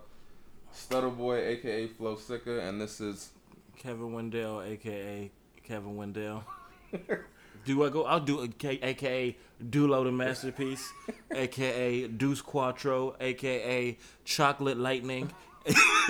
Stutta 0.74 1.14
Boy, 1.14 1.46
aka 1.46 1.88
Flow 1.88 2.16
Sicka, 2.16 2.66
and 2.66 2.80
this 2.80 3.02
is 3.02 3.32
Kevin 3.76 4.14
Wendell, 4.14 4.62
aka 4.62 5.30
Kevin 5.62 5.98
Wendell. 5.98 6.46
Do 7.66 7.84
I 7.84 7.90
go? 7.90 8.06
I'll 8.06 8.22
do 8.22 8.44
aka, 8.44 8.80
AKA 8.82 9.36
Dulo 9.62 10.06
the 10.06 10.12
Masterpiece, 10.14 10.90
aka 11.36 12.08
Deuce 12.08 12.42
Quattro, 12.42 13.18
aka 13.20 13.98
Chocolate 14.24 14.78
Lightning, 14.78 15.34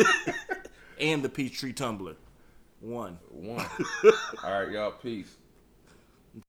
and 1.02 1.24
the 1.24 1.30
Peachtree 1.30 1.74
Tumbler. 1.74 2.16
One. 2.80 3.18
one. 3.32 3.66
All 4.44 4.52
right, 4.52 4.70
y'all. 4.70 4.92
Peace. 4.92 5.36